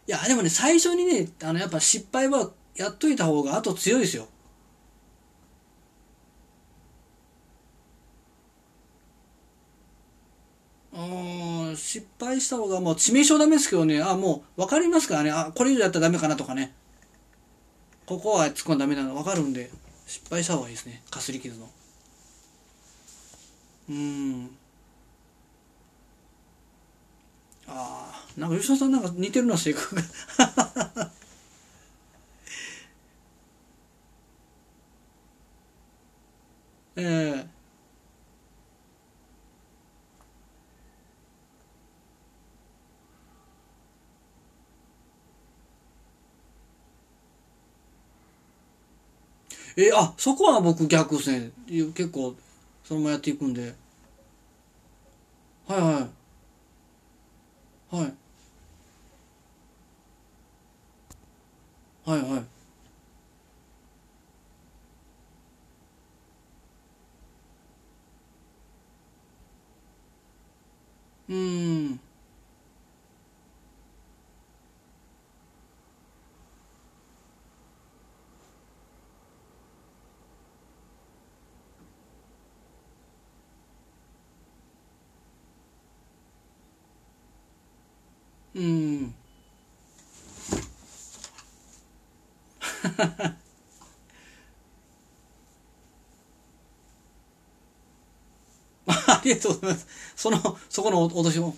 [0.07, 4.29] いや、でもね、最初にね、あの、やっぱ失敗はやっといた方が後強いですよ。
[10.93, 16.75] うん、失敗した方が、もう致命傷ダメですけどね、あ、もう分かりますからね、あ、これ以上やったらダメかなとかね。
[18.07, 19.71] ここは突っ込んだダメなの分かるんで、
[20.07, 21.69] 失敗した方がいいですね、かすり傷の。
[23.89, 24.51] うん。
[27.67, 30.03] ああ、なんか吉田さんなんか似てるな、性格が。
[36.97, 37.45] え
[49.77, 51.51] ええー、あ、そこは僕逆ですね。
[51.69, 52.35] 結構、
[52.85, 53.75] そのままやっていくんで。
[55.67, 56.01] はいは
[57.93, 57.97] い。
[57.97, 58.15] はい。
[62.05, 62.65] はいはい。
[71.29, 72.01] うーん。
[88.55, 89.14] うん。
[98.87, 99.87] ありがとうございます。
[100.17, 100.39] その、
[100.69, 101.57] そこの脅しも。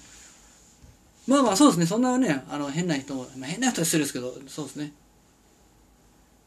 [1.26, 1.86] まあまあそうですね。
[1.86, 4.92] そんなね、あの、変な人、まあ、変な人は失礼ですけど、そうですね。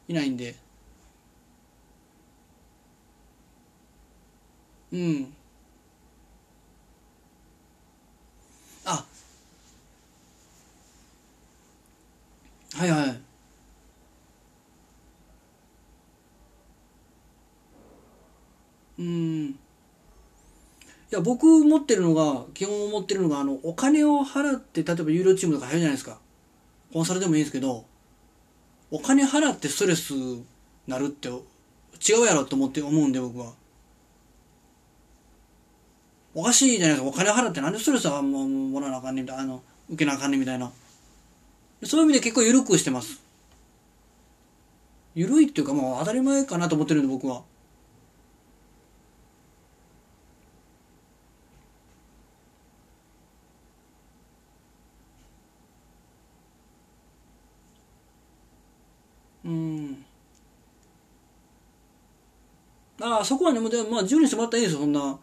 [0.07, 0.55] いないんで。
[4.91, 5.33] うん。
[8.85, 9.05] あ、
[12.75, 13.28] はいはい。
[18.99, 19.45] うん。
[19.51, 19.55] い
[21.09, 26.19] や、僕持ってるのが、基本持ってるのが、あの、お金を払って、例えば有料チームとか入るじゃないですか。
[26.93, 27.85] コンサルでもいいんですけど、
[28.91, 30.13] お金払ってストレス
[30.87, 33.53] なるって違うやろと思って思うんで、僕は。
[36.35, 37.07] おかしいじゃないですか。
[37.07, 40.71] お金払ってなんでストレスはもうもらわなあかんねんみたいな、あの、受けなあかんねんみたいな。
[41.83, 43.21] そういう意味で結構緩くしてます。
[45.15, 47.43] 緩いっていうかもう当たり前かなと思ってるんで僕は。
[63.19, 65.17] あ、そこはね、もうでもまあ自由にしてもらったらいいですよ、そんな。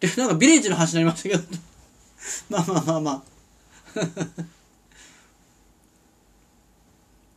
[0.00, 1.42] で、なんかビレッジの話になりましたけど。
[2.50, 3.22] まあまあまあまあ。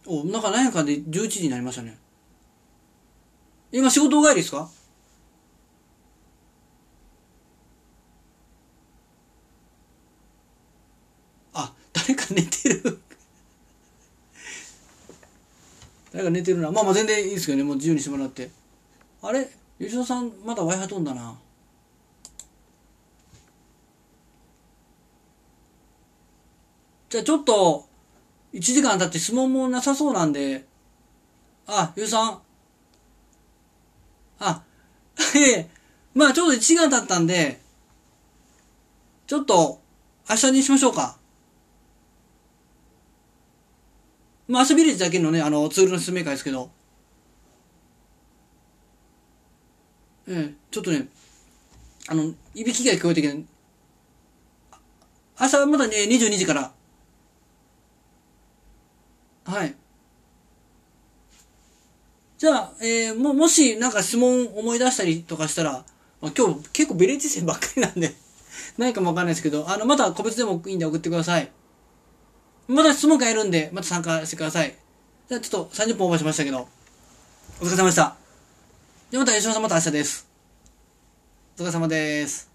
[0.06, 1.98] お、なんか何やかんで11時になりましたね。
[3.72, 4.70] 今仕事帰りですか？
[11.54, 12.82] あ、誰か寝てる
[16.12, 16.72] 誰か寝てるな。
[16.72, 17.64] まあまあ全然いいですけどね。
[17.64, 18.50] もう自由にしてもらって。
[19.22, 19.50] あれ？
[19.82, 21.36] 吉田さん、まだ Wi-Fi 飛んだな。
[27.10, 27.90] じゃあちょっと、
[28.54, 30.68] 1時間経って質問もなさそうなんで、
[31.66, 32.42] あ、吉田さん。
[34.38, 34.64] あ、
[35.36, 35.70] ええ、
[36.14, 37.60] まあちょうど1時間経ったんで、
[39.26, 39.82] ちょっと、
[40.30, 41.18] 明日にしましょうか。
[44.48, 46.70] まあ、明日ビレッジだけのね、あの、ツールの説明会ですけど、
[50.34, 51.08] ええ、ちょっとね、
[52.08, 53.34] あの、いびきが聞こえてきて、
[55.40, 56.72] 明日まだね、22時から、
[59.44, 59.76] はい。
[62.38, 65.84] じゃあ、えー、も、もし、なんか質問思い出したりとかしたら、
[66.22, 68.14] まあ、今日結構ベレッジ戦ばっかりなんで
[68.78, 71.52] 何かもわかんないですけど、あの、また個別でもいいんで送ってください。
[72.70, 74.78] また質問会やるんで、また参加してください。
[75.28, 76.70] じゃあちょっと30分オーバーしましたけど、
[77.60, 78.21] お疲れ様でした。
[79.12, 80.26] で、また吉野さんまた明日です。
[81.58, 82.50] お疲れ様です。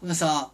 [0.00, 0.51] お疲れ様でした。